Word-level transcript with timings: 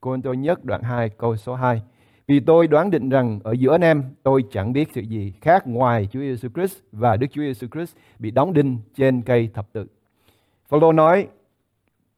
Cô 0.00 0.16
tôi 0.24 0.36
nhất 0.36 0.64
đoạn 0.64 0.82
2 0.82 1.08
câu 1.08 1.36
số 1.36 1.54
2. 1.54 1.82
Vì 2.26 2.40
tôi 2.40 2.66
đoán 2.66 2.90
định 2.90 3.08
rằng 3.08 3.40
ở 3.44 3.52
giữa 3.52 3.72
anh 3.72 3.80
em, 3.80 4.02
tôi 4.22 4.44
chẳng 4.50 4.72
biết 4.72 4.88
sự 4.94 5.00
gì 5.00 5.32
khác 5.40 5.66
ngoài 5.66 6.08
Chúa 6.12 6.20
Giêsu 6.20 6.48
Christ 6.54 6.78
và 6.92 7.16
Đức 7.16 7.26
Chúa 7.30 7.42
Giêsu 7.42 7.66
Christ 7.72 7.96
bị 8.18 8.30
đóng 8.30 8.52
đinh 8.52 8.78
trên 8.94 9.22
cây 9.22 9.50
thập 9.54 9.72
tự. 9.72 9.86
Phaolô 10.68 10.92
nói, 10.92 11.28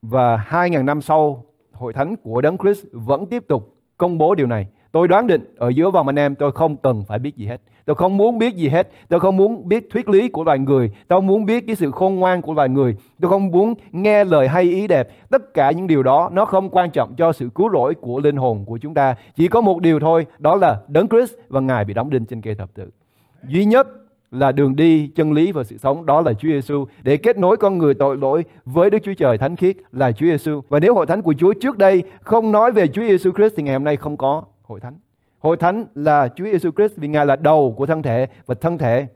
và 0.03 0.37
hai 0.37 0.71
ngàn 0.71 0.87
năm 0.87 1.00
sau, 1.00 1.45
hội 1.72 1.92
thánh 1.92 2.16
của 2.16 2.40
Đấng 2.40 2.58
Christ 2.58 2.87
vẫn 2.92 3.26
tiếp 3.26 3.45
tục 3.48 3.77
công 3.96 4.19
bố 4.19 4.35
điều 4.35 4.46
này. 4.46 4.67
Tôi 4.93 5.09
đoán 5.09 5.27
định 5.27 5.54
ở 5.56 5.68
giữa 5.68 5.90
vòng 5.90 6.06
anh 6.06 6.18
em 6.18 6.34
tôi 6.34 6.52
không 6.52 6.77
cần 6.77 7.04
phải 7.08 7.18
biết 7.18 7.36
gì 7.36 7.46
hết. 7.46 7.61
Tôi 7.84 7.96
không 7.96 8.16
muốn 8.16 8.38
biết 8.38 8.56
gì 8.56 8.68
hết. 8.68 8.90
Tôi 9.08 9.20
không 9.20 9.36
muốn 9.36 9.68
biết 9.68 9.90
thuyết 9.90 10.08
lý 10.08 10.29
của 10.29 10.45
loài 10.45 10.58
người. 10.58 10.90
Tôi 11.08 11.16
không 11.16 11.26
muốn 11.26 11.45
biết 11.45 11.66
cái 11.66 11.76
sự 11.76 11.90
khôn 11.90 12.16
ngoan 12.16 12.43
của 12.43 12.54
loài 12.54 12.68
người. 12.68 12.96
Tôi 13.20 13.30
không 13.30 13.50
muốn 13.50 13.75
nghe 13.93 14.25
lời 14.25 14.48
hay 14.48 14.62
ý 14.62 14.86
đẹp. 14.86 15.08
Tất 15.30 15.54
cả 15.54 15.70
những 15.70 15.86
điều 15.86 16.02
đó 16.02 16.30
nó 16.32 16.44
không 16.44 16.70
quan 16.70 16.90
trọng 16.90 17.14
cho 17.16 17.32
sự 17.32 17.48
cứu 17.54 17.70
rỗi 17.72 17.94
của 17.94 18.20
linh 18.20 18.36
hồn 18.36 18.64
của 18.64 18.79
chúng 18.79 18.94
ta. 18.94 19.14
Chỉ 19.36 19.48
có 19.48 19.61
một 19.61 19.81
điều 19.81 20.00
thôi, 20.00 20.26
đó 20.39 20.57
là 20.57 20.81
Đấng 20.89 21.09
Christ 21.09 21.32
và 21.48 21.61
Ngài 21.61 21.84
bị 21.84 21.95
đóng 21.95 22.11
đinh 22.11 22.25
trên 22.25 22.40
cây 22.40 22.54
thập 22.54 22.75
tự. 22.75 22.90
Duy 23.48 23.64
nhất 23.64 23.89
là 24.31 24.53
đường 24.53 24.76
đi, 24.76 25.06
chân 25.06 25.32
lý 25.32 25.53
và 25.53 25.64
sự 25.64 25.79
sống 25.79 26.06
đó 26.06 26.20
là 26.20 26.32
Chúa 26.32 26.48
Giêsu 26.48 26.86
để 27.03 27.17
kết 27.17 27.39
nối 27.39 27.56
con 27.56 27.79
người 27.79 27.95
tội 27.95 28.17
lỗi 28.17 28.45
với 28.64 28.90
Đức 28.90 28.98
Chúa 29.03 29.14
Trời 29.14 29.39
thánh 29.39 29.56
khiết 29.56 29.76
là 29.93 30.12
Chúa 30.12 30.26
Giêsu. 30.26 30.61
Và 30.68 30.81
nếu 30.81 30.95
hội 30.95 31.06
thánh 31.06 31.22
của 31.22 31.34
Chúa 31.39 31.53
trước 31.53 31.79
đây 31.79 32.03
không 32.20 32.53
nói 32.53 32.72
về 32.72 32.86
Chúa 32.86 33.03
Giêsu 33.03 33.31
Christ 33.33 33.55
thì 33.56 33.62
ngày 33.62 33.75
hôm 33.75 33.84
nay 33.84 33.97
không 33.97 34.17
có 34.17 34.42
hội 34.62 34.80
thánh. 34.80 34.94
Hội 35.39 35.56
thánh 35.56 35.86
là 35.94 36.28
Chúa 36.36 36.44
Giêsu 36.44 36.70
Christ 36.70 36.97
vì 36.97 37.08
Ngài 37.08 37.27
là 37.27 37.36
đầu 37.36 37.75
của 37.77 37.86
thân 37.86 38.03
thể 38.03 38.27
và 38.47 38.55
thân 38.61 38.78
thể 38.78 39.06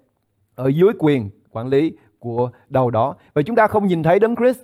ở 0.55 0.69
dưới 0.69 0.91
quyền 0.99 1.31
quản 1.51 1.69
lý 1.69 1.93
của 2.19 2.51
đầu 2.69 2.91
đó. 2.91 3.15
Và 3.35 3.43
chúng 3.43 3.57
ta 3.57 3.67
không 3.67 3.87
nhìn 3.87 4.03
thấy 4.03 4.19
Đấng 4.19 4.37
Christ. 4.37 4.59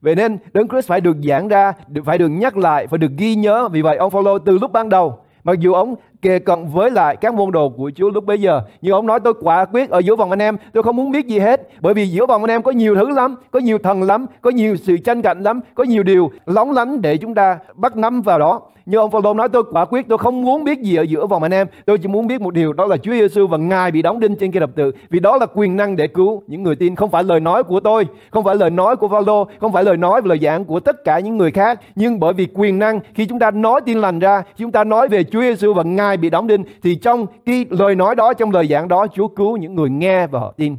Vậy 0.00 0.14
nên 0.14 0.38
Đấng 0.52 0.68
Christ 0.68 0.88
phải 0.88 1.00
được 1.00 1.16
giảng 1.28 1.48
ra, 1.48 1.72
phải 2.04 2.18
được 2.18 2.28
nhắc 2.28 2.56
lại, 2.56 2.86
phải 2.86 2.98
được 2.98 3.10
ghi 3.16 3.34
nhớ. 3.34 3.68
Vì 3.68 3.82
vậy 3.82 3.96
ông 3.96 4.10
Phaolô 4.10 4.38
từ 4.38 4.58
lúc 4.58 4.72
ban 4.72 4.88
đầu 4.88 5.18
Mặc 5.48 5.60
dù 5.60 5.72
ông 5.72 5.94
kề 6.22 6.38
cận 6.38 6.66
với 6.72 6.90
lại 6.90 7.16
các 7.16 7.34
môn 7.34 7.50
đồ 7.50 7.68
của 7.68 7.90
Chúa 7.94 8.10
lúc 8.10 8.24
bấy 8.24 8.40
giờ. 8.40 8.60
Nhưng 8.82 8.92
ông 8.92 9.06
nói 9.06 9.20
tôi 9.20 9.34
quả 9.40 9.64
quyết 9.64 9.90
ở 9.90 9.98
giữa 9.98 10.16
vòng 10.16 10.30
anh 10.30 10.42
em, 10.42 10.56
tôi 10.72 10.82
không 10.82 10.96
muốn 10.96 11.10
biết 11.10 11.26
gì 11.26 11.38
hết. 11.38 11.68
Bởi 11.80 11.94
vì 11.94 12.06
giữa 12.06 12.26
vòng 12.26 12.44
anh 12.44 12.50
em 12.50 12.62
có 12.62 12.70
nhiều 12.70 12.94
thứ 12.94 13.10
lắm, 13.10 13.36
có 13.50 13.60
nhiều 13.60 13.78
thần 13.78 14.02
lắm, 14.02 14.26
có 14.40 14.50
nhiều 14.50 14.76
sự 14.76 14.96
tranh 14.96 15.22
cạnh 15.22 15.42
lắm, 15.42 15.60
có 15.74 15.84
nhiều 15.84 16.02
điều 16.02 16.30
lóng 16.46 16.72
lánh 16.72 17.00
để 17.02 17.16
chúng 17.16 17.34
ta 17.34 17.58
bắt 17.74 17.96
nắm 17.96 18.22
vào 18.22 18.38
đó. 18.38 18.60
Nhưng 18.90 19.00
ông 19.00 19.10
Phaolô 19.10 19.34
nói 19.34 19.48
tôi 19.48 19.62
quả 19.72 19.84
quyết 19.84 20.08
tôi 20.08 20.18
không 20.18 20.42
muốn 20.42 20.64
biết 20.64 20.78
gì 20.80 20.96
ở 20.96 21.02
giữa 21.02 21.26
vòng 21.26 21.42
anh 21.42 21.54
em. 21.54 21.66
Tôi 21.86 21.98
chỉ 21.98 22.08
muốn 22.08 22.26
biết 22.26 22.40
một 22.40 22.54
điều 22.54 22.72
đó 22.72 22.86
là 22.86 22.96
Chúa 22.96 23.12
Giêsu 23.12 23.46
và 23.46 23.58
Ngài 23.58 23.90
bị 23.90 24.02
đóng 24.02 24.20
đinh 24.20 24.36
trên 24.36 24.52
cây 24.52 24.60
thập 24.60 24.70
tự. 24.74 24.92
Vì 25.10 25.20
đó 25.20 25.36
là 25.36 25.46
quyền 25.54 25.76
năng 25.76 25.96
để 25.96 26.06
cứu 26.06 26.42
những 26.46 26.62
người 26.62 26.76
tin. 26.76 26.96
Không 26.96 27.10
phải 27.10 27.24
lời 27.24 27.40
nói 27.40 27.62
của 27.62 27.80
tôi, 27.80 28.06
không 28.30 28.44
phải 28.44 28.56
lời 28.56 28.70
nói 28.70 28.96
của 28.96 29.08
Phaolô, 29.08 29.46
không 29.60 29.72
phải 29.72 29.84
lời 29.84 29.96
nói 29.96 30.20
và 30.20 30.28
lời 30.28 30.38
giảng 30.42 30.64
của 30.64 30.80
tất 30.80 31.04
cả 31.04 31.18
những 31.18 31.36
người 31.36 31.50
khác. 31.50 31.80
Nhưng 31.94 32.20
bởi 32.20 32.32
vì 32.32 32.46
quyền 32.54 32.78
năng 32.78 33.00
khi 33.14 33.26
chúng 33.26 33.38
ta 33.38 33.50
nói 33.50 33.80
tin 33.80 33.98
lành 33.98 34.18
ra, 34.18 34.42
khi 34.42 34.54
chúng 34.64 34.72
ta 34.72 34.84
nói 34.84 35.08
về 35.08 35.24
Chúa 35.24 35.40
Giêsu 35.40 35.74
và 35.74 35.82
Ngài 35.82 36.07
ai 36.08 36.16
bị 36.16 36.30
đóng 36.30 36.46
đinh 36.46 36.64
thì 36.82 36.94
trong 36.94 37.26
cái 37.46 37.66
lời 37.70 37.94
nói 37.94 38.14
đó, 38.14 38.34
trong 38.34 38.50
lời 38.50 38.66
giảng 38.66 38.88
đó 38.88 39.06
Chúa 39.14 39.28
cứu 39.28 39.56
những 39.56 39.74
người 39.74 39.90
nghe 39.90 40.26
và 40.26 40.40
họ 40.40 40.52
tin. 40.56 40.76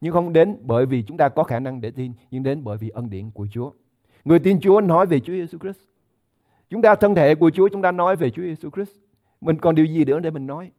Nhưng 0.00 0.12
không 0.12 0.32
đến 0.32 0.56
bởi 0.62 0.86
vì 0.86 1.02
chúng 1.02 1.16
ta 1.16 1.28
có 1.28 1.42
khả 1.42 1.58
năng 1.58 1.80
để 1.80 1.90
tin, 1.90 2.12
nhưng 2.30 2.42
đến 2.42 2.64
bởi 2.64 2.76
vì 2.76 2.88
ân 2.88 3.10
điển 3.10 3.30
của 3.30 3.46
Chúa. 3.52 3.70
Người 4.24 4.38
tin 4.38 4.60
Chúa 4.60 4.80
nói 4.80 5.06
về 5.06 5.20
Chúa 5.20 5.32
Giêsu 5.32 5.58
Christ 5.58 5.78
Chúng 6.70 6.82
ta 6.82 6.94
thân 6.94 7.14
thể 7.14 7.34
của 7.34 7.50
Chúa, 7.50 7.68
chúng 7.68 7.82
ta 7.82 7.92
nói 7.92 8.16
về 8.16 8.30
Chúa 8.30 8.42
Giêsu 8.42 8.70
Christ. 8.70 8.90
Mình 9.40 9.58
còn 9.58 9.74
điều 9.74 9.86
gì 9.86 10.04
nữa 10.04 10.20
để 10.20 10.30
mình 10.30 10.46
nói? 10.46 10.70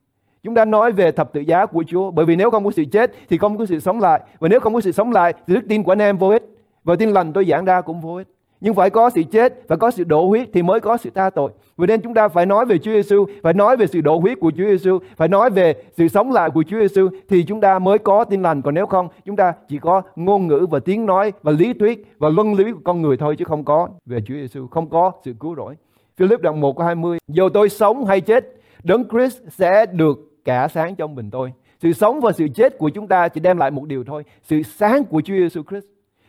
Chúng 0.43 0.55
ta 0.55 0.65
nói 0.65 0.91
về 0.91 1.11
thập 1.11 1.33
tự 1.33 1.41
giá 1.41 1.65
của 1.65 1.83
Chúa. 1.87 2.11
Bởi 2.11 2.25
vì 2.25 2.35
nếu 2.35 2.51
không 2.51 2.65
có 2.65 2.71
sự 2.71 2.85
chết 2.91 3.11
thì 3.29 3.37
không 3.37 3.57
có 3.57 3.65
sự 3.65 3.79
sống 3.79 3.99
lại. 3.99 4.21
Và 4.39 4.47
nếu 4.47 4.59
không 4.59 4.73
có 4.73 4.81
sự 4.81 4.91
sống 4.91 5.11
lại 5.11 5.33
thì 5.47 5.55
đức 5.55 5.61
tin 5.69 5.83
của 5.83 5.91
anh 5.91 6.01
em 6.01 6.17
vô 6.17 6.29
ích. 6.29 6.43
Và 6.83 6.95
tin 6.95 7.09
lành 7.09 7.33
tôi 7.33 7.45
giảng 7.45 7.65
ra 7.65 7.81
cũng 7.81 8.01
vô 8.01 8.15
ích. 8.15 8.27
Nhưng 8.61 8.73
phải 8.73 8.89
có 8.89 9.09
sự 9.09 9.23
chết, 9.31 9.67
phải 9.67 9.77
có 9.77 9.91
sự 9.91 10.03
đổ 10.03 10.27
huyết 10.27 10.49
thì 10.53 10.61
mới 10.61 10.79
có 10.79 10.97
sự 10.97 11.09
tha 11.15 11.29
tội. 11.29 11.51
Vì 11.77 11.87
nên 11.87 12.01
chúng 12.01 12.13
ta 12.13 12.27
phải 12.27 12.45
nói 12.45 12.65
về 12.65 12.77
Chúa 12.77 12.91
Giêsu, 12.91 13.25
phải 13.43 13.53
nói 13.53 13.77
về 13.77 13.87
sự 13.87 14.01
đổ 14.01 14.19
huyết 14.19 14.39
của 14.39 14.51
Chúa 14.57 14.63
Giêsu, 14.63 14.99
phải 15.17 15.27
nói 15.27 15.49
về 15.49 15.73
sự 15.97 16.07
sống 16.07 16.31
lại 16.31 16.49
của 16.49 16.63
Chúa 16.67 16.79
Giêsu 16.79 17.09
thì 17.29 17.43
chúng 17.43 17.61
ta 17.61 17.79
mới 17.79 17.97
có 17.97 18.23
tin 18.23 18.41
lành. 18.41 18.61
Còn 18.61 18.73
nếu 18.73 18.85
không, 18.85 19.07
chúng 19.25 19.35
ta 19.35 19.53
chỉ 19.67 19.79
có 19.79 20.01
ngôn 20.15 20.47
ngữ 20.47 20.67
và 20.69 20.79
tiếng 20.79 21.05
nói 21.05 21.33
và 21.43 21.51
lý 21.51 21.73
thuyết 21.73 22.15
và 22.17 22.29
luân 22.29 22.53
lý 22.53 22.71
của 22.71 22.79
con 22.83 23.01
người 23.01 23.17
thôi 23.17 23.35
chứ 23.37 23.45
không 23.45 23.63
có 23.63 23.89
về 24.05 24.19
Chúa 24.25 24.35
Giêsu, 24.35 24.67
không 24.67 24.89
có 24.89 25.11
sự 25.23 25.33
cứu 25.39 25.55
rỗi. 25.55 25.75
Philip 26.17 26.41
đoạn 26.41 26.61
1 26.61 26.77
câu 26.77 26.85
20 26.85 27.17
Dù 27.27 27.49
tôi 27.49 27.69
sống 27.69 28.05
hay 28.05 28.21
chết 28.21 28.45
Đấng 28.83 29.09
Christ 29.09 29.41
sẽ 29.49 29.85
được 29.85 30.17
cả 30.45 30.67
sáng 30.67 30.95
trong 30.95 31.15
mình 31.15 31.31
tôi 31.31 31.53
Sự 31.81 31.93
sống 31.93 32.21
và 32.21 32.31
sự 32.31 32.47
chết 32.55 32.77
của 32.77 32.89
chúng 32.89 33.07
ta 33.07 33.27
chỉ 33.27 33.39
đem 33.39 33.57
lại 33.57 33.71
một 33.71 33.85
điều 33.85 34.03
thôi 34.03 34.23
Sự 34.43 34.61
sáng 34.63 35.03
của 35.03 35.21
Chúa 35.21 35.33
Giêsu 35.33 35.61
Christ 35.69 35.85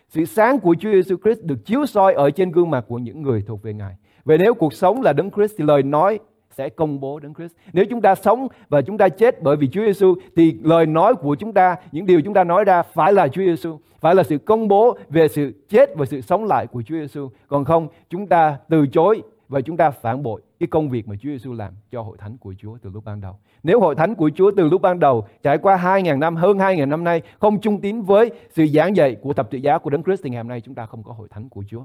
sự 0.08 0.24
sáng 0.24 0.60
của 0.60 0.76
Chúa 0.80 0.92
Giêsu 0.92 1.16
Christ 1.24 1.42
được 1.42 1.64
chiếu 1.64 1.86
soi 1.86 2.14
ở 2.14 2.30
trên 2.30 2.52
gương 2.52 2.70
mặt 2.70 2.84
của 2.88 2.98
những 2.98 3.22
người 3.22 3.42
thuộc 3.46 3.62
về 3.62 3.72
Ngài 3.72 3.96
Vậy 4.24 4.38
nếu 4.38 4.54
cuộc 4.54 4.72
sống 4.72 5.02
là 5.02 5.12
Đấng 5.12 5.30
Christ 5.30 5.54
thì 5.58 5.64
lời 5.64 5.82
nói 5.82 6.18
sẽ 6.50 6.68
công 6.68 7.00
bố 7.00 7.18
Đấng 7.18 7.34
Christ. 7.34 7.52
Nếu 7.72 7.84
chúng 7.90 8.00
ta 8.00 8.14
sống 8.14 8.48
và 8.68 8.82
chúng 8.82 8.98
ta 8.98 9.08
chết 9.08 9.42
bởi 9.42 9.56
vì 9.56 9.68
Chúa 9.68 9.86
Giêsu 9.86 10.14
thì 10.36 10.58
lời 10.62 10.86
nói 10.86 11.14
của 11.14 11.34
chúng 11.34 11.52
ta, 11.52 11.76
những 11.92 12.06
điều 12.06 12.20
chúng 12.20 12.34
ta 12.34 12.44
nói 12.44 12.64
ra 12.64 12.82
phải 12.82 13.12
là 13.12 13.28
Chúa 13.28 13.42
Giêsu, 13.42 13.78
phải 14.00 14.14
là 14.14 14.22
sự 14.22 14.38
công 14.38 14.68
bố 14.68 14.98
về 15.08 15.28
sự 15.28 15.52
chết 15.68 15.96
và 15.96 16.06
sự 16.06 16.20
sống 16.20 16.44
lại 16.44 16.66
của 16.66 16.82
Chúa 16.82 16.94
Giêsu. 16.94 17.28
Còn 17.48 17.64
không, 17.64 17.88
chúng 18.10 18.26
ta 18.26 18.58
từ 18.68 18.86
chối 18.86 19.22
và 19.48 19.60
chúng 19.60 19.76
ta 19.76 19.90
phản 19.90 20.22
bội 20.22 20.40
cái 20.60 20.66
công 20.66 20.90
việc 20.90 21.08
mà 21.08 21.14
Chúa 21.16 21.28
Giêsu 21.28 21.52
làm 21.52 21.72
cho 21.90 22.02
hội 22.02 22.16
thánh 22.18 22.38
của 22.38 22.54
Chúa 22.58 22.78
từ 22.82 22.90
lúc 22.90 23.04
ban 23.04 23.20
đầu. 23.20 23.38
Nếu 23.62 23.80
hội 23.80 23.94
thánh 23.94 24.14
của 24.14 24.30
Chúa 24.34 24.50
từ 24.56 24.68
lúc 24.68 24.82
ban 24.82 25.00
đầu 25.00 25.26
trải 25.42 25.58
qua 25.58 25.76
2.000 25.76 26.18
năm, 26.18 26.36
hơn 26.36 26.58
2.000 26.58 26.88
năm 26.88 27.04
nay 27.04 27.22
không 27.38 27.60
chung 27.60 27.80
tín 27.80 28.02
với 28.02 28.30
sự 28.50 28.66
giảng 28.66 28.96
dạy 28.96 29.16
của 29.22 29.32
thập 29.32 29.50
tự 29.50 29.58
giá 29.58 29.78
của 29.78 29.90
Đấng 29.90 30.02
Christ 30.02 30.22
thì 30.24 30.30
ngày 30.30 30.42
hôm 30.42 30.48
nay 30.48 30.60
chúng 30.60 30.74
ta 30.74 30.86
không 30.86 31.02
có 31.02 31.12
hội 31.12 31.28
thánh 31.30 31.48
của 31.48 31.64
Chúa. 31.68 31.84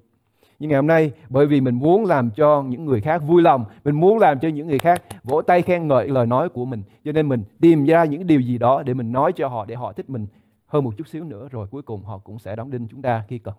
Nhưng 0.60 0.70
ngày 0.70 0.76
hôm 0.76 0.88
nay 0.88 1.12
bởi 1.30 1.46
vì 1.46 1.62
mình 1.62 1.76
muốn 1.76 2.06
làm 2.06 2.30
cho 2.32 2.64
những 2.64 2.86
người 2.86 3.02
khác 3.02 3.18
vui 3.18 3.42
lòng, 3.42 3.66
mình 3.84 3.96
muốn 3.96 4.18
làm 4.18 4.40
cho 4.40 4.48
những 4.48 4.68
người 4.68 4.80
khác 4.80 5.04
vỗ 5.24 5.42
tay 5.42 5.62
khen 5.62 5.88
ngợi 5.88 6.08
lời 6.08 6.26
nói 6.26 6.50
của 6.50 6.66
mình, 6.66 6.84
cho 7.06 7.12
nên 7.12 7.30
mình 7.30 7.44
tìm 7.62 7.86
ra 7.86 8.06
những 8.06 8.28
điều 8.28 8.40
gì 8.40 8.58
đó 8.58 8.84
để 8.84 8.94
mình 8.94 9.12
nói 9.12 9.32
cho 9.36 9.48
họ 9.48 9.66
để 9.66 9.76
họ 9.76 9.94
thích 9.94 10.10
mình 10.10 10.28
hơn 10.68 10.84
một 10.84 10.94
chút 10.98 11.08
xíu 11.08 11.24
nữa 11.24 11.48
rồi 11.52 11.68
cuối 11.72 11.82
cùng 11.82 12.04
họ 12.04 12.18
cũng 12.18 12.40
sẽ 12.40 12.56
đóng 12.56 12.72
đinh 12.72 12.88
chúng 12.88 13.02
ta 13.02 13.24
khi 13.28 13.38
cần. 13.38 13.54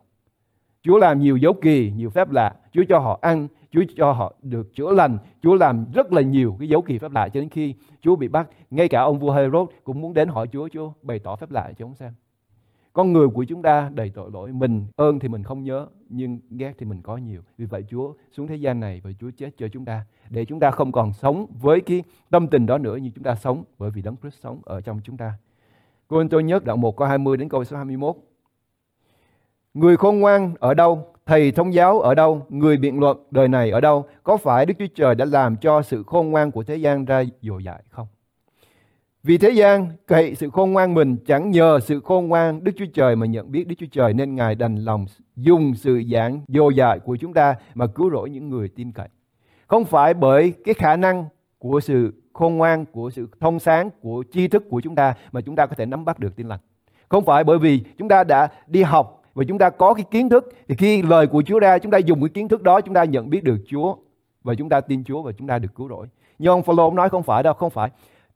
Chúa 0.82 0.98
làm 0.98 1.20
nhiều 1.20 1.36
dấu 1.36 1.52
kỳ, 1.52 1.92
nhiều 1.96 2.10
phép 2.10 2.30
lạ. 2.30 2.54
Chúa 2.72 2.82
cho 2.88 2.98
họ 2.98 3.18
ăn, 3.22 3.48
Chúa 3.72 3.82
cho 3.96 4.12
họ 4.12 4.34
được 4.42 4.74
chữa 4.74 4.92
lành. 4.92 5.18
Chúa 5.42 5.54
làm 5.54 5.86
rất 5.94 6.12
là 6.12 6.22
nhiều 6.22 6.56
cái 6.58 6.68
dấu 6.68 6.82
kỳ 6.82 6.98
phép 6.98 7.12
lạ 7.12 7.28
cho 7.28 7.40
đến 7.40 7.48
khi 7.48 7.74
Chúa 8.00 8.16
bị 8.16 8.28
bắt. 8.28 8.48
Ngay 8.70 8.88
cả 8.88 9.00
ông 9.00 9.18
vua 9.18 9.32
Herod 9.32 9.68
cũng 9.84 10.00
muốn 10.00 10.14
đến 10.14 10.28
hỏi 10.28 10.48
Chúa, 10.52 10.68
Chúa 10.68 10.92
bày 11.02 11.18
tỏ 11.18 11.36
phép 11.36 11.50
lạ 11.50 11.72
cho 11.78 11.86
ông 11.86 11.94
xem. 11.94 12.12
Con 12.92 13.12
người 13.12 13.28
của 13.28 13.44
chúng 13.44 13.62
ta 13.62 13.90
đầy 13.94 14.10
tội 14.14 14.30
lỗi. 14.32 14.52
Mình 14.52 14.86
ơn 14.96 15.18
thì 15.18 15.28
mình 15.28 15.42
không 15.42 15.64
nhớ, 15.64 15.86
nhưng 16.08 16.38
ghét 16.50 16.72
thì 16.78 16.86
mình 16.86 17.02
có 17.02 17.16
nhiều. 17.16 17.40
Vì 17.58 17.64
vậy 17.64 17.84
Chúa 17.88 18.14
xuống 18.32 18.46
thế 18.46 18.56
gian 18.56 18.80
này 18.80 19.00
và 19.04 19.10
Chúa 19.20 19.30
chết 19.36 19.50
cho 19.56 19.68
chúng 19.68 19.84
ta. 19.84 20.06
Để 20.30 20.44
chúng 20.44 20.60
ta 20.60 20.70
không 20.70 20.92
còn 20.92 21.12
sống 21.12 21.46
với 21.60 21.80
cái 21.80 22.02
tâm 22.30 22.46
tình 22.46 22.66
đó 22.66 22.78
nữa, 22.78 22.96
nhưng 23.02 23.12
chúng 23.12 23.24
ta 23.24 23.34
sống 23.34 23.64
bởi 23.78 23.90
vì 23.90 24.02
Đấng 24.02 24.16
Christ 24.16 24.42
sống 24.42 24.60
ở 24.64 24.80
trong 24.80 25.00
chúng 25.04 25.16
ta. 25.16 25.32
Cô 26.08 26.24
tôi 26.30 26.42
nhớ 26.42 26.60
đoạn 26.64 26.80
1 26.80 26.96
câu 26.96 27.08
20 27.08 27.36
đến 27.36 27.48
câu 27.48 27.64
số 27.64 27.76
21. 27.76 28.16
Người 29.74 29.96
khôn 29.96 30.20
ngoan 30.20 30.54
ở 30.60 30.74
đâu? 30.74 31.06
Thầy 31.26 31.52
thông 31.52 31.74
giáo 31.74 32.00
ở 32.00 32.14
đâu? 32.14 32.46
Người 32.48 32.76
biện 32.76 33.00
luận 33.00 33.18
đời 33.30 33.48
này 33.48 33.70
ở 33.70 33.80
đâu? 33.80 34.04
Có 34.22 34.36
phải 34.36 34.66
Đức 34.66 34.74
Chúa 34.78 34.86
Trời 34.94 35.14
đã 35.14 35.24
làm 35.24 35.56
cho 35.56 35.82
sự 35.82 36.02
khôn 36.02 36.30
ngoan 36.30 36.50
của 36.50 36.62
thế 36.62 36.76
gian 36.76 37.04
ra 37.04 37.24
dồi 37.42 37.64
dại 37.64 37.82
không? 37.90 38.06
Vì 39.22 39.38
thế 39.38 39.50
gian 39.50 39.88
cậy 40.06 40.34
sự 40.34 40.50
khôn 40.50 40.72
ngoan 40.72 40.94
mình 40.94 41.16
chẳng 41.26 41.50
nhờ 41.50 41.80
sự 41.80 42.00
khôn 42.00 42.28
ngoan 42.28 42.64
Đức 42.64 42.72
Chúa 42.76 42.86
Trời 42.94 43.16
mà 43.16 43.26
nhận 43.26 43.52
biết 43.52 43.68
Đức 43.68 43.74
Chúa 43.78 43.86
Trời 43.92 44.14
nên 44.14 44.34
Ngài 44.34 44.54
đành 44.54 44.76
lòng 44.76 45.06
dùng 45.36 45.74
sự 45.74 46.02
giảng 46.12 46.40
dồi 46.48 46.74
dại 46.74 46.98
của 46.98 47.16
chúng 47.16 47.34
ta 47.34 47.54
mà 47.74 47.86
cứu 47.86 48.10
rỗi 48.10 48.30
những 48.30 48.50
người 48.50 48.68
tin 48.68 48.92
cậy. 48.92 49.08
Không 49.66 49.84
phải 49.84 50.14
bởi 50.14 50.52
cái 50.64 50.74
khả 50.74 50.96
năng 50.96 51.24
của 51.58 51.80
sự 51.80 52.14
khôn 52.32 52.56
ngoan, 52.56 52.84
của 52.84 53.10
sự 53.10 53.28
thông 53.40 53.58
sáng, 53.58 53.90
của 54.00 54.24
tri 54.32 54.48
thức 54.48 54.64
của 54.70 54.80
chúng 54.80 54.94
ta 54.94 55.14
mà 55.32 55.40
chúng 55.40 55.56
ta 55.56 55.66
có 55.66 55.74
thể 55.74 55.86
nắm 55.86 56.04
bắt 56.04 56.18
được 56.18 56.36
tin 56.36 56.48
lành. 56.48 56.60
Không 57.08 57.24
phải 57.24 57.44
bởi 57.44 57.58
vì 57.58 57.80
chúng 57.98 58.08
ta 58.08 58.24
đã 58.24 58.48
đi 58.66 58.82
học 58.82 59.21
và 59.34 59.44
chúng 59.48 59.58
ta 59.58 59.70
có 59.70 59.94
cái 59.94 60.04
kiến 60.10 60.28
thức 60.28 60.52
thì 60.68 60.74
khi 60.74 61.02
lời 61.02 61.26
của 61.26 61.42
Chúa 61.46 61.58
ra 61.58 61.78
chúng 61.78 61.92
ta 61.92 61.98
dùng 61.98 62.20
cái 62.20 62.28
kiến 62.28 62.48
thức 62.48 62.62
đó 62.62 62.80
chúng 62.80 62.94
ta 62.94 63.04
nhận 63.04 63.30
biết 63.30 63.44
được 63.44 63.56
Chúa 63.66 63.94
và 64.44 64.54
chúng 64.54 64.68
ta 64.68 64.80
tin 64.80 65.04
Chúa 65.04 65.22
và 65.22 65.32
chúng 65.38 65.48
ta 65.48 65.58
được 65.58 65.74
cứu 65.74 65.88
rỗi. 65.88 66.06
Nhưng 66.38 66.52
ông 66.52 66.62
Phaolô 66.62 66.90
nói 66.90 67.08
không 67.08 67.22
phải 67.22 67.42
đâu, 67.42 67.54
không 67.54 67.70
phải. 67.70 67.90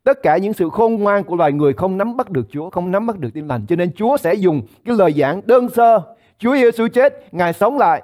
Tất 0.04 0.22
cả 0.22 0.37
những 0.37 0.52
sự 0.52 0.70
khôn 0.70 0.94
ngoan 0.94 1.25
của 1.25 1.37
loài 1.37 1.52
người 1.52 1.72
không 1.72 1.98
nắm 1.98 2.16
bắt 2.16 2.31
được 2.31 2.46
Chúa, 2.50 2.70
không 2.70 2.90
nắm 2.90 3.06
bắt 3.06 3.19
được 3.19 3.31
tin 3.34 3.48
lành. 3.48 3.66
Cho 3.69 3.76
nên 3.76 3.93
Chúa 3.93 4.16
sẽ 4.16 4.34
dùng 4.34 4.62
cái 4.84 4.96
lời 4.96 5.12
giảng 5.12 5.40
đơn 5.44 5.69
sơ. 5.69 6.00
Chúa 6.38 6.56
Giêsu 6.56 6.88
chết, 6.88 7.34
Ngài 7.34 7.52
sống 7.52 7.78
lại. 7.78 8.02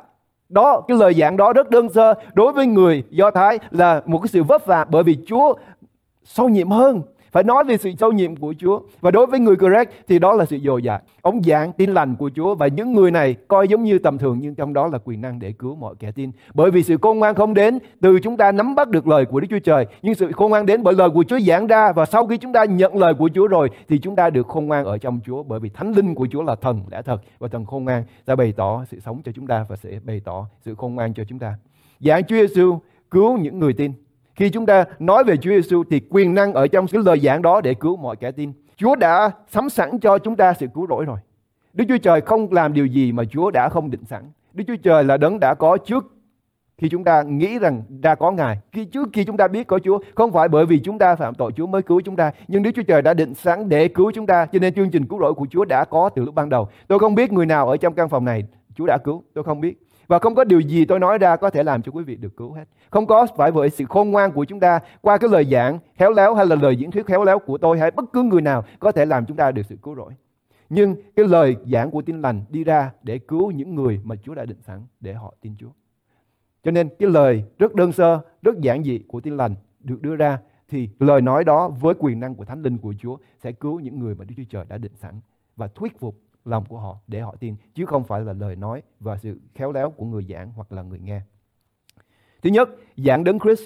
Đó, 0.49 0.81
cái 0.89 0.97
lời 0.97 1.15
giảng 1.15 1.37
đó 1.37 1.53
rất 1.53 1.71
đơn 1.71 1.89
sơ. 1.89 2.15
Đối 2.35 2.53
với 2.53 2.67
người 2.67 3.03
Do 3.11 3.31
Thái 3.31 3.59
là 3.71 4.03
một 4.06 4.19
cái 4.19 4.29
sự 4.29 4.43
vấp 4.43 4.67
vả 4.67 4.85
bởi 4.89 5.03
vì 5.03 5.19
Chúa 5.27 5.55
sâu 6.25 6.49
nhiệm 6.49 6.71
hơn 6.71 7.03
phải 7.32 7.43
nói 7.44 7.64
về 7.64 7.76
sự 7.76 7.90
sâu 7.99 8.12
nhiệm 8.12 8.37
của 8.37 8.55
Chúa. 8.58 8.81
Và 9.00 9.11
đối 9.11 9.26
với 9.26 9.40
người 9.40 9.56
correct 9.56 9.90
thì 10.08 10.19
đó 10.19 10.32
là 10.32 10.44
sự 10.44 10.58
dồi 10.58 10.82
dào. 10.82 11.00
Ông 11.23 11.43
giảng 11.43 11.73
tin 11.73 11.94
lành 11.94 12.17
của 12.17 12.31
Chúa 12.37 12.55
và 12.55 12.67
những 12.67 12.93
người 12.93 13.11
này 13.11 13.37
coi 13.49 13.69
giống 13.69 13.82
như 13.82 13.99
tầm 13.99 14.19
thường 14.19 14.38
nhưng 14.40 14.55
trong 14.55 14.73
đó 14.73 14.87
là 14.87 14.99
quyền 15.05 15.20
năng 15.20 15.38
để 15.38 15.52
cứu 15.52 15.75
mọi 15.75 15.94
kẻ 15.99 16.12
tin. 16.12 16.31
Bởi 16.55 16.70
vì 16.70 16.82
sự 16.82 16.96
khôn 17.02 17.19
ngoan 17.19 17.34
không 17.34 17.55
đến 17.55 17.79
từ 18.00 18.19
chúng 18.23 18.37
ta 18.37 18.52
nắm 18.52 18.75
bắt 18.75 18.88
được 18.88 19.06
lời 19.06 19.25
của 19.25 19.40
Đức 19.40 19.46
Chúa 19.50 19.58
Trời, 19.58 19.87
nhưng 20.02 20.14
sự 20.14 20.32
khôn 20.32 20.50
ngoan 20.50 20.67
đến 20.67 20.82
bởi 20.82 20.94
lời 20.94 21.11
của 21.11 21.25
Chúa 21.29 21.40
giảng 21.40 21.67
ra 21.67 21.93
và 21.93 22.06
sau 22.06 22.26
khi 22.26 22.37
chúng 22.37 22.52
ta 22.52 22.64
nhận 22.64 22.96
lời 22.96 23.14
của 23.14 23.31
Chúa 23.34 23.46
rồi 23.46 23.70
thì 23.88 23.99
chúng 23.99 24.17
ta 24.17 24.31
được 24.31 24.46
khôn 24.46 24.67
ngoan 24.67 24.84
ở 24.84 24.99
trong 24.99 25.20
Chúa 25.26 25.43
bởi 25.43 25.61
vì 25.61 25.69
thánh 25.69 25.93
linh 25.93 26.14
của 26.14 26.26
Chúa 26.31 26.43
là 26.43 26.55
thần 26.55 26.81
lẽ 26.90 27.02
thật 27.02 27.23
và 27.38 27.49
thần 27.49 27.64
khôn 27.64 27.84
ngoan 27.84 28.05
sẽ 28.26 28.37
bày 28.37 28.52
tỏ 28.56 28.84
sự 28.84 29.00
sống 29.00 29.23
cho 29.25 29.32
chúng 29.34 29.46
ta 29.46 29.67
và 29.69 29.76
sẽ 29.76 29.90
bày 30.05 30.20
tỏ 30.25 30.46
sự 30.64 30.75
khôn 30.75 30.94
ngoan 30.94 31.14
cho 31.14 31.25
chúng 31.29 31.38
ta. 31.38 31.55
Giảng 32.00 32.25
Chúa 32.25 32.37
Giêsu 32.37 32.79
cứu 33.11 33.38
những 33.38 33.58
người 33.58 33.73
tin. 33.73 33.93
Khi 34.34 34.50
chúng 34.50 34.67
ta 34.67 34.84
nói 34.99 35.25
về 35.25 35.37
Chúa 35.37 35.50
Giêsu 35.50 35.84
thì 35.90 36.00
quyền 36.11 36.34
năng 36.34 36.52
ở 36.55 36.67
trong 36.67 36.87
cái 36.87 37.02
lời 37.05 37.20
giảng 37.20 37.43
đó 37.43 37.61
để 37.61 37.75
cứu 37.75 37.96
mọi 37.96 38.17
kẻ 38.17 38.31
tin. 38.31 38.52
Chúa 38.76 38.94
đã 38.94 39.31
sắm 39.49 39.70
sẵn 39.70 39.99
cho 39.99 40.19
chúng 40.19 40.37
ta 40.37 40.55
sự 40.55 40.67
cứu 40.75 40.87
rỗi 40.88 41.05
rồi. 41.05 41.19
Đức 41.73 41.84
Chúa 41.88 41.99
Trời 41.99 42.20
không 42.20 42.52
làm 42.52 42.73
điều 42.73 42.87
gì 42.87 43.12
mà 43.12 43.23
Chúa 43.25 43.50
đã 43.50 43.69
không 43.69 43.90
định 43.90 44.05
sẵn. 44.05 44.23
Đức 44.52 44.64
Chúa 44.67 44.76
Trời 44.82 45.05
là 45.05 45.17
đấng 45.17 45.40
đã 45.40 45.55
có 45.55 45.76
trước 45.76 46.12
khi 46.79 46.88
chúng 46.88 47.05
ta 47.05 47.23
nghĩ 47.23 47.58
rằng 47.58 47.82
đã 47.88 48.14
có 48.14 48.31
Ngài. 48.31 48.58
Khi 48.73 48.84
trước 48.84 49.08
khi 49.12 49.25
chúng 49.25 49.37
ta 49.37 49.49
biết 49.49 49.67
có 49.67 49.79
Chúa, 49.79 49.99
không 50.14 50.32
phải 50.32 50.49
bởi 50.49 50.67
vì 50.67 50.79
chúng 50.79 50.99
ta 50.99 51.17
phạm 51.17 51.34
tội 51.34 51.52
Chúa 51.56 51.67
mới 51.67 51.82
cứu 51.82 52.00
chúng 52.05 52.17
ta, 52.17 52.32
nhưng 52.49 52.62
Đức 52.62 52.70
Chúa 52.75 52.82
Trời 52.82 53.02
đã 53.02 53.14
định 53.14 53.34
sẵn 53.34 53.69
để 53.69 53.88
cứu 53.88 54.12
chúng 54.14 54.26
ta. 54.26 54.46
Cho 54.46 54.58
nên 54.58 54.75
chương 54.75 54.90
trình 54.90 55.06
cứu 55.06 55.19
rỗi 55.20 55.34
của 55.34 55.46
Chúa 55.50 55.64
đã 55.64 55.84
có 55.84 56.08
từ 56.08 56.25
lúc 56.25 56.34
ban 56.34 56.49
đầu. 56.49 56.69
Tôi 56.88 56.99
không 56.99 57.14
biết 57.14 57.32
người 57.32 57.46
nào 57.46 57.69
ở 57.69 57.76
trong 57.76 57.94
căn 57.94 58.08
phòng 58.08 58.25
này 58.25 58.44
Chúa 58.75 58.87
đã 58.87 58.99
cứu, 59.05 59.23
tôi 59.34 59.44
không 59.44 59.61
biết. 59.61 59.75
Và 60.07 60.19
không 60.19 60.35
có 60.35 60.45
điều 60.45 60.61
gì 60.61 60.85
tôi 60.85 61.01
nói 61.01 61.19
ra 61.19 61.37
có 61.37 61.51
thể 61.51 61.63
làm 61.63 61.83
cho 61.83 61.93
quý 61.93 62.05
vị 62.05 62.17
được 62.17 62.37
cứu 62.37 62.53
hết. 62.53 62.65
Không 62.91 63.07
có 63.07 63.27
phải 63.37 63.53
bởi 63.53 63.71
sự 63.71 63.85
khôn 63.89 64.11
ngoan 64.11 64.33
của 64.33 64.45
chúng 64.45 64.61
ta 64.61 64.81
qua 65.01 65.19
cái 65.19 65.31
lời 65.31 65.45
giảng 65.45 65.79
khéo 65.97 66.13
léo 66.13 66.35
hay 66.35 66.47
là 66.47 66.57
lời 66.57 66.77
diễn 66.77 66.91
thuyết 66.91 67.07
khéo 67.07 67.25
léo 67.25 67.39
của 67.39 67.59
tôi 67.59 67.79
hay 67.79 67.91
bất 67.91 68.05
cứ 68.13 68.23
người 68.23 68.41
nào 68.41 68.65
có 68.79 68.93
thể 68.93 69.07
làm 69.07 69.27
chúng 69.27 69.37
ta 69.37 69.53
được 69.53 69.63
sự 69.69 69.77
cứu 69.83 69.95
rỗi. 69.95 70.13
Nhưng 70.69 70.97
cái 71.17 71.29
lời 71.29 71.57
giảng 71.73 71.91
của 71.91 72.03
tin 72.03 72.23
lành 72.23 72.45
đi 72.49 72.65
ra 72.65 72.91
để 73.03 73.19
cứu 73.19 73.51
những 73.51 73.75
người 73.75 74.01
mà 74.05 74.17
Chúa 74.17 74.35
đã 74.35 74.45
định 74.45 74.63
sẵn 74.63 74.81
để 75.01 75.13
họ 75.15 75.35
tin 75.41 75.55
Chúa. 75.59 75.71
Cho 76.65 76.71
nên 76.71 76.89
cái 76.99 77.11
lời 77.11 77.45
rất 77.59 77.75
đơn 77.75 77.93
sơ, 77.93 78.21
rất 78.43 78.61
giản 78.61 78.85
dị 78.85 79.01
của 79.09 79.21
tin 79.21 79.37
lành 79.37 79.55
được 79.81 80.03
đưa 80.03 80.17
ra 80.17 80.39
thì 80.69 80.89
lời 80.99 81.21
nói 81.21 81.45
đó 81.45 81.69
với 81.69 81.95
quyền 81.99 82.21
năng 82.21 82.35
của 82.35 82.45
Thánh 82.45 82.63
Linh 82.63 82.79
của 82.79 82.95
Chúa 82.99 83.17
sẽ 83.43 83.53
cứu 83.53 83.81
những 83.81 83.99
người 83.99 84.15
mà 84.15 84.25
Đức 84.25 84.35
Chúa 84.37 84.45
Trời 84.51 84.65
đã 84.69 84.79
định 84.79 84.93
sẵn 84.95 85.21
và 85.57 85.67
thuyết 85.67 85.99
phục 85.99 86.17
lòng 86.44 86.65
của 86.69 86.79
họ 86.79 86.99
để 87.06 87.21
họ 87.21 87.37
tin 87.41 87.56
chứ 87.75 87.87
không 87.87 88.05
phải 88.05 88.21
là 88.21 88.33
lời 88.33 88.56
nói 88.56 88.83
và 89.00 89.17
sự 89.17 89.41
khéo 89.55 89.73
léo 89.73 89.91
của 89.91 90.05
người 90.05 90.27
giảng 90.31 90.53
hoặc 90.53 90.73
là 90.73 90.83
người 90.83 90.99
nghe. 90.99 91.21
Thứ 92.43 92.50
nhất, 92.50 92.69
giảng 92.97 93.25
đấng 93.25 93.39
Christ. 93.39 93.62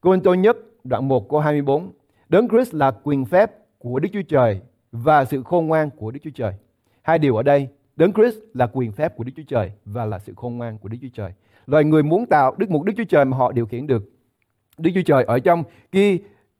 Cô 0.00 0.14
nhất 0.34 0.56
đoạn 0.84 1.08
1 1.08 1.28
câu 1.28 1.40
24. 1.40 1.92
Đấng 2.28 2.48
Christ 2.48 2.74
là 2.74 2.90
quyền 2.90 3.24
phép 3.24 3.52
của 3.78 3.98
Đức 3.98 4.08
Chúa 4.12 4.22
Trời 4.28 4.60
và 4.92 5.24
sự 5.24 5.42
khôn 5.42 5.66
ngoan 5.66 5.90
của 5.90 6.10
Đức 6.10 6.20
Chúa 6.22 6.30
Trời. 6.34 6.54
Hai 7.02 7.18
điều 7.18 7.36
ở 7.36 7.42
đây, 7.42 7.68
đấng 7.96 8.12
Christ 8.12 8.36
là 8.54 8.66
quyền 8.72 8.92
phép 8.92 9.16
của 9.16 9.24
Đức 9.24 9.32
Chúa 9.36 9.42
Trời 9.48 9.72
và 9.84 10.04
là 10.04 10.18
sự 10.18 10.32
khôn 10.36 10.56
ngoan 10.56 10.78
của 10.78 10.88
Đức 10.88 10.98
Chúa 11.02 11.08
Trời. 11.14 11.32
Loài 11.66 11.84
người 11.84 12.02
muốn 12.02 12.26
tạo 12.26 12.54
đức 12.58 12.70
một 12.70 12.84
Đức 12.84 12.92
Chúa 12.96 13.04
Trời 13.04 13.24
mà 13.24 13.36
họ 13.36 13.52
điều 13.52 13.66
khiển 13.66 13.86
được. 13.86 14.10
Đức 14.78 14.90
Chúa 14.94 15.02
Trời 15.06 15.24
ở 15.24 15.38
trong 15.38 15.64
kia 15.92 16.16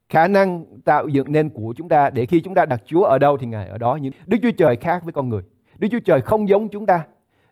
khả 0.09 0.29
năng 0.29 0.65
tạo 0.85 1.09
dựng 1.09 1.33
nên 1.33 1.51
của 1.51 1.75
chúng 1.77 1.89
ta 1.89 2.11
để 2.11 2.27
khi 2.27 2.41
chúng 2.41 2.55
ta 2.55 2.67
đặt 2.67 2.83
Chúa 2.87 3.03
ở 3.03 3.19
đâu 3.19 3.37
thì 3.37 3.47
Ngài 3.47 3.69
ở 3.69 3.79
đó. 3.79 3.99
Nhưng 4.03 4.13
Đức 4.27 4.39
Chúa 4.43 4.51
Trời 4.51 4.77
khác 4.77 5.05
với 5.05 5.13
con 5.13 5.29
người. 5.29 5.43
Đức 5.79 5.89
Chúa 5.91 6.01
Trời 6.05 6.21
không 6.21 6.49
giống 6.49 6.69
chúng 6.69 6.87
ta. 6.87 7.05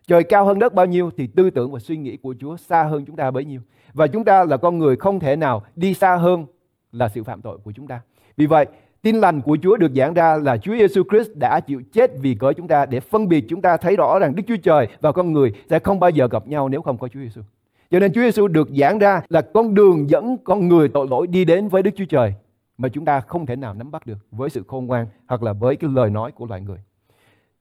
Trời 0.07 0.23
cao 0.23 0.45
hơn 0.45 0.59
đất 0.59 0.73
bao 0.73 0.85
nhiêu 0.85 1.09
thì 1.17 1.27
tư 1.27 1.49
tưởng 1.49 1.71
và 1.71 1.79
suy 1.79 1.97
nghĩ 1.97 2.17
của 2.17 2.35
Chúa 2.39 2.57
xa 2.57 2.83
hơn 2.83 3.05
chúng 3.05 3.15
ta 3.15 3.31
bấy 3.31 3.45
nhiêu. 3.45 3.61
Và 3.93 4.07
chúng 4.07 4.23
ta 4.23 4.43
là 4.43 4.57
con 4.57 4.77
người 4.77 4.95
không 4.95 5.19
thể 5.19 5.35
nào 5.35 5.63
đi 5.75 5.93
xa 5.93 6.15
hơn 6.15 6.45
là 6.91 7.09
sự 7.09 7.23
phạm 7.23 7.41
tội 7.41 7.57
của 7.63 7.71
chúng 7.71 7.87
ta. 7.87 8.01
Vì 8.37 8.45
vậy, 8.45 8.65
tin 9.01 9.15
lành 9.15 9.41
của 9.41 9.57
Chúa 9.61 9.77
được 9.77 9.91
giảng 9.95 10.13
ra 10.13 10.37
là 10.37 10.57
Chúa 10.57 10.77
Giêsu 10.77 11.03
Christ 11.09 11.29
đã 11.35 11.59
chịu 11.59 11.81
chết 11.93 12.11
vì 12.21 12.35
cớ 12.35 12.53
chúng 12.53 12.67
ta 12.67 12.85
để 12.85 12.99
phân 12.99 13.27
biệt 13.27 13.45
chúng 13.49 13.61
ta 13.61 13.77
thấy 13.77 13.95
rõ 13.95 14.19
rằng 14.19 14.35
Đức 14.35 14.43
Chúa 14.47 14.57
Trời 14.63 14.87
và 15.01 15.11
con 15.11 15.33
người 15.33 15.53
sẽ 15.69 15.79
không 15.79 15.99
bao 15.99 16.09
giờ 16.09 16.27
gặp 16.31 16.47
nhau 16.47 16.69
nếu 16.69 16.81
không 16.81 16.97
có 16.97 17.07
Chúa 17.07 17.19
Giêsu. 17.19 17.41
Cho 17.91 17.99
nên 17.99 18.13
Chúa 18.13 18.21
Giêsu 18.21 18.47
được 18.47 18.69
giảng 18.79 18.99
ra 18.99 19.21
là 19.29 19.41
con 19.41 19.73
đường 19.73 20.09
dẫn 20.09 20.37
con 20.43 20.67
người 20.67 20.89
tội 20.89 21.07
lỗi 21.09 21.27
đi 21.27 21.45
đến 21.45 21.67
với 21.67 21.83
Đức 21.83 21.91
Chúa 21.95 22.05
Trời 22.05 22.33
mà 22.77 22.89
chúng 22.89 23.05
ta 23.05 23.19
không 23.19 23.45
thể 23.45 23.55
nào 23.55 23.73
nắm 23.73 23.91
bắt 23.91 24.05
được 24.05 24.17
với 24.31 24.49
sự 24.49 24.63
khôn 24.67 24.85
ngoan 24.85 25.07
hoặc 25.27 25.43
là 25.43 25.53
với 25.53 25.75
cái 25.75 25.89
lời 25.93 26.09
nói 26.09 26.31
của 26.31 26.45
loài 26.45 26.61
người. 26.61 26.77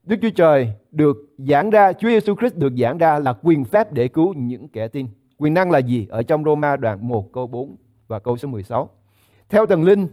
Đức 0.03 0.17
Chúa 0.23 0.31
Trời 0.31 0.73
được 0.91 1.17
giảng 1.39 1.71
ra, 1.71 1.93
Chúa 1.93 2.09
Giêsu 2.09 2.35
Christ 2.35 2.57
được 2.57 2.73
giảng 2.77 2.99
ra 2.99 3.19
là 3.19 3.33
quyền 3.43 3.65
phép 3.65 3.93
để 3.93 4.09
cứu 4.09 4.35
những 4.35 4.69
kẻ 4.69 4.89
tin. 4.89 5.07
Quyền 5.39 5.55
năng 5.55 5.71
là 5.71 5.79
gì? 5.79 6.07
Ở 6.11 6.23
trong 6.23 6.45
Roma 6.45 6.77
đoạn 6.77 7.09
1 7.09 7.33
câu 7.33 7.47
4 7.47 7.77
và 8.09 8.19
câu 8.19 8.37
số 8.37 8.49
16. 8.49 8.91
Theo 9.49 9.67
thần 9.67 9.85
linh 9.85 10.09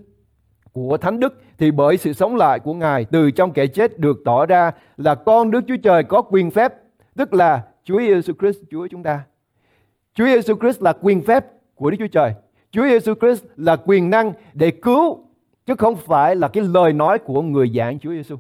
của 0.71 0.97
Thánh 0.97 1.19
Đức 1.19 1.41
thì 1.57 1.71
bởi 1.71 1.97
sự 1.97 2.13
sống 2.13 2.35
lại 2.35 2.59
của 2.59 2.73
Ngài 2.73 3.05
từ 3.05 3.31
trong 3.31 3.51
kẻ 3.51 3.67
chết 3.67 4.00
được 4.00 4.21
tỏ 4.25 4.45
ra 4.45 4.71
là 4.97 5.15
con 5.15 5.51
Đức 5.51 5.61
Chúa 5.67 5.77
Trời 5.83 6.03
có 6.03 6.21
quyền 6.21 6.51
phép, 6.51 6.73
tức 7.15 7.33
là 7.33 7.63
Chúa 7.83 8.00
Giêsu 8.00 8.33
Christ 8.39 8.57
Chúa 8.71 8.88
chúng 8.88 9.03
ta. 9.03 9.23
Chúa 10.13 10.25
Giêsu 10.25 10.55
Christ 10.55 10.81
là 10.81 10.94
quyền 11.01 11.21
phép 11.21 11.45
của 11.75 11.89
Đức 11.89 11.97
Chúa 12.00 12.07
Trời. 12.07 12.33
Chúa 12.74 12.88
Giêsu 12.88 13.14
Christ 13.14 13.44
là 13.58 13.75
quyền 13.86 14.10
năng 14.10 14.34
để 14.54 14.72
cứu 14.72 15.20
chứ 15.66 15.75
không 15.78 15.96
phải 15.96 16.36
là 16.36 16.48
cái 16.48 16.64
lời 16.64 16.94
nói 16.94 17.20
của 17.20 17.42
người 17.42 17.72
giảng 17.75 18.00
Chúa 18.00 18.12
Giêsu. 18.12 18.36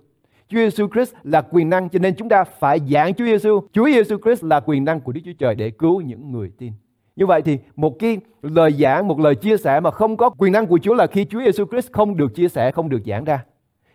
Chúa 0.47 0.57
Giêsu 0.57 0.87
Christ 0.87 1.13
là 1.23 1.41
quyền 1.41 1.69
năng 1.69 1.89
cho 1.89 1.99
nên 1.99 2.15
chúng 2.15 2.29
ta 2.29 2.43
phải 2.43 2.79
giảng 2.91 3.13
Chúa 3.13 3.25
Giêsu. 3.25 3.61
Chúa 3.73 3.85
Giêsu 3.85 4.17
Christ 4.17 4.43
là 4.43 4.59
quyền 4.59 4.85
năng 4.85 5.01
của 5.01 5.11
Đức 5.11 5.21
Chúa 5.25 5.31
Trời 5.39 5.55
để 5.55 5.69
cứu 5.69 6.01
những 6.01 6.31
người 6.31 6.51
tin. 6.57 6.73
Như 7.15 7.25
vậy 7.25 7.41
thì 7.41 7.57
một 7.75 7.99
cái 7.99 8.17
lời 8.41 8.71
giảng, 8.71 9.07
một 9.07 9.19
lời 9.19 9.35
chia 9.35 9.57
sẻ 9.57 9.79
mà 9.79 9.91
không 9.91 10.17
có 10.17 10.29
quyền 10.29 10.53
năng 10.53 10.67
của 10.67 10.77
Chúa 10.77 10.93
là 10.93 11.07
khi 11.07 11.25
Chúa 11.25 11.39
Giêsu 11.43 11.65
Christ 11.65 11.91
không 11.91 12.17
được 12.17 12.35
chia 12.35 12.47
sẻ, 12.47 12.71
không 12.71 12.89
được 12.89 13.01
giảng 13.05 13.23
ra. 13.23 13.45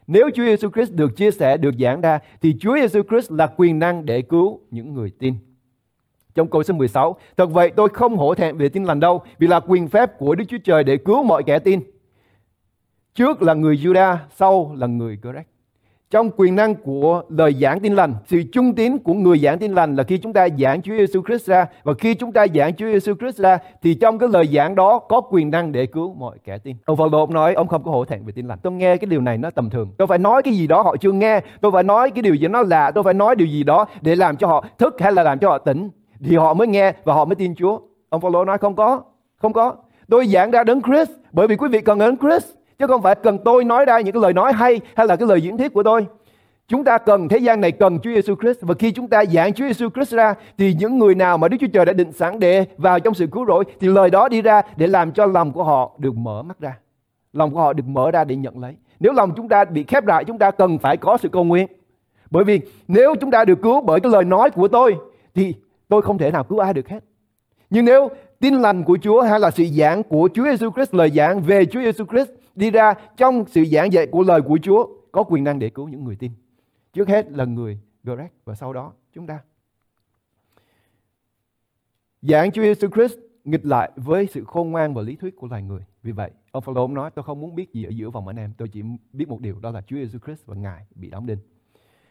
Nếu 0.07 0.31
Chúa 0.35 0.45
Giêsu 0.45 0.71
Christ 0.71 0.93
được 0.93 1.17
chia 1.17 1.31
sẻ, 1.31 1.57
được 1.57 1.75
giảng 1.79 2.01
ra 2.01 2.19
thì 2.41 2.57
Chúa 2.61 2.77
Giêsu 2.77 3.03
Christ 3.09 3.33
là 3.33 3.47
quyền 3.57 3.79
năng 3.79 4.07
để 4.07 4.23
cứu 4.23 4.61
những 4.71 4.95
người 4.95 5.11
tin. 5.19 5.35
Trong 6.39 6.49
câu 6.49 6.63
số 6.63 6.75
16, 6.75 7.17
thật 7.37 7.51
vậy 7.51 7.71
tôi 7.77 7.89
không 7.89 8.17
hổ 8.17 8.35
thẹn 8.35 8.57
về 8.59 8.69
tin 8.69 8.85
lành 8.85 9.01
đâu, 9.01 9.23
vì 9.39 9.47
là 9.47 9.61
quyền 9.61 9.89
phép 9.89 10.19
của 10.19 10.35
Đức 10.35 10.45
Chúa 10.49 10.59
Trời 10.65 10.85
để 10.85 10.97
cứu 10.97 11.23
mọi 11.23 11.43
kẻ 11.43 11.59
tin. 11.59 11.81
Trước 13.15 13.43
là 13.43 13.55
người 13.55 13.77
Juda, 13.77 14.17
sau 14.37 14.73
là 14.77 14.87
người 14.87 15.19
Grec 15.23 15.47
trong 16.11 16.31
quyền 16.37 16.57
năng 16.57 16.75
của 16.75 17.23
lời 17.29 17.55
giảng 17.61 17.81
tin 17.81 17.95
lành, 17.95 18.15
sự 18.27 18.43
trung 18.53 18.75
tín 18.75 18.99
của 18.99 19.15
người 19.15 19.39
giảng 19.39 19.59
tin 19.59 19.75
lành 19.75 19.97
là 19.97 20.03
khi 20.03 20.19
chúng 20.19 20.33
ta 20.33 20.49
giảng 20.59 20.83
Chúa 20.83 20.97
Giêsu 20.99 21.23
Christ 21.27 21.47
ra 21.47 21.67
và 21.83 21.93
khi 21.99 22.15
chúng 22.15 22.33
ta 22.33 22.47
giảng 22.55 22.75
Chúa 22.75 22.87
Giêsu 22.87 23.15
Christ 23.15 23.39
ra 23.39 23.59
thì 23.83 23.95
trong 23.95 24.19
cái 24.19 24.29
lời 24.29 24.47
giảng 24.47 24.75
đó 24.75 24.99
có 24.99 25.21
quyền 25.21 25.51
năng 25.51 25.73
để 25.73 25.87
cứu 25.87 26.15
mọi 26.15 26.39
kẻ 26.45 26.59
tin. 26.59 26.77
Ông 26.85 26.97
Phaolô 26.97 27.27
nói 27.27 27.55
ông 27.55 27.69
không 27.69 27.83
có 27.83 27.91
hổ 27.91 28.05
thẹn 28.05 28.25
về 28.25 28.33
tin 28.33 28.49
lành. 28.49 28.59
Tôi 28.63 28.73
nghe 28.73 28.97
cái 28.97 29.07
điều 29.07 29.21
này 29.21 29.39
nó 29.39 29.51
tầm 29.51 29.71
thường. 29.71 29.91
Tôi 29.99 30.07
phải 30.07 30.19
nói 30.19 30.43
cái 30.43 30.55
gì 30.55 30.67
đó 30.67 30.83
họ 30.83 30.97
chưa 30.97 31.13
nghe, 31.13 31.41
tôi 31.61 31.73
phải 31.73 31.83
nói 31.83 32.11
cái 32.11 32.23
điều 32.23 32.35
gì 32.35 32.49
nó 32.49 32.63
lạ, 32.63 32.91
tôi 32.95 33.05
phải 33.05 33.15
nói 33.15 33.37
điều 33.37 33.49
gì 33.49 33.63
đó 33.63 33.87
để 34.01 34.17
làm 34.17 34.37
cho 34.37 34.47
họ 34.47 34.65
thức 34.79 34.95
hay 35.01 35.13
là 35.13 35.23
làm 35.23 35.39
cho 35.39 35.49
họ 35.49 35.59
tỉnh 35.59 35.89
thì 36.21 36.37
họ 36.37 36.55
mới 36.55 36.67
nghe 36.67 36.93
và 37.05 37.15
họ 37.15 37.25
mới 37.25 37.35
tin 37.35 37.55
Chúa. 37.55 37.81
Ông 38.09 38.21
Phaolô 38.21 38.45
nói 38.45 38.59
không 38.59 38.77
có, 38.77 39.03
không 39.37 39.53
có. 39.53 39.77
Tôi 40.09 40.27
giảng 40.27 40.51
ra 40.51 40.65
đấng 40.65 40.83
Chris, 40.83 41.09
bởi 41.33 41.47
vì 41.47 41.57
quý 41.57 41.69
vị 41.69 41.81
cần 41.81 41.99
đấng 41.99 42.17
Chris 42.17 42.45
chứ 42.79 42.87
không 42.87 43.03
phải 43.03 43.15
cần 43.15 43.39
tôi 43.45 43.65
nói 43.65 43.85
ra 43.85 44.01
những 44.01 44.13
cái 44.13 44.23
lời 44.23 44.33
nói 44.33 44.53
hay 44.53 44.81
hay 44.95 45.07
là 45.07 45.17
cái 45.17 45.29
lời 45.29 45.41
diễn 45.41 45.59
thuyết 45.59 45.75
của 45.75 45.83
tôi 45.83 46.07
Chúng 46.69 46.85
ta 46.85 46.99
cần 46.99 47.29
thế 47.29 47.39
gian 47.39 47.61
này 47.61 47.73
cần 47.73 47.99
Chúa 48.03 48.11
Giêsu 48.11 48.35
Christ 48.41 48.59
và 48.63 48.75
khi 48.79 48.93
chúng 48.93 49.09
ta 49.09 49.25
giảng 49.25 49.53
Chúa 49.53 49.67
Giêsu 49.67 49.89
Christ 49.91 50.15
ra 50.15 50.35
thì 50.59 50.75
những 50.75 50.99
người 50.99 51.15
nào 51.15 51.39
mà 51.39 51.49
Đức 51.49 51.57
Chúa 51.61 51.67
Trời 51.73 51.85
đã 51.85 51.93
định 51.93 52.13
sẵn 52.13 52.39
để 52.39 52.65
vào 52.77 53.01
trong 53.01 53.15
sự 53.15 53.27
cứu 53.27 53.47
rỗi 53.47 53.65
thì 53.81 53.89
lời 53.89 54.11
đó 54.11 54.29
đi 54.29 54.43
ra 54.43 54.63
để 54.77 54.87
làm 54.87 55.13
cho 55.13 55.27
lòng 55.27 55.53
của 55.53 55.65
họ 55.65 55.93
được 55.99 56.17
mở 56.17 56.43
mắt 56.43 56.61
ra. 56.61 56.79
Lòng 57.33 57.51
của 57.55 57.61
họ 57.61 57.73
được 57.73 57.87
mở 57.87 58.11
ra 58.11 58.25
để 58.25 58.37
nhận 58.37 58.61
lấy. 58.61 58.75
Nếu 59.01 59.13
lòng 59.13 59.33
chúng 59.37 59.49
ta 59.49 59.65
bị 59.65 59.85
khép 59.89 60.07
lại 60.07 60.25
chúng 60.25 60.39
ta 60.39 60.51
cần 60.51 60.79
phải 60.79 60.97
có 60.97 61.17
sự 61.17 61.29
cầu 61.29 61.45
nguyện. 61.45 61.67
Bởi 62.31 62.45
vì 62.45 62.61
nếu 62.89 63.15
chúng 63.21 63.31
ta 63.31 63.45
được 63.45 63.63
cứu 63.63 63.81
bởi 63.81 64.01
cái 64.01 64.13
lời 64.13 64.25
nói 64.25 64.51
của 64.51 64.69
tôi 64.69 64.97
thì 65.35 65.55
tôi 65.89 66.03
không 66.03 66.19
thể 66.19 66.31
nào 66.31 66.45
cứu 66.45 66.59
ai 66.59 66.75
được 66.75 66.89
hết. 66.89 67.05
Nhưng 67.71 67.85
nếu 67.85 68.09
tin 68.41 68.55
lành 68.55 68.85
của 68.85 68.99
Chúa 69.03 69.21
hay 69.21 69.41
là 69.41 69.51
sự 69.51 69.65
giảng 69.65 70.03
của 70.03 70.29
Chúa 70.35 70.45
Giêsu 70.45 70.71
Christ 70.71 70.95
lời 70.95 71.11
giảng 71.11 71.41
về 71.41 71.65
Chúa 71.65 71.81
Giêsu 71.81 72.05
Christ 72.05 72.31
đi 72.55 72.71
ra 72.71 72.95
trong 73.17 73.45
sự 73.47 73.65
giảng 73.65 73.93
dạy 73.93 74.07
của 74.07 74.23
lời 74.23 74.43
của 74.43 74.59
Chúa 74.63 74.87
có 75.13 75.23
quyền 75.23 75.45
năng 75.45 75.59
để 75.59 75.71
cứu 75.71 75.89
những 75.89 76.05
người 76.05 76.17
tin. 76.17 76.33
Trước 76.93 77.09
hết 77.09 77.31
là 77.31 77.45
người 77.45 77.79
Greg 78.05 78.29
và 78.45 78.55
sau 78.55 78.73
đó 78.73 78.93
chúng 79.15 79.27
ta. 79.27 79.39
Giảng 82.23 82.53
Chúa 82.53 82.63
Giêsu 82.63 82.89
Christ 82.89 83.15
nghịch 83.45 83.67
lại 83.67 83.91
với 83.97 84.27
sự 84.27 84.45
khôn 84.45 84.71
ngoan 84.71 84.95
và 84.95 85.03
lý 85.03 85.17
thuyết 85.17 85.37
của 85.37 85.47
loài 85.47 85.63
người. 85.63 85.81
Vì 86.03 86.13
vậy, 86.13 86.31
ông 86.51 86.63
Phaolô 86.63 86.89
nói 86.89 87.11
tôi 87.15 87.23
không 87.23 87.41
muốn 87.41 87.55
biết 87.55 87.73
gì 87.73 87.85
ở 87.85 87.91
giữa 87.91 88.11
vòng 88.11 88.27
anh 88.29 88.37
em, 88.37 88.53
tôi 88.59 88.69
chỉ 88.69 88.83
biết 89.13 89.29
một 89.29 89.41
điều 89.41 89.61
đó 89.61 89.71
là 89.71 89.83
Chúa 89.87 89.97
Giêsu 89.97 90.19
Christ 90.19 90.47
và 90.47 90.57
Ngài 90.57 90.87
bị 90.95 91.11
đóng 91.11 91.27
đinh. 91.27 91.39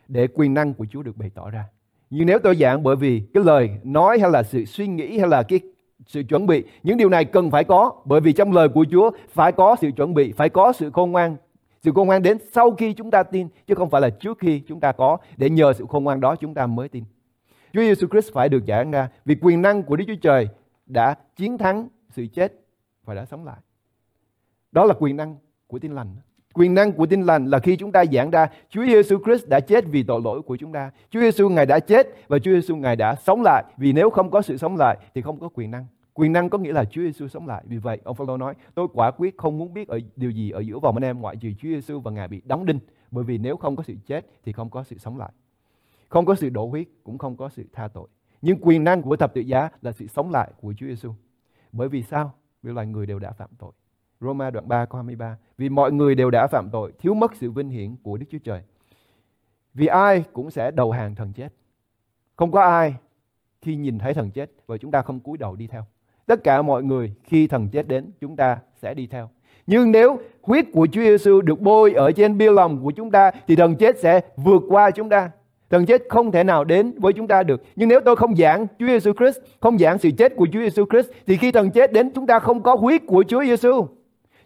Để 0.08 0.28
quyền 0.28 0.54
năng 0.54 0.74
của 0.74 0.86
Chúa 0.86 1.04
được 1.04 1.18
bày 1.18 1.30
tỏ 1.30 1.50
ra. 1.50 1.66
Nhưng 2.10 2.28
nếu 2.28 2.40
tôi 2.40 2.56
giảng 2.56 2.84
bởi 2.84 2.96
vì 2.96 3.22
cái 3.34 3.44
lời 3.44 3.70
nói 3.84 4.20
hay 4.20 4.32
là 4.32 4.44
sự 4.44 4.66
suy 4.66 4.88
nghĩ 4.88 5.18
hay 5.18 5.28
là 5.28 5.44
cái 5.44 5.60
sự 6.06 6.24
chuẩn 6.30 6.46
bị, 6.46 6.64
những 6.84 6.98
điều 6.98 7.10
này 7.10 7.26
cần 7.26 7.52
phải 7.52 7.64
có 7.64 8.02
bởi 8.06 8.22
vì 8.22 8.34
trong 8.34 8.52
lời 8.52 8.70
của 8.70 8.86
Chúa 8.92 9.12
phải 9.30 9.52
có 9.52 9.76
sự 9.82 9.92
chuẩn 9.92 10.14
bị, 10.14 10.32
phải 10.32 10.50
có 10.50 10.74
sự 10.74 10.92
khôn 10.92 11.12
ngoan 11.12 11.38
sự 11.82 11.92
khôn 11.96 12.08
ngoan 12.08 12.22
đến 12.22 12.38
sau 12.52 12.72
khi 12.72 12.94
chúng 12.94 13.12
ta 13.12 13.24
tin 13.24 13.48
chứ 13.68 13.76
không 13.76 13.90
phải 13.90 14.02
là 14.02 14.10
trước 14.10 14.40
khi 14.40 14.60
chúng 14.68 14.80
ta 14.80 14.92
có 14.92 15.18
để 15.38 15.50
nhờ 15.50 15.74
sự 15.74 15.86
khôn 15.90 16.04
ngoan 16.04 16.20
đó 16.20 16.36
chúng 16.36 16.54
ta 16.54 16.68
mới 16.68 16.90
tin. 16.90 17.04
Chúa 17.74 17.82
Giêsu 17.82 18.08
Christ 18.08 18.34
phải 18.34 18.50
được 18.50 18.64
giảng 18.68 18.92
ra 18.92 19.10
vì 19.26 19.36
quyền 19.42 19.62
năng 19.62 19.84
của 19.84 19.96
Đức 19.96 20.06
Chúa 20.08 20.16
Trời 20.22 20.48
đã 20.86 21.16
chiến 21.36 21.58
thắng 21.58 21.88
sự 22.10 22.28
chết 22.34 22.54
và 23.06 23.14
đã 23.14 23.26
sống 23.26 23.46
lại. 23.46 23.58
Đó 24.72 24.86
là 24.86 24.94
quyền 25.00 25.18
năng 25.18 25.36
của 25.68 25.80
tin 25.80 25.92
lành. 25.92 26.16
Quyền 26.58 26.74
năng 26.74 26.94
của 26.94 27.06
tin 27.06 27.22
lành 27.22 27.46
là 27.46 27.60
khi 27.60 27.76
chúng 27.76 27.92
ta 27.92 28.06
giảng 28.06 28.32
ra 28.32 28.48
Chúa 28.70 28.86
Giêsu 28.86 29.18
Christ 29.26 29.48
đã 29.48 29.60
chết 29.60 29.86
vì 29.88 30.04
tội 30.04 30.22
lỗi 30.24 30.42
của 30.42 30.58
chúng 30.58 30.74
ta. 30.74 30.92
Chúa 31.10 31.20
Giêsu 31.20 31.50
ngài 31.50 31.66
đã 31.66 31.80
chết 31.80 32.08
và 32.28 32.40
Chúa 32.40 32.52
Giêsu 32.52 32.76
ngài 32.76 32.96
đã 32.96 33.16
sống 33.16 33.42
lại. 33.44 33.64
Vì 33.78 33.94
nếu 33.94 34.10
không 34.10 34.32
có 34.32 34.42
sự 34.42 34.58
sống 34.58 34.78
lại 34.78 34.98
thì 35.16 35.22
không 35.22 35.40
có 35.40 35.50
quyền 35.54 35.72
năng. 35.72 35.86
Quyền 36.14 36.34
năng 36.34 36.50
có 36.50 36.58
nghĩa 36.58 36.74
là 36.74 36.86
Chúa 36.86 37.02
Giêsu 37.02 37.28
sống 37.28 37.48
lại. 37.48 37.64
Vì 37.68 37.78
vậy, 37.78 38.00
ông 38.04 38.16
Phaolô 38.16 38.38
nói, 38.38 38.54
tôi 38.76 38.88
quả 38.94 39.12
quyết 39.12 39.38
không 39.38 39.58
muốn 39.58 39.74
biết 39.74 39.88
ở 39.88 40.00
điều 40.16 40.32
gì 40.32 40.52
ở 40.52 40.60
giữa 40.60 40.80
vòng 40.80 40.96
anh 40.96 41.04
em 41.04 41.20
ngoại 41.20 41.36
trừ 41.36 41.50
Chúa 41.60 41.68
Giêsu 41.68 42.00
và 42.00 42.12
Ngài 42.12 42.28
bị 42.28 42.42
đóng 42.46 42.66
đinh. 42.66 42.80
Bởi 43.12 43.24
vì 43.24 43.38
nếu 43.38 43.58
không 43.58 43.76
có 43.76 43.84
sự 43.84 43.96
chết 44.08 44.26
thì 44.46 44.52
không 44.52 44.70
có 44.70 44.84
sự 44.84 44.98
sống 44.98 45.18
lại. 45.18 45.32
Không 46.10 46.26
có 46.26 46.36
sự 46.36 46.50
đổ 46.50 46.68
huyết, 46.68 46.88
cũng 47.04 47.18
không 47.18 47.38
có 47.38 47.50
sự 47.50 47.64
tha 47.74 47.88
tội. 47.88 48.08
Nhưng 48.42 48.58
quyền 48.62 48.84
năng 48.84 49.02
của 49.02 49.16
thập 49.16 49.34
tự 49.34 49.42
giá 49.42 49.70
là 49.82 49.92
sự 49.92 50.08
sống 50.08 50.32
lại 50.32 50.52
của 50.62 50.74
Chúa 50.78 50.88
Giêsu. 50.88 51.14
Bởi 51.72 51.90
vì 51.90 52.04
sao? 52.04 52.34
Vì 52.64 52.72
loài 52.74 52.88
người 52.88 53.06
đều 53.06 53.20
đã 53.20 53.32
phạm 53.32 53.50
tội. 53.60 53.72
Roma 54.22 54.50
đoạn 54.50 54.68
3 54.68 54.86
câu 54.86 54.96
23. 54.96 55.38
Vì 55.58 55.70
mọi 55.70 55.92
người 55.92 56.16
đều 56.16 56.32
đã 56.32 56.48
phạm 56.48 56.70
tội, 56.70 56.92
thiếu 57.00 57.14
mất 57.14 57.36
sự 57.36 57.52
vinh 57.52 57.70
hiển 57.70 57.96
của 58.04 58.18
Đức 58.18 58.26
Chúa 58.32 58.38
Trời. 58.44 58.62
Vì 59.74 59.88
ai 59.88 60.24
cũng 60.34 60.52
sẽ 60.52 60.72
đầu 60.72 60.92
hàng 60.92 61.16
thần 61.16 61.34
chết. 61.34 61.54
Không 62.36 62.52
có 62.52 62.62
ai 62.62 62.96
khi 63.62 63.76
nhìn 63.76 64.00
thấy 64.00 64.14
thần 64.14 64.32
chết 64.32 64.52
và 64.68 64.78
chúng 64.78 64.92
ta 64.92 65.02
không 65.02 65.20
cúi 65.20 65.38
đầu 65.38 65.56
đi 65.56 65.68
theo. 65.68 65.86
Tất 66.26 66.44
cả 66.44 66.62
mọi 66.62 66.84
người 66.84 67.14
khi 67.24 67.48
thần 67.48 67.70
chết 67.70 67.88
đến 67.88 68.12
chúng 68.22 68.36
ta 68.36 68.58
sẽ 68.82 68.94
đi 68.94 69.08
theo. 69.08 69.30
Nhưng 69.68 69.92
nếu 69.92 70.20
huyết 70.42 70.66
của 70.74 70.88
Chúa 70.92 71.02
Giêsu 71.02 71.42
được 71.42 71.62
bôi 71.62 71.94
ở 71.94 72.12
trên 72.12 72.38
bia 72.38 72.52
lòng 72.52 72.84
của 72.84 72.92
chúng 72.92 73.12
ta 73.12 73.32
thì 73.48 73.56
thần 73.56 73.76
chết 73.76 74.00
sẽ 74.00 74.22
vượt 74.38 74.64
qua 74.70 74.92
chúng 74.92 75.10
ta. 75.10 75.32
Thần 75.70 75.86
chết 75.86 76.04
không 76.10 76.32
thể 76.32 76.44
nào 76.44 76.64
đến 76.64 76.94
với 76.98 77.14
chúng 77.14 77.28
ta 77.28 77.44
được. 77.44 77.64
Nhưng 77.76 77.90
nếu 77.90 78.00
tôi 78.06 78.16
không 78.16 78.36
giảng 78.36 78.68
Chúa 78.80 78.88
Giêsu 78.88 79.14
Christ, 79.14 79.38
không 79.60 79.78
giảng 79.78 79.98
sự 79.98 80.12
chết 80.18 80.36
của 80.36 80.48
Chúa 80.54 80.60
Giêsu 80.60 80.86
Christ 80.90 81.10
thì 81.28 81.38
khi 81.38 81.52
thần 81.52 81.72
chết 81.72 81.94
đến 81.94 82.12
chúng 82.16 82.28
ta 82.28 82.40
không 82.40 82.64
có 82.64 82.76
huyết 82.76 83.02
của 83.08 83.24
Chúa 83.28 83.44
Giêsu. 83.44 83.88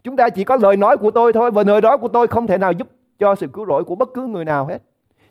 Chúng 0.04 0.16
ta 0.16 0.28
chỉ 0.28 0.44
có 0.44 0.56
lời 0.56 0.76
nói 0.76 0.96
của 0.96 1.10
tôi 1.10 1.32
thôi 1.32 1.50
và 1.50 1.62
lời 1.62 1.80
nói 1.80 1.98
của 1.98 2.08
tôi 2.08 2.26
không 2.26 2.46
thể 2.46 2.58
nào 2.58 2.72
giúp 2.72 2.88
cho 3.18 3.34
sự 3.34 3.46
cứu 3.52 3.66
rỗi 3.66 3.84
của 3.84 3.94
bất 3.94 4.08
cứ 4.14 4.26
người 4.26 4.44
nào 4.44 4.66
hết. 4.66 4.78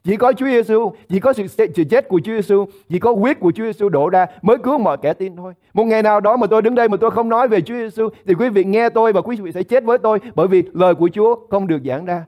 Chỉ 0.04 0.18
có 0.18 0.34
Chúa 0.34 0.46
Giêsu, 0.46 0.92
chỉ 1.10 1.20
có 1.20 1.34
sự, 1.34 1.48
sự 1.48 1.84
chết 1.90 2.08
của 2.10 2.20
Chúa 2.24 2.32
Giêsu, 2.32 2.66
chỉ 2.90 3.00
có 3.00 3.14
huyết 3.14 3.40
của 3.40 3.52
Chúa 3.56 3.64
Giêsu 3.64 3.90
đổ 3.90 4.10
ra 4.10 4.26
mới 4.42 4.58
cứu 4.58 4.78
mọi 4.78 4.98
kẻ 5.02 5.14
tin 5.14 5.36
thôi. 5.36 5.54
Một 5.74 5.84
ngày 5.84 6.04
nào 6.04 6.20
đó 6.20 6.38
mà 6.38 6.48
tôi 6.48 6.62
đứng 6.62 6.76
đây 6.76 6.90
mà 6.90 6.98
tôi 6.98 7.12
không 7.12 7.30
nói 7.30 7.48
về 7.48 7.62
Chúa 7.62 7.74
Giêsu 7.76 8.10
thì 8.28 8.34
quý 8.34 8.50
vị 8.50 8.64
nghe 8.64 8.90
tôi 8.90 9.14
và 9.14 9.22
quý 9.22 9.36
vị 9.36 9.52
sẽ 9.52 9.64
chết 9.64 9.84
với 9.84 9.98
tôi 9.98 10.20
bởi 10.36 10.48
vì 10.48 10.64
lời 10.74 10.96
của 10.96 11.10
Chúa 11.14 11.36
không 11.50 11.68
được 11.68 11.80
giảng 11.86 12.06
ra. 12.06 12.26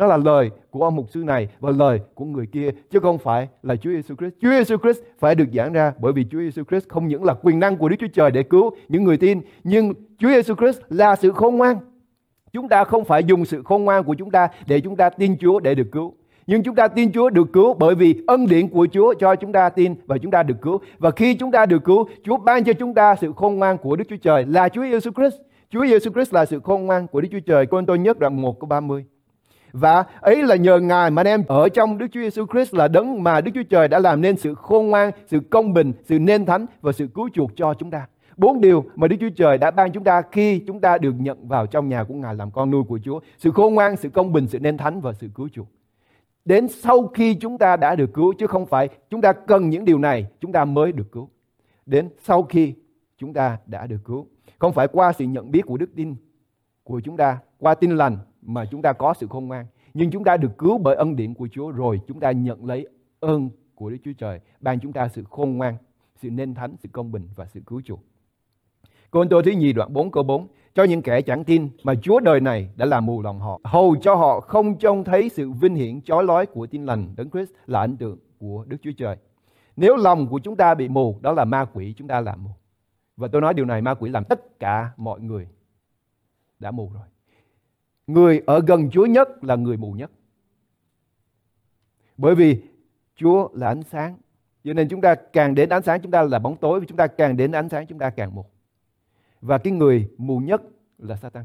Nó 0.00 0.06
là 0.06 0.16
lời 0.16 0.50
của 0.70 0.84
ông 0.84 0.96
mục 0.96 1.10
sư 1.10 1.22
này 1.24 1.48
và 1.60 1.70
lời 1.70 2.00
của 2.14 2.24
người 2.24 2.46
kia 2.46 2.70
chứ 2.90 3.00
không 3.00 3.18
phải 3.18 3.48
là 3.62 3.76
Chúa 3.76 3.90
Giêsu 3.90 4.14
Christ. 4.14 4.34
Chúa 4.40 4.50
Giêsu 4.50 4.76
Christ 4.76 4.98
phải 5.18 5.34
được 5.34 5.44
giảng 5.54 5.72
ra 5.72 5.92
bởi 5.98 6.12
vì 6.12 6.26
Chúa 6.30 6.38
Giêsu 6.38 6.62
Christ 6.64 6.88
không 6.88 7.08
những 7.08 7.24
là 7.24 7.34
quyền 7.34 7.60
năng 7.60 7.76
của 7.76 7.88
Đức 7.88 7.96
Chúa 7.98 8.06
Trời 8.12 8.30
để 8.30 8.42
cứu 8.42 8.70
những 8.88 9.04
người 9.04 9.16
tin, 9.16 9.40
nhưng 9.64 9.92
Chúa 10.18 10.28
Giêsu 10.28 10.54
Christ 10.54 10.80
là 10.88 11.16
sự 11.16 11.30
khôn 11.32 11.56
ngoan. 11.56 11.76
Chúng 12.52 12.68
ta 12.68 12.84
không 12.84 13.04
phải 13.04 13.24
dùng 13.24 13.44
sự 13.44 13.62
khôn 13.62 13.84
ngoan 13.84 14.04
của 14.04 14.14
chúng 14.14 14.30
ta 14.30 14.48
để 14.66 14.80
chúng 14.80 14.96
ta 14.96 15.10
tin 15.10 15.36
Chúa 15.38 15.60
để 15.60 15.74
được 15.74 15.88
cứu. 15.92 16.14
Nhưng 16.46 16.62
chúng 16.62 16.74
ta 16.74 16.88
tin 16.88 17.12
Chúa 17.12 17.30
được 17.30 17.52
cứu 17.52 17.74
bởi 17.74 17.94
vì 17.94 18.22
ân 18.26 18.46
điển 18.46 18.68
của 18.68 18.86
Chúa 18.92 19.14
cho 19.14 19.34
chúng 19.34 19.52
ta 19.52 19.68
tin 19.68 19.94
và 20.06 20.18
chúng 20.18 20.30
ta 20.30 20.42
được 20.42 20.56
cứu. 20.62 20.78
Và 20.98 21.10
khi 21.10 21.34
chúng 21.34 21.50
ta 21.50 21.66
được 21.66 21.84
cứu, 21.84 22.08
Chúa 22.24 22.36
ban 22.36 22.64
cho 22.64 22.72
chúng 22.72 22.94
ta 22.94 23.16
sự 23.16 23.32
khôn 23.36 23.56
ngoan 23.56 23.78
của 23.78 23.96
Đức 23.96 24.04
Chúa 24.08 24.16
Trời 24.22 24.44
là 24.46 24.68
Chúa 24.68 24.82
Giêsu 24.82 25.10
Christ. 25.16 25.36
Chúa 25.70 25.86
Giêsu 25.86 26.10
Christ 26.10 26.34
là 26.34 26.44
sự 26.44 26.60
khôn 26.60 26.86
ngoan 26.86 27.06
của 27.06 27.20
Đức 27.20 27.28
Chúa 27.32 27.40
Trời. 27.46 27.66
Cô 27.66 27.82
tôi 27.86 27.98
nhất 27.98 28.18
đoạn 28.18 28.42
1 28.42 28.60
câu 28.60 28.68
30. 28.68 29.04
Và 29.72 30.04
ấy 30.20 30.42
là 30.42 30.56
nhờ 30.56 30.80
Ngài 30.80 31.10
mà 31.10 31.20
anh 31.20 31.26
em 31.26 31.44
ở 31.48 31.68
trong 31.68 31.98
Đức 31.98 32.06
Chúa 32.12 32.20
Giêsu 32.20 32.46
Christ 32.46 32.74
là 32.74 32.88
đấng 32.88 33.22
mà 33.22 33.40
Đức 33.40 33.50
Chúa 33.54 33.62
Trời 33.62 33.88
đã 33.88 33.98
làm 33.98 34.20
nên 34.20 34.36
sự 34.36 34.54
khôn 34.54 34.86
ngoan, 34.88 35.10
sự 35.26 35.40
công 35.50 35.72
bình, 35.72 35.92
sự 36.04 36.18
nên 36.18 36.46
thánh 36.46 36.66
và 36.80 36.92
sự 36.92 37.06
cứu 37.14 37.28
chuộc 37.34 37.50
cho 37.56 37.74
chúng 37.74 37.90
ta. 37.90 38.06
Bốn 38.36 38.60
điều 38.60 38.84
mà 38.94 39.08
Đức 39.08 39.16
Chúa 39.20 39.28
Trời 39.36 39.58
đã 39.58 39.70
ban 39.70 39.92
chúng 39.92 40.04
ta 40.04 40.22
khi 40.32 40.58
chúng 40.66 40.80
ta 40.80 40.98
được 40.98 41.14
nhận 41.18 41.48
vào 41.48 41.66
trong 41.66 41.88
nhà 41.88 42.04
của 42.04 42.14
Ngài 42.14 42.34
làm 42.34 42.50
con 42.50 42.70
nuôi 42.70 42.82
của 42.88 42.98
Chúa. 43.04 43.20
Sự 43.38 43.50
khôn 43.50 43.74
ngoan, 43.74 43.96
sự 43.96 44.08
công 44.08 44.32
bình, 44.32 44.46
sự 44.48 44.58
nên 44.58 44.76
thánh 44.76 45.00
và 45.00 45.12
sự 45.12 45.28
cứu 45.34 45.48
chuộc. 45.52 45.66
Đến 46.44 46.68
sau 46.68 47.06
khi 47.06 47.34
chúng 47.34 47.58
ta 47.58 47.76
đã 47.76 47.94
được 47.94 48.12
cứu 48.14 48.32
chứ 48.38 48.46
không 48.46 48.66
phải 48.66 48.88
chúng 49.10 49.20
ta 49.20 49.32
cần 49.32 49.70
những 49.70 49.84
điều 49.84 49.98
này 49.98 50.26
chúng 50.40 50.52
ta 50.52 50.64
mới 50.64 50.92
được 50.92 51.12
cứu. 51.12 51.28
Đến 51.86 52.08
sau 52.22 52.42
khi 52.42 52.74
chúng 53.18 53.32
ta 53.32 53.58
đã 53.66 53.86
được 53.86 54.00
cứu. 54.04 54.26
Không 54.58 54.72
phải 54.72 54.88
qua 54.88 55.12
sự 55.12 55.24
nhận 55.24 55.50
biết 55.50 55.62
của 55.66 55.76
đức 55.76 55.90
tin 55.96 56.14
của 56.84 57.00
chúng 57.04 57.16
ta, 57.16 57.38
qua 57.58 57.74
tin 57.74 57.96
lành 57.96 58.18
mà 58.42 58.64
chúng 58.64 58.82
ta 58.82 58.92
có 58.92 59.14
sự 59.14 59.26
khôn 59.30 59.46
ngoan. 59.46 59.66
Nhưng 59.94 60.10
chúng 60.10 60.24
ta 60.24 60.36
được 60.36 60.58
cứu 60.58 60.78
bởi 60.78 60.96
ân 60.96 61.16
điển 61.16 61.34
của 61.34 61.48
Chúa 61.52 61.70
rồi 61.70 62.00
chúng 62.06 62.20
ta 62.20 62.30
nhận 62.30 62.64
lấy 62.64 62.86
ơn 63.20 63.50
của 63.74 63.90
Đức 63.90 63.96
Chúa 64.04 64.12
Trời 64.18 64.40
ban 64.60 64.80
chúng 64.80 64.92
ta 64.92 65.08
sự 65.08 65.24
khôn 65.30 65.56
ngoan, 65.56 65.76
sự 66.16 66.30
nên 66.30 66.54
thánh, 66.54 66.76
sự 66.82 66.88
công 66.92 67.12
bình 67.12 67.28
và 67.36 67.46
sự 67.46 67.60
cứu 67.66 67.80
chuộc. 67.84 68.00
Côn 69.10 69.28
Tô 69.28 69.42
thứ 69.42 69.50
nhì 69.50 69.72
đoạn 69.72 69.92
4 69.92 70.10
câu 70.10 70.22
4 70.22 70.46
cho 70.74 70.84
những 70.84 71.02
kẻ 71.02 71.22
chẳng 71.22 71.44
tin 71.44 71.68
mà 71.84 71.94
Chúa 72.02 72.20
đời 72.20 72.40
này 72.40 72.70
đã 72.76 72.86
làm 72.86 73.06
mù 73.06 73.22
lòng 73.22 73.40
họ, 73.40 73.60
hầu 73.64 73.96
cho 74.00 74.14
họ 74.14 74.40
không 74.40 74.78
trông 74.78 75.04
thấy 75.04 75.28
sự 75.28 75.50
vinh 75.50 75.74
hiển 75.74 76.02
chói 76.02 76.24
lói 76.24 76.46
của 76.46 76.66
tin 76.66 76.86
lành 76.86 77.14
Đấng 77.16 77.30
Christ 77.30 77.50
là 77.66 77.80
ảnh 77.80 77.96
tượng 77.96 78.18
của 78.38 78.64
Đức 78.68 78.76
Chúa 78.82 78.92
Trời. 78.96 79.16
Nếu 79.76 79.96
lòng 79.96 80.28
của 80.28 80.38
chúng 80.38 80.56
ta 80.56 80.74
bị 80.74 80.88
mù, 80.88 81.18
đó 81.20 81.32
là 81.32 81.44
ma 81.44 81.64
quỷ 81.72 81.94
chúng 81.96 82.08
ta 82.08 82.20
làm 82.20 82.44
mù. 82.44 82.50
Và 83.16 83.28
tôi 83.28 83.40
nói 83.40 83.54
điều 83.54 83.64
này 83.64 83.82
ma 83.82 83.94
quỷ 83.94 84.10
làm 84.10 84.24
tất 84.24 84.58
cả 84.60 84.90
mọi 84.96 85.20
người 85.20 85.48
đã 86.58 86.70
mù 86.70 86.90
rồi. 86.94 87.02
Người 88.12 88.42
ở 88.46 88.60
gần 88.66 88.90
Chúa 88.90 89.06
nhất 89.06 89.44
là 89.44 89.56
người 89.56 89.76
mù 89.76 89.92
nhất. 89.92 90.10
Bởi 92.16 92.34
vì 92.34 92.62
Chúa 93.16 93.48
là 93.52 93.68
ánh 93.68 93.82
sáng. 93.82 94.16
Cho 94.64 94.72
nên 94.72 94.88
chúng 94.88 95.00
ta 95.00 95.14
càng 95.14 95.54
đến 95.54 95.68
ánh 95.68 95.82
sáng 95.82 96.00
chúng 96.00 96.12
ta 96.12 96.22
là 96.22 96.38
bóng 96.38 96.56
tối. 96.56 96.80
và 96.80 96.86
Chúng 96.88 96.96
ta 96.96 97.06
càng 97.06 97.36
đến 97.36 97.52
ánh 97.52 97.68
sáng 97.68 97.86
chúng 97.86 97.98
ta 97.98 98.10
càng 98.10 98.34
mù. 98.34 98.44
Và 99.40 99.58
cái 99.58 99.72
người 99.72 100.10
mù 100.18 100.38
nhất 100.38 100.62
là 100.98 101.16
Satan. 101.16 101.44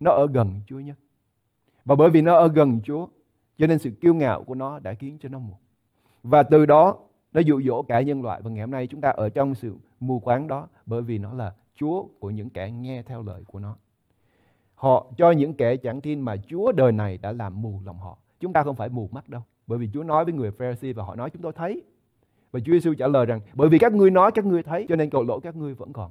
Nó 0.00 0.10
ở 0.10 0.26
gần 0.34 0.60
Chúa 0.66 0.80
nhất. 0.80 0.96
Và 1.84 1.94
bởi 1.94 2.10
vì 2.10 2.22
nó 2.22 2.36
ở 2.36 2.48
gần 2.48 2.80
Chúa, 2.84 3.06
cho 3.58 3.66
nên 3.66 3.78
sự 3.78 3.90
kiêu 3.90 4.14
ngạo 4.14 4.44
của 4.44 4.54
nó 4.54 4.78
đã 4.78 4.94
khiến 4.94 5.18
cho 5.20 5.28
nó 5.28 5.38
mù. 5.38 5.54
Và 6.22 6.42
từ 6.42 6.66
đó 6.66 6.98
nó 7.32 7.40
dụ 7.40 7.62
dỗ 7.62 7.82
cả 7.82 8.00
nhân 8.00 8.22
loại. 8.22 8.40
Và 8.42 8.50
ngày 8.50 8.60
hôm 8.60 8.70
nay 8.70 8.86
chúng 8.86 9.00
ta 9.00 9.10
ở 9.10 9.28
trong 9.28 9.54
sự 9.54 9.76
mù 10.00 10.18
quáng 10.18 10.48
đó 10.48 10.68
bởi 10.86 11.02
vì 11.02 11.18
nó 11.18 11.34
là 11.34 11.54
Chúa 11.74 12.06
của 12.20 12.30
những 12.30 12.50
kẻ 12.50 12.70
nghe 12.70 13.02
theo 13.02 13.22
lời 13.22 13.44
của 13.46 13.58
nó. 13.58 13.76
Họ 14.82 15.06
cho 15.16 15.30
những 15.30 15.54
kẻ 15.54 15.76
chẳng 15.76 16.00
tin 16.00 16.20
mà 16.20 16.36
Chúa 16.36 16.72
đời 16.72 16.92
này 16.92 17.18
đã 17.22 17.32
làm 17.32 17.62
mù 17.62 17.80
lòng 17.84 17.98
họ. 17.98 18.18
Chúng 18.40 18.52
ta 18.52 18.62
không 18.62 18.76
phải 18.76 18.88
mù 18.88 19.08
mắt 19.12 19.28
đâu. 19.28 19.42
Bởi 19.66 19.78
vì 19.78 19.88
Chúa 19.94 20.02
nói 20.02 20.24
với 20.24 20.34
người 20.34 20.50
Pharisee 20.50 20.92
và 20.92 21.04
họ 21.04 21.14
nói 21.14 21.30
chúng 21.30 21.42
tôi 21.42 21.52
thấy. 21.52 21.82
Và 22.52 22.60
Chúa 22.60 22.72
Giêsu 22.72 22.94
trả 22.94 23.06
lời 23.06 23.26
rằng, 23.26 23.40
bởi 23.54 23.68
vì 23.68 23.78
các 23.78 23.92
ngươi 23.92 24.10
nói, 24.10 24.30
các 24.32 24.44
ngươi 24.44 24.62
thấy, 24.62 24.86
cho 24.88 24.96
nên 24.96 25.10
tội 25.10 25.24
lỗi 25.24 25.40
các 25.42 25.56
ngươi 25.56 25.74
vẫn 25.74 25.92
còn. 25.92 26.10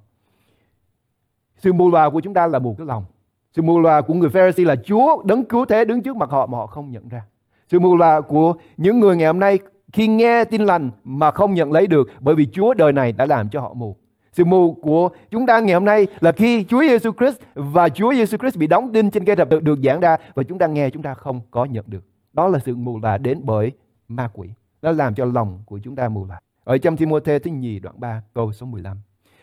Sự 1.58 1.74
mù 1.74 1.92
loà 1.92 2.10
của 2.10 2.20
chúng 2.20 2.34
ta 2.34 2.48
là 2.48 2.60
mù 2.60 2.75
cái 2.78 2.88
lòng. 2.88 3.06
Sự 3.54 3.62
mù 3.62 3.80
loà 3.80 4.01
của 4.01 4.13
người 4.13 4.30
Pharisee 4.30 4.66
là 4.66 4.75
Chúa 4.75 5.24
đấng 5.25 5.46
cứu 5.46 5.66
thế 5.66 5.86
đứng 5.86 6.01
trước 6.01 6.18
mặt 6.18 6.30
họ 6.30 6.46
mà 6.46 6.58
họ 6.58 6.68
không 6.68 6.92
nhận 6.92 7.10
ra. 7.10 7.25
Sự 7.68 7.80
mù 7.80 7.98
loà 7.98 8.22
của 8.22 8.54
những 8.78 9.00
người 9.00 9.16
ngày 9.16 9.28
hôm 9.28 9.40
nay 9.40 9.60
khi 9.94 10.08
nghe 10.08 10.46
tin 10.46 10.62
lành 10.62 10.92
mà 11.04 11.32
không 11.32 11.54
nhận 11.54 11.72
lấy 11.72 11.88
được 11.88 12.10
bởi 12.20 12.36
vì 12.36 12.48
Chúa 12.54 12.74
đời 12.74 12.94
này 12.94 13.12
đã 13.12 13.25
làm 13.25 13.50
cho 13.50 13.62
họ 13.62 13.74
mù. 13.74 13.96
Sự 14.32 14.46
mù 14.46 14.74
của 14.74 15.10
chúng 15.32 15.46
ta 15.46 15.60
ngày 15.60 15.74
hôm 15.74 15.86
nay 15.86 16.08
là 16.20 16.32
khi 16.32 16.64
Chúa 16.64 16.82
Giêsu 16.82 17.12
Christ 17.12 17.38
và 17.54 17.90
Chúa 17.90 18.14
Giêsu 18.14 18.38
Christ 18.38 18.58
bị 18.58 18.68
đóng 18.68 18.92
đinh 18.92 19.12
trên 19.12 19.26
cây 19.26 19.36
thập 19.36 19.50
tự 19.50 19.60
được 19.60 19.80
giảng 19.84 20.00
ra 20.00 20.18
và 20.34 20.44
chúng 20.44 20.58
ta 20.58 20.68
nghe 20.68 20.90
chúng 20.90 21.04
ta 21.04 21.14
không 21.14 21.42
có 21.52 21.66
nhận 21.66 21.86
được. 21.88 22.06
Đó 22.34 22.48
là 22.48 22.60
sự 22.60 22.76
mù 22.76 23.00
là 23.00 23.18
đến 23.18 23.40
bởi 23.44 23.72
ma 24.08 24.30
quỷ. 24.34 24.50
Nó 24.82 24.92
làm 24.92 25.16
cho 25.16 25.26
lòng 25.26 25.60
của 25.66 25.80
chúng 25.84 25.96
ta 25.96 26.10
mù 26.10 26.26
là. 26.26 26.40
Ở 26.64 26.78
trong 26.78 26.98
Timothée 26.98 27.40
thứ 27.40 27.52
nhì 27.52 27.80
đoạn 27.80 27.96
3 28.00 28.24
câu 28.34 28.54
số 28.54 28.66
15. 28.66 28.98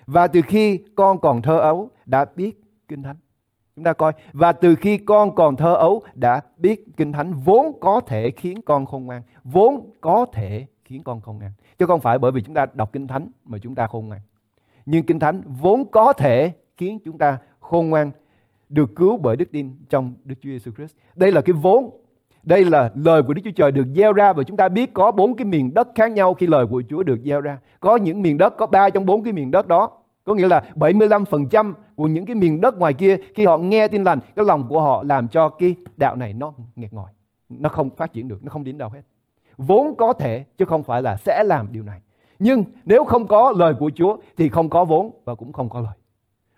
Và 0.07 0.27
từ 0.27 0.41
khi 0.43 0.81
con 0.95 1.21
còn 1.21 1.43
thơ 1.43 1.59
ấu 1.59 1.91
đã 2.07 2.27
biết 2.37 2.61
Kinh 2.89 3.03
Thánh. 3.03 3.17
Chúng 3.77 3.85
ta 3.85 3.93
coi. 3.93 4.13
Và 4.33 4.53
từ 4.53 4.75
khi 4.75 4.99
con 4.99 5.35
còn 5.35 5.57
thơ 5.57 5.75
ấu 5.75 6.03
đã 6.15 6.41
biết 6.57 6.97
Kinh 6.97 7.13
Thánh 7.13 7.33
vốn 7.33 7.81
có 7.81 8.01
thể 8.01 8.31
khiến 8.31 8.63
con 8.63 8.87
khôn 8.87 9.05
ngoan. 9.05 9.23
Vốn 9.45 9.91
có 10.01 10.27
thể 10.33 10.67
khiến 10.85 11.03
con 11.05 11.21
khôn 11.21 11.39
ngoan. 11.39 11.53
Chứ 11.79 11.87
không 11.87 12.01
phải 12.01 12.19
bởi 12.19 12.33
vì 12.33 12.43
chúng 12.43 12.55
ta 12.55 12.67
đọc 12.75 12.93
Kinh 12.93 13.07
Thánh 13.07 13.29
mà 13.45 13.59
chúng 13.59 13.75
ta 13.75 13.87
khôn 13.87 14.09
ngoan. 14.09 14.21
Nhưng 14.91 15.07
Kinh 15.07 15.19
Thánh 15.19 15.43
vốn 15.61 15.85
có 15.91 16.13
thể 16.13 16.53
khiến 16.77 16.99
chúng 17.05 17.19
ta 17.19 17.39
khôn 17.61 17.91
ngoan 17.91 18.11
được 18.69 18.91
cứu 18.97 19.17
bởi 19.17 19.37
đức 19.37 19.53
tin 19.53 19.77
trong 19.89 20.15
Đức 20.25 20.35
Chúa 20.41 20.51
Giêsu 20.51 20.71
Christ. 20.77 20.97
Đây 21.15 21.33
là 21.33 21.41
cái 21.41 21.53
vốn 21.53 21.91
đây 22.43 22.65
là 22.65 22.91
lời 22.95 23.23
của 23.23 23.35
Đức 23.35 23.43
Chúa 23.45 23.51
Trời 23.51 23.73
được 23.73 23.87
gieo 23.97 24.13
ra 24.13 24.33
và 24.33 24.43
chúng 24.43 24.57
ta 24.57 24.69
biết 24.69 24.95
có 24.95 25.11
bốn 25.11 25.37
cái 25.37 25.45
miền 25.45 25.75
đất 25.75 25.89
khác 25.95 26.13
nhau 26.13 26.35
khi 26.35 26.47
lời 26.47 26.67
của 26.67 26.83
Chúa 26.89 27.03
được 27.03 27.21
gieo 27.25 27.41
ra. 27.41 27.59
Có 27.81 27.97
những 27.97 28.23
miền 28.23 28.39
đất, 28.39 28.57
có 28.57 28.67
ba 28.67 28.91
trong 28.91 29.07
bốn 29.07 29.23
cái 29.23 29.33
miền 29.33 29.51
đất 29.51 29.69
đó. 29.69 29.91
Có 30.25 30.35
nghĩa 30.35 30.49
là 30.49 30.65
75% 30.75 31.73
của 31.97 32.07
những 32.07 32.27
cái 32.27 32.37
miền 32.37 32.61
đất 32.61 32.79
ngoài 32.79 32.95
kia 32.95 33.17
khi 33.35 33.45
họ 33.45 33.59
nghe 33.59 33.89
tin 33.89 34.05
lành, 34.05 34.19
cái 34.37 34.45
lòng 34.45 34.69
của 34.69 34.81
họ 34.81 35.03
làm 35.03 35.29
cho 35.29 35.49
cái 35.49 35.75
đạo 35.97 36.17
này 36.17 36.33
nó 36.33 36.53
nghẹt 36.77 36.93
ngòi. 36.93 37.11
Nó 37.49 37.69
không 37.69 37.91
phát 37.97 38.13
triển 38.13 38.29
được, 38.29 38.45
nó 38.45 38.51
không 38.51 38.65
đến 38.65 38.79
đâu 38.79 38.89
hết. 38.89 39.03
Vốn 39.57 39.95
có 39.97 40.13
thể 40.13 40.45
chứ 40.59 40.65
không 40.65 40.83
phải 40.83 41.03
là 41.03 41.17
sẽ 41.17 41.45
làm 41.45 41.69
điều 41.73 41.83
này. 41.83 42.01
Nhưng 42.39 42.65
nếu 42.85 43.05
không 43.05 43.27
có 43.27 43.53
lời 43.57 43.75
của 43.79 43.91
Chúa 43.95 44.17
thì 44.37 44.49
không 44.49 44.71
có 44.71 44.85
vốn 44.85 45.11
và 45.25 45.35
cũng 45.35 45.53
không 45.53 45.69
có 45.69 45.81
lời. 45.81 45.95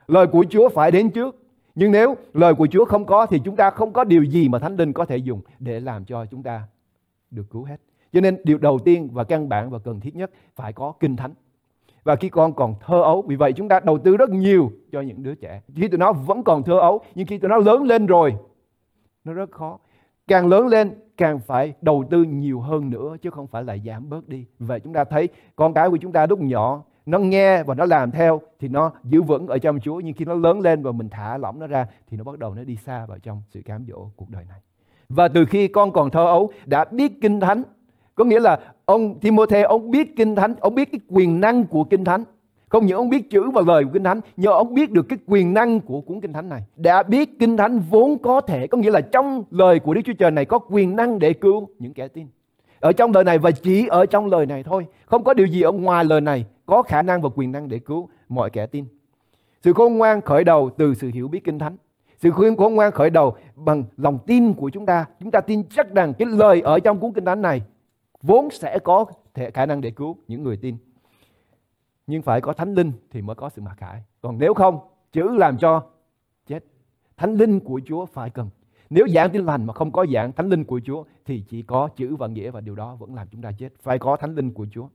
Lời 0.07 0.27
của 0.27 0.45
Chúa 0.51 0.69
phải 0.69 0.91
đến 0.91 1.11
trước 1.11 1.37
nhưng 1.75 1.93
nếu 1.93 2.17
lời 2.35 2.55
của 2.55 2.67
Chúa 2.67 2.85
không 2.85 3.05
có 3.05 3.27
thì 3.27 3.41
chúng 3.45 3.57
ta 3.57 3.71
không 3.71 3.93
có 3.93 4.05
điều 4.05 4.25
gì 4.25 4.49
mà 4.49 4.59
Thánh 4.59 4.77
Linh 4.77 4.93
có 4.93 5.05
thể 5.05 5.17
dùng 5.17 5.41
để 5.59 5.81
làm 5.81 6.05
cho 6.05 6.27
chúng 6.27 6.43
ta 6.43 6.63
được 7.31 7.45
cứu 7.51 7.65
hết. 7.65 7.77
Cho 8.13 8.21
nên 8.21 8.41
điều 8.45 8.59
đầu 8.59 8.79
tiên 8.79 9.09
và 9.13 9.25
căn 9.25 9.49
bản 9.49 9.71
và 9.71 9.79
cần 9.79 10.01
thiết 10.01 10.17
nhất 10.17 10.31
phải 10.55 10.73
có 10.73 10.93
kinh 11.01 11.17
thánh. 11.17 11.35
Và 12.05 12.17
khi 12.17 12.29
con 12.29 12.53
còn 12.53 12.75
thơ 12.87 13.03
ấu, 13.03 13.23
vì 13.23 13.37
vậy 13.37 13.53
chúng 13.53 13.69
ta 13.69 13.81
đầu 13.81 13.99
tư 13.99 14.17
rất 14.17 14.31
nhiều 14.31 14.73
cho 14.93 15.01
những 15.01 15.23
đứa 15.23 15.35
trẻ. 15.35 15.63
Khi 15.75 15.89
tụi 15.89 15.99
nó 15.99 16.13
vẫn 16.13 16.43
còn 16.43 16.63
thơ 16.63 16.79
ấu, 16.79 17.01
nhưng 17.15 17.27
khi 17.27 17.39
tụi 17.39 17.49
nó 17.49 17.57
lớn 17.57 17.83
lên 17.83 18.07
rồi, 18.07 18.35
nó 19.25 19.33
rất 19.33 19.51
khó. 19.51 19.79
Càng 20.29 20.47
lớn 20.47 20.67
lên, 20.67 20.95
càng 21.21 21.41
phải 21.41 21.73
đầu 21.83 22.05
tư 22.11 22.23
nhiều 22.23 22.61
hơn 22.61 22.91
nữa, 22.91 23.17
chứ 23.23 23.31
không 23.31 23.47
phải 23.47 23.65
là 23.65 23.77
giảm 23.87 24.09
bớt 24.09 24.29
đi. 24.29 24.45
Vậy 24.59 24.81
chúng 24.81 24.93
ta 24.93 25.05
thấy 25.05 25.29
con 25.57 25.75
cái 25.75 25.91
của 25.91 25.97
chúng 25.97 26.13
ta 26.13 26.27
lúc 26.27 26.41
nhỏ 26.41 26.83
nó 27.07 27.19
nghe 27.19 27.63
và 27.63 27.75
nó 27.75 27.85
làm 27.85 28.11
theo 28.11 28.41
thì 28.61 28.69
nó 28.69 28.93
giữ 29.05 29.23
vững 29.23 29.47
ở 29.47 29.59
trong 29.59 29.81
Chúa 29.81 30.01
nhưng 30.01 30.15
khi 30.15 30.25
nó 30.25 30.35
lớn 30.35 30.61
lên 30.61 30.83
và 30.83 30.93
mình 30.93 31.09
thả 31.09 31.39
lỏng 31.39 31.59
nó 31.59 31.67
ra 31.67 31.87
thì 32.09 32.17
nó 32.17 32.25
bắt 32.25 32.39
đầu 32.39 32.55
nó 32.55 32.65
đi 32.65 32.77
xa 32.77 33.07
vào 33.07 33.19
trong 33.19 33.43
sự 33.49 33.63
cám 33.65 33.85
dỗ 33.89 34.09
cuộc 34.17 34.31
đời 34.31 34.45
này. 34.49 34.61
Và 35.09 35.29
từ 35.29 35.45
khi 35.45 35.69
con 35.69 35.93
còn 35.93 36.11
thơ 36.11 36.27
ấu 36.27 36.53
đã 36.67 36.85
biết 36.85 37.13
kinh 37.21 37.41
thánh 37.41 37.63
có 38.15 38.25
nghĩa 38.25 38.41
là 38.41 38.61
ông 38.85 39.19
Timothy 39.21 39.63
ông 39.63 39.91
biết 39.91 40.17
kinh 40.17 40.37
thánh, 40.37 40.55
ông 40.61 40.75
biết 40.75 40.93
cái 40.93 41.01
quyền 41.09 41.41
năng 41.41 41.67
của 41.67 41.85
kinh 41.85 42.05
thánh. 42.05 42.25
Không 42.71 42.87
những 42.87 42.97
ông 42.97 43.09
biết 43.09 43.31
chữ 43.31 43.51
và 43.51 43.63
lời 43.67 43.85
của 43.85 43.91
Kinh 43.93 44.05
Thánh, 44.05 44.21
nhưng 44.37 44.53
ông 44.53 44.75
biết 44.75 44.91
được 44.91 45.07
cái 45.09 45.19
quyền 45.27 45.55
năng 45.55 45.81
của 45.81 46.01
cuốn 46.01 46.21
Kinh 46.21 46.33
Thánh 46.33 46.49
này. 46.49 46.63
Đã 46.77 47.03
biết 47.03 47.39
Kinh 47.39 47.57
Thánh 47.57 47.79
vốn 47.91 48.19
có 48.19 48.41
thể, 48.41 48.67
có 48.67 48.79
nghĩa 48.79 48.91
là 48.91 49.01
trong 49.01 49.45
lời 49.51 49.81
của 49.81 49.95
Đức 49.95 50.01
Chúa 50.05 50.13
Trời 50.13 50.31
này 50.31 50.45
có 50.45 50.59
quyền 50.59 50.97
năng 50.97 51.19
để 51.19 51.33
cứu 51.33 51.69
những 51.79 51.95
kẻ 51.95 52.09
tin. 52.09 52.27
Ở 52.81 52.93
trong 52.93 53.13
lời 53.13 53.25
này 53.25 53.39
và 53.39 53.51
chỉ 53.51 53.87
ở 53.87 54.07
trong 54.07 54.27
lời 54.27 54.47
này 54.47 54.63
thôi. 54.63 54.87
Không 55.07 55.25
có 55.25 55.35
điều 55.35 55.47
gì 55.47 55.63
ở 55.63 55.73
ngoài 55.73 56.05
lời 56.05 56.21
này 56.21 56.47
có 56.67 56.83
khả 56.83 57.03
năng 57.03 57.23
và 57.23 57.29
quyền 57.35 57.53
năng 57.53 57.69
để 57.69 57.79
cứu 57.79 58.09
mọi 58.29 58.51
kẻ 58.51 58.67
tin. 58.67 58.85
Sự 59.63 59.73
khôn 59.73 59.95
ngoan 59.95 60.21
khởi 60.21 60.45
đầu 60.45 60.71
từ 60.79 60.95
sự 60.95 61.11
hiểu 61.15 61.29
biết 61.29 61.45
Kinh 61.45 61.59
Thánh. 61.59 61.77
Sự 62.19 62.31
khuyên 62.31 62.57
khôn 62.57 62.75
ngoan 62.75 62.93
khởi 62.93 63.11
đầu 63.11 63.37
bằng 63.57 63.85
lòng 63.97 64.19
tin 64.27 64.53
của 64.53 64.71
chúng 64.71 64.87
ta. 64.87 65.07
Chúng 65.21 65.31
ta 65.31 65.41
tin 65.41 65.63
chắc 65.71 65.95
rằng 65.95 66.15
cái 66.15 66.29
lời 66.31 66.61
ở 66.61 66.81
trong 66.81 66.99
cuốn 66.99 67.13
Kinh 67.13 67.25
Thánh 67.25 67.43
này 67.43 67.63
vốn 68.23 68.51
sẽ 68.51 68.79
có 68.79 69.05
thể 69.35 69.51
khả 69.51 69.67
năng 69.67 69.81
để 69.81 69.91
cứu 69.91 70.17
những 70.29 70.43
người 70.43 70.57
tin. 70.57 70.77
Nhưng 72.11 72.23
phải 72.23 72.41
có 72.41 72.53
thánh 72.53 72.75
linh 72.75 72.93
thì 73.11 73.23
mới 73.23 73.37
có 73.37 73.49
sự 73.49 73.63
mặc 73.63 73.75
khải. 73.77 74.03
Còn 74.21 74.39
nếu 74.39 74.55
không, 74.55 74.79
chữ 75.13 75.37
làm 75.39 75.59
cho 75.59 75.83
chết. 76.47 76.65
Thánh 77.17 77.35
linh 77.35 77.61
của 77.61 77.81
Chúa 77.87 78.07
phải 78.07 78.31
cần. 78.31 78.51
Nếu 78.91 79.09
giảng 79.09 79.31
tin 79.31 79.45
lành 79.45 79.67
mà 79.67 79.75
không 79.75 79.93
có 79.93 80.07
giảng 80.15 80.33
thánh 80.33 80.49
linh 80.49 80.65
của 80.65 80.81
Chúa 80.85 81.05
thì 81.25 81.45
chỉ 81.49 81.63
có 81.63 81.89
chữ 81.97 82.17
và 82.17 82.27
nghĩa 82.27 82.51
và 82.51 82.61
điều 82.61 82.75
đó 82.75 82.95
vẫn 82.95 83.15
làm 83.15 83.29
chúng 83.31 83.43
ta 83.43 83.53
chết. 83.59 83.69
Phải 83.83 83.99
có 83.99 84.17
thánh 84.17 84.35
linh 84.35 84.53
của 84.53 84.67
Chúa. 84.73 84.89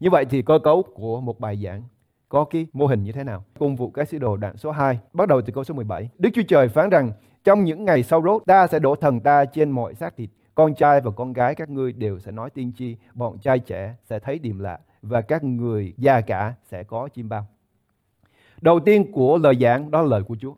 Như 0.00 0.10
vậy 0.10 0.24
thì 0.24 0.42
cơ 0.42 0.58
cấu 0.58 0.82
của 0.82 1.20
một 1.20 1.40
bài 1.40 1.62
giảng 1.64 1.82
có 2.28 2.44
cái 2.44 2.66
mô 2.72 2.86
hình 2.86 3.02
như 3.02 3.12
thế 3.12 3.24
nào? 3.24 3.44
Công 3.58 3.76
vụ 3.76 3.90
các 3.90 4.08
sứ 4.08 4.18
đồ 4.18 4.36
đoạn 4.36 4.56
số 4.56 4.70
2, 4.70 4.98
bắt 5.12 5.28
đầu 5.28 5.42
từ 5.42 5.52
câu 5.52 5.64
số 5.64 5.74
17. 5.74 6.08
Đức 6.18 6.30
Chúa 6.34 6.42
Trời 6.48 6.68
phán 6.68 6.90
rằng, 6.90 7.12
trong 7.44 7.64
những 7.64 7.84
ngày 7.84 8.02
sau 8.02 8.22
rốt, 8.22 8.42
ta 8.46 8.66
sẽ 8.66 8.78
đổ 8.78 8.94
thần 8.94 9.20
ta 9.20 9.44
trên 9.44 9.70
mọi 9.70 9.94
xác 9.94 10.16
thịt. 10.16 10.30
Con 10.54 10.74
trai 10.74 11.00
và 11.00 11.10
con 11.10 11.32
gái 11.32 11.54
các 11.54 11.70
ngươi 11.70 11.92
đều 11.92 12.18
sẽ 12.18 12.32
nói 12.32 12.50
tiên 12.50 12.72
tri, 12.76 12.96
bọn 13.14 13.38
trai 13.38 13.58
trẻ 13.58 13.94
sẽ 14.04 14.18
thấy 14.18 14.38
điềm 14.38 14.58
lạ 14.58 14.78
và 15.08 15.20
các 15.20 15.44
người 15.44 15.94
già 15.96 16.20
cả 16.20 16.54
sẽ 16.64 16.84
có 16.84 17.08
chim 17.08 17.28
bao. 17.28 17.46
Đầu 18.60 18.80
tiên 18.80 19.12
của 19.12 19.38
lời 19.38 19.54
giảng 19.60 19.90
đó 19.90 20.02
là 20.02 20.08
lời 20.08 20.22
của 20.22 20.36
Chúa. 20.40 20.54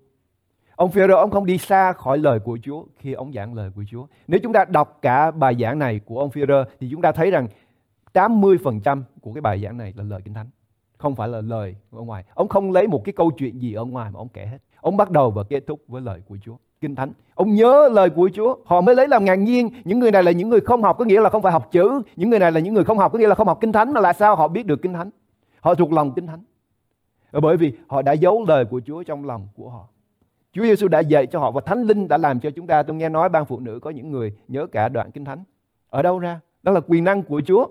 Ông 0.76 0.90
Phêrô, 0.90 1.16
ông 1.16 1.30
không 1.30 1.46
đi 1.46 1.58
xa 1.58 1.92
khỏi 1.92 2.18
lời 2.18 2.40
của 2.40 2.58
Chúa 2.62 2.84
khi 2.98 3.12
ông 3.12 3.32
giảng 3.32 3.54
lời 3.54 3.70
của 3.76 3.84
Chúa. 3.90 4.06
Nếu 4.28 4.40
chúng 4.42 4.52
ta 4.52 4.64
đọc 4.64 4.98
cả 5.02 5.30
bài 5.30 5.56
giảng 5.60 5.78
này 5.78 6.00
của 6.04 6.20
ông 6.20 6.30
Phêrô 6.30 6.64
thì 6.80 6.88
chúng 6.90 7.02
ta 7.02 7.12
thấy 7.12 7.30
rằng 7.30 7.48
80% 8.12 9.02
của 9.20 9.32
cái 9.32 9.40
bài 9.40 9.62
giảng 9.62 9.76
này 9.76 9.92
là 9.96 10.04
lời 10.04 10.20
Kinh 10.24 10.34
Thánh. 10.34 10.50
Không 10.98 11.14
phải 11.14 11.28
là 11.28 11.40
lời 11.40 11.76
ở 11.90 12.00
ngoài. 12.00 12.24
Ông 12.34 12.48
không 12.48 12.72
lấy 12.72 12.86
một 12.86 13.02
cái 13.04 13.12
câu 13.12 13.30
chuyện 13.30 13.58
gì 13.58 13.72
ở 13.72 13.84
ngoài 13.84 14.10
mà 14.10 14.18
ông 14.18 14.28
kể 14.28 14.46
hết. 14.46 14.58
Ông 14.80 14.96
bắt 14.96 15.10
đầu 15.10 15.30
và 15.30 15.42
kết 15.42 15.64
thúc 15.66 15.80
với 15.88 16.02
lời 16.02 16.22
của 16.28 16.36
Chúa. 16.42 16.56
Kinh 16.80 16.94
Thánh. 16.94 17.12
Ông 17.34 17.54
nhớ 17.54 17.88
lời 17.92 18.10
của 18.10 18.30
Chúa. 18.34 18.56
Họ 18.64 18.80
mới 18.80 18.94
lấy 18.94 19.08
làm 19.08 19.24
ngạc 19.24 19.34
nhiên. 19.34 19.70
Những 19.84 19.98
người 19.98 20.10
này 20.10 20.22
là 20.22 20.30
những 20.30 20.48
người 20.48 20.60
không 20.60 20.82
học, 20.82 20.98
có 20.98 21.04
nghĩa 21.04 21.20
là 21.20 21.30
không 21.30 21.42
phải 21.42 21.52
học 21.52 21.68
chữ. 21.72 22.02
Những 22.16 22.30
người 22.30 22.38
này 22.38 22.52
là 22.52 22.60
những 22.60 22.74
người 22.74 22.84
không 22.84 22.98
học, 22.98 23.12
có 23.12 23.18
nghĩa 23.18 23.28
là 23.28 23.34
không 23.34 23.46
học 23.46 23.58
Kinh 23.60 23.72
Thánh. 23.72 23.92
Mà 23.92 24.00
là 24.00 24.12
sao 24.12 24.36
họ 24.36 24.48
biết 24.48 24.66
được 24.66 24.82
Kinh 24.82 24.92
Thánh? 24.92 25.10
Họ 25.60 25.74
thuộc 25.74 25.92
lòng 25.92 26.12
Kinh 26.12 26.26
Thánh. 26.26 26.40
Ờ, 27.30 27.40
bởi 27.40 27.56
vì 27.56 27.72
họ 27.86 28.02
đã 28.02 28.12
giấu 28.12 28.44
lời 28.48 28.64
của 28.64 28.80
Chúa 28.86 29.02
trong 29.02 29.26
lòng 29.26 29.48
của 29.56 29.68
họ. 29.68 29.88
Chúa 30.52 30.62
Giêsu 30.62 30.88
đã 30.88 31.00
dạy 31.00 31.26
cho 31.26 31.38
họ 31.38 31.50
và 31.50 31.60
Thánh 31.60 31.82
Linh 31.82 32.08
đã 32.08 32.18
làm 32.18 32.40
cho 32.40 32.50
chúng 32.50 32.66
ta. 32.66 32.82
Tôi 32.82 32.96
nghe 32.96 33.08
nói 33.08 33.28
ban 33.28 33.44
phụ 33.44 33.60
nữ 33.60 33.78
có 33.82 33.90
những 33.90 34.10
người 34.10 34.32
nhớ 34.48 34.66
cả 34.66 34.88
đoạn 34.88 35.10
Kinh 35.10 35.24
Thánh. 35.24 35.44
Ở 35.90 36.02
đâu 36.02 36.18
ra? 36.18 36.40
Đó 36.62 36.72
là 36.72 36.80
quyền 36.80 37.04
năng 37.04 37.22
của 37.22 37.40
Chúa. 37.46 37.66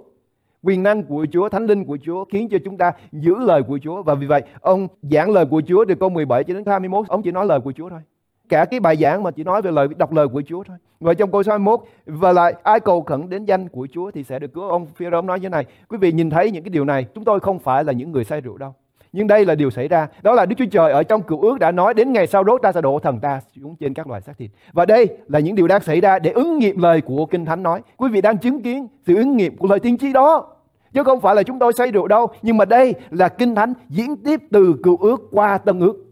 Quyền 0.63 0.83
năng 0.83 1.03
của 1.03 1.25
Chúa, 1.31 1.49
Thánh 1.49 1.65
Linh 1.65 1.85
của 1.85 1.97
Chúa 2.05 2.25
khiến 2.25 2.49
cho 2.49 2.57
chúng 2.65 2.77
ta 2.77 2.91
giữ 3.11 3.35
lời 3.39 3.63
của 3.63 3.79
Chúa. 3.81 4.03
Và 4.03 4.15
vì 4.15 4.27
vậy, 4.27 4.41
ông 4.61 4.87
giảng 5.01 5.31
lời 5.31 5.45
của 5.45 5.61
Chúa 5.67 5.85
từ 5.85 5.95
câu 5.95 6.09
17 6.09 6.43
cho 6.43 6.53
đến 6.53 6.63
21, 6.65 7.07
ông 7.07 7.21
chỉ 7.21 7.31
nói 7.31 7.45
lời 7.45 7.59
của 7.59 7.71
Chúa 7.71 7.89
thôi. 7.89 7.99
Cả 8.49 8.65
cái 8.65 8.79
bài 8.79 8.95
giảng 8.95 9.23
mà 9.23 9.31
chỉ 9.31 9.43
nói 9.43 9.61
về 9.61 9.71
lời 9.71 9.87
đọc 9.97 10.13
lời 10.13 10.27
của 10.27 10.41
Chúa 10.47 10.63
thôi. 10.63 10.77
Và 10.99 11.13
trong 11.13 11.31
câu 11.31 11.43
61 11.43 11.79
và 12.05 12.33
lại 12.33 12.53
ai 12.63 12.79
cầu 12.79 13.01
khẩn 13.01 13.29
đến 13.29 13.45
danh 13.45 13.69
của 13.69 13.87
Chúa 13.91 14.11
thì 14.11 14.23
sẽ 14.23 14.39
được 14.39 14.53
cứu. 14.53 14.63
Ông 14.69 14.85
phi 14.85 15.05
ông 15.05 15.25
nói 15.25 15.39
như 15.39 15.45
thế 15.45 15.49
này, 15.49 15.65
quý 15.89 15.97
vị 15.97 16.11
nhìn 16.11 16.29
thấy 16.29 16.51
những 16.51 16.63
cái 16.63 16.69
điều 16.69 16.85
này, 16.85 17.05
chúng 17.15 17.23
tôi 17.23 17.39
không 17.39 17.59
phải 17.59 17.83
là 17.83 17.93
những 17.93 18.11
người 18.11 18.23
say 18.23 18.41
rượu 18.41 18.57
đâu. 18.57 18.73
Nhưng 19.15 19.27
đây 19.27 19.45
là 19.45 19.55
điều 19.55 19.69
xảy 19.69 19.87
ra. 19.87 20.07
Đó 20.21 20.33
là 20.33 20.45
Đức 20.45 20.55
Chúa 20.57 20.65
Trời 20.71 20.91
ở 20.91 21.03
trong 21.03 21.21
cựu 21.21 21.41
ước 21.41 21.59
đã 21.59 21.71
nói 21.71 21.93
đến 21.93 22.13
ngày 22.13 22.27
sau 22.27 22.43
đó 22.43 22.57
ta 22.61 22.71
sẽ 22.71 22.81
đổ 22.81 22.99
thần 22.99 23.19
ta 23.19 23.41
xuống 23.55 23.75
trên 23.75 23.93
các 23.93 24.07
loài 24.07 24.21
xác 24.21 24.37
thịt. 24.37 24.51
Và 24.73 24.85
đây 24.85 25.17
là 25.27 25.39
những 25.39 25.55
điều 25.55 25.67
đang 25.67 25.81
xảy 25.81 26.01
ra 26.01 26.19
để 26.19 26.31
ứng 26.31 26.59
nghiệm 26.59 26.79
lời 26.79 27.01
của 27.01 27.25
Kinh 27.25 27.45
Thánh 27.45 27.63
nói. 27.63 27.81
Quý 27.97 28.09
vị 28.09 28.21
đang 28.21 28.37
chứng 28.37 28.61
kiến 28.61 28.87
sự 29.07 29.15
ứng 29.15 29.37
nghiệm 29.37 29.57
của 29.57 29.67
lời 29.67 29.79
tiên 29.79 29.97
tri 29.97 30.13
đó. 30.13 30.47
Chứ 30.93 31.03
không 31.03 31.19
phải 31.19 31.35
là 31.35 31.43
chúng 31.43 31.59
tôi 31.59 31.73
say 31.73 31.91
rượu 31.91 32.07
đâu. 32.07 32.27
Nhưng 32.41 32.57
mà 32.57 32.65
đây 32.65 32.93
là 33.09 33.29
Kinh 33.29 33.55
Thánh 33.55 33.73
diễn 33.89 34.15
tiếp 34.17 34.41
từ 34.51 34.75
cựu 34.83 34.97
ước 34.97 35.21
qua 35.31 35.57
tân 35.57 35.79
ước. 35.79 36.04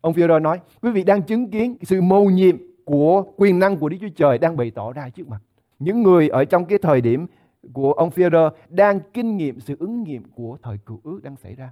Ông 0.00 0.12
Führer 0.12 0.42
nói, 0.42 0.60
quý 0.82 0.90
vị 0.90 1.04
đang 1.04 1.22
chứng 1.22 1.50
kiến 1.50 1.76
sự 1.82 2.00
mầu 2.00 2.30
nhiệm 2.30 2.56
của 2.84 3.24
quyền 3.36 3.58
năng 3.58 3.76
của 3.76 3.88
Đức 3.88 3.96
Chúa 4.00 4.08
Trời 4.16 4.38
đang 4.38 4.56
bày 4.56 4.70
tỏ 4.70 4.92
ra 4.92 5.08
trước 5.08 5.28
mặt. 5.28 5.38
Những 5.78 6.02
người 6.02 6.28
ở 6.28 6.44
trong 6.44 6.64
cái 6.64 6.78
thời 6.82 7.00
điểm 7.00 7.26
của 7.72 7.92
ông 7.92 8.10
Führer 8.10 8.50
đang 8.68 9.00
kinh 9.14 9.36
nghiệm 9.36 9.60
sự 9.60 9.76
ứng 9.78 10.02
nghiệm 10.02 10.22
của 10.34 10.58
thời 10.62 10.78
cựu 10.78 11.00
ước 11.04 11.20
đang 11.22 11.36
xảy 11.36 11.54
ra. 11.54 11.70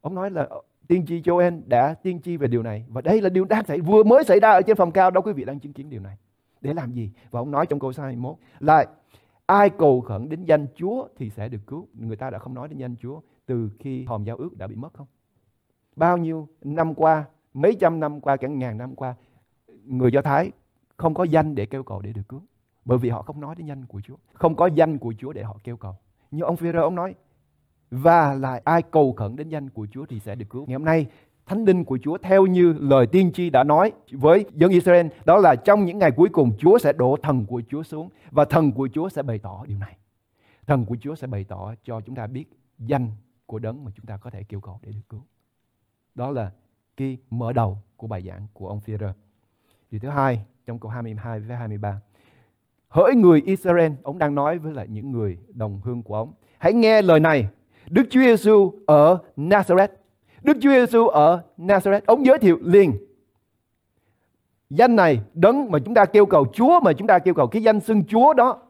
Ông 0.00 0.14
nói 0.14 0.30
là 0.30 0.46
ờ, 0.50 0.60
tiên 0.88 1.06
tri 1.06 1.20
Joel 1.20 1.60
đã 1.66 1.94
tiên 1.94 2.20
tri 2.22 2.36
về 2.36 2.48
điều 2.48 2.62
này 2.62 2.84
và 2.88 3.00
đây 3.00 3.20
là 3.20 3.28
điều 3.28 3.44
đang 3.44 3.64
xảy 3.64 3.80
vừa 3.80 4.02
mới 4.02 4.24
xảy 4.24 4.40
ra 4.40 4.50
ở 4.50 4.62
trên 4.62 4.76
phòng 4.76 4.92
cao 4.92 5.10
đó 5.10 5.20
quý 5.20 5.32
vị 5.32 5.44
đang 5.44 5.58
chứng 5.58 5.72
kiến 5.72 5.90
điều 5.90 6.00
này. 6.00 6.16
Để 6.60 6.74
làm 6.74 6.92
gì? 6.92 7.10
Và 7.30 7.40
ông 7.40 7.50
nói 7.50 7.66
trong 7.66 7.78
câu 7.80 7.92
21 7.98 8.36
là 8.60 8.84
ai 9.46 9.70
cầu 9.70 10.00
khẩn 10.00 10.28
đến 10.28 10.44
danh 10.44 10.66
Chúa 10.76 11.08
thì 11.16 11.30
sẽ 11.30 11.48
được 11.48 11.66
cứu. 11.66 11.88
Người 11.94 12.16
ta 12.16 12.30
đã 12.30 12.38
không 12.38 12.54
nói 12.54 12.68
đến 12.68 12.78
danh 12.78 12.96
Chúa 12.96 13.20
từ 13.46 13.70
khi 13.78 14.04
hòm 14.04 14.24
giao 14.24 14.36
ước 14.36 14.56
đã 14.56 14.66
bị 14.66 14.76
mất 14.76 14.94
không? 14.94 15.06
Bao 15.96 16.16
nhiêu 16.16 16.48
năm 16.62 16.94
qua, 16.94 17.24
mấy 17.54 17.76
trăm 17.80 18.00
năm 18.00 18.20
qua, 18.20 18.36
cả 18.36 18.48
ngàn 18.48 18.78
năm 18.78 18.94
qua, 18.94 19.14
người 19.84 20.12
Do 20.12 20.22
Thái 20.22 20.50
không 20.96 21.14
có 21.14 21.24
danh 21.24 21.54
để 21.54 21.66
kêu 21.66 21.82
cầu 21.82 22.00
để 22.00 22.12
được 22.12 22.28
cứu. 22.28 22.40
Bởi 22.84 22.98
vì 22.98 23.08
họ 23.08 23.22
không 23.22 23.40
nói 23.40 23.54
đến 23.58 23.66
danh 23.66 23.86
của 23.86 24.00
Chúa. 24.00 24.16
Không 24.32 24.56
có 24.56 24.66
danh 24.66 24.98
của 24.98 25.14
Chúa 25.18 25.32
để 25.32 25.42
họ 25.42 25.58
kêu 25.64 25.76
cầu. 25.76 25.96
Như 26.30 26.42
ông 26.42 26.56
phi 26.56 26.72
ông 26.72 26.94
nói, 26.94 27.14
và 27.90 28.34
là 28.34 28.60
ai 28.64 28.82
cầu 28.82 29.12
khẩn 29.12 29.36
đến 29.36 29.48
danh 29.48 29.70
của 29.70 29.86
Chúa 29.90 30.06
thì 30.06 30.20
sẽ 30.20 30.34
được 30.34 30.46
cứu. 30.50 30.64
Ngày 30.66 30.74
hôm 30.74 30.84
nay, 30.84 31.06
Thánh 31.46 31.64
linh 31.64 31.84
của 31.84 31.98
Chúa 32.02 32.18
theo 32.18 32.46
như 32.46 32.72
lời 32.72 33.06
tiên 33.06 33.32
tri 33.32 33.50
đã 33.50 33.64
nói 33.64 33.92
với 34.12 34.44
dân 34.54 34.70
Israel 34.70 35.06
đó 35.24 35.38
là 35.38 35.56
trong 35.56 35.84
những 35.84 35.98
ngày 35.98 36.10
cuối 36.10 36.28
cùng 36.28 36.52
Chúa 36.58 36.78
sẽ 36.78 36.92
đổ 36.92 37.16
thần 37.22 37.46
của 37.46 37.62
Chúa 37.68 37.82
xuống 37.82 38.08
và 38.30 38.44
thần 38.44 38.72
của 38.72 38.88
Chúa 38.92 39.08
sẽ 39.08 39.22
bày 39.22 39.38
tỏ 39.38 39.64
điều 39.66 39.78
này. 39.78 39.96
Thần 40.66 40.84
của 40.84 40.96
Chúa 41.00 41.14
sẽ 41.14 41.26
bày 41.26 41.44
tỏ 41.44 41.74
cho 41.84 42.00
chúng 42.00 42.14
ta 42.14 42.26
biết 42.26 42.44
danh 42.78 43.10
của 43.46 43.58
đấng 43.58 43.84
mà 43.84 43.90
chúng 43.94 44.06
ta 44.06 44.16
có 44.16 44.30
thể 44.30 44.42
kêu 44.42 44.60
cầu 44.60 44.80
để 44.82 44.92
được 44.92 45.08
cứu. 45.08 45.20
Đó 46.14 46.30
là 46.30 46.50
cái 46.96 47.18
mở 47.30 47.52
đầu 47.52 47.78
của 47.96 48.06
bài 48.06 48.22
giảng 48.22 48.46
của 48.52 48.68
ông 48.68 48.80
Führer. 48.86 49.12
Điều 49.90 50.00
thứ 50.00 50.08
hai 50.08 50.44
trong 50.66 50.78
câu 50.78 50.90
22 50.90 51.40
với 51.40 51.56
23. 51.56 52.00
Hỡi 52.88 53.14
người 53.14 53.42
Israel, 53.46 53.92
ông 54.02 54.18
đang 54.18 54.34
nói 54.34 54.58
với 54.58 54.72
lại 54.72 54.88
những 54.88 55.12
người 55.12 55.38
đồng 55.48 55.80
hương 55.84 56.02
của 56.02 56.14
ông. 56.14 56.32
Hãy 56.58 56.72
nghe 56.72 57.02
lời 57.02 57.20
này. 57.20 57.48
Đức 57.90 58.02
Chúa 58.10 58.20
Giêsu 58.20 58.72
ở 58.86 59.18
Nazareth. 59.36 59.88
Đức 60.42 60.56
Chúa 60.60 60.70
Giêsu 60.70 61.06
ở 61.06 61.42
Nazareth, 61.58 62.00
ông 62.06 62.26
giới 62.26 62.38
thiệu 62.38 62.58
liền 62.62 62.92
danh 64.70 64.96
này 64.96 65.20
đấng 65.34 65.70
mà 65.70 65.78
chúng 65.84 65.94
ta 65.94 66.04
kêu 66.04 66.26
cầu 66.26 66.46
Chúa 66.52 66.80
mà 66.80 66.92
chúng 66.92 67.06
ta 67.06 67.18
kêu 67.18 67.34
cầu 67.34 67.46
cái 67.46 67.62
danh 67.62 67.80
xưng 67.80 68.04
Chúa 68.04 68.34
đó 68.34 68.62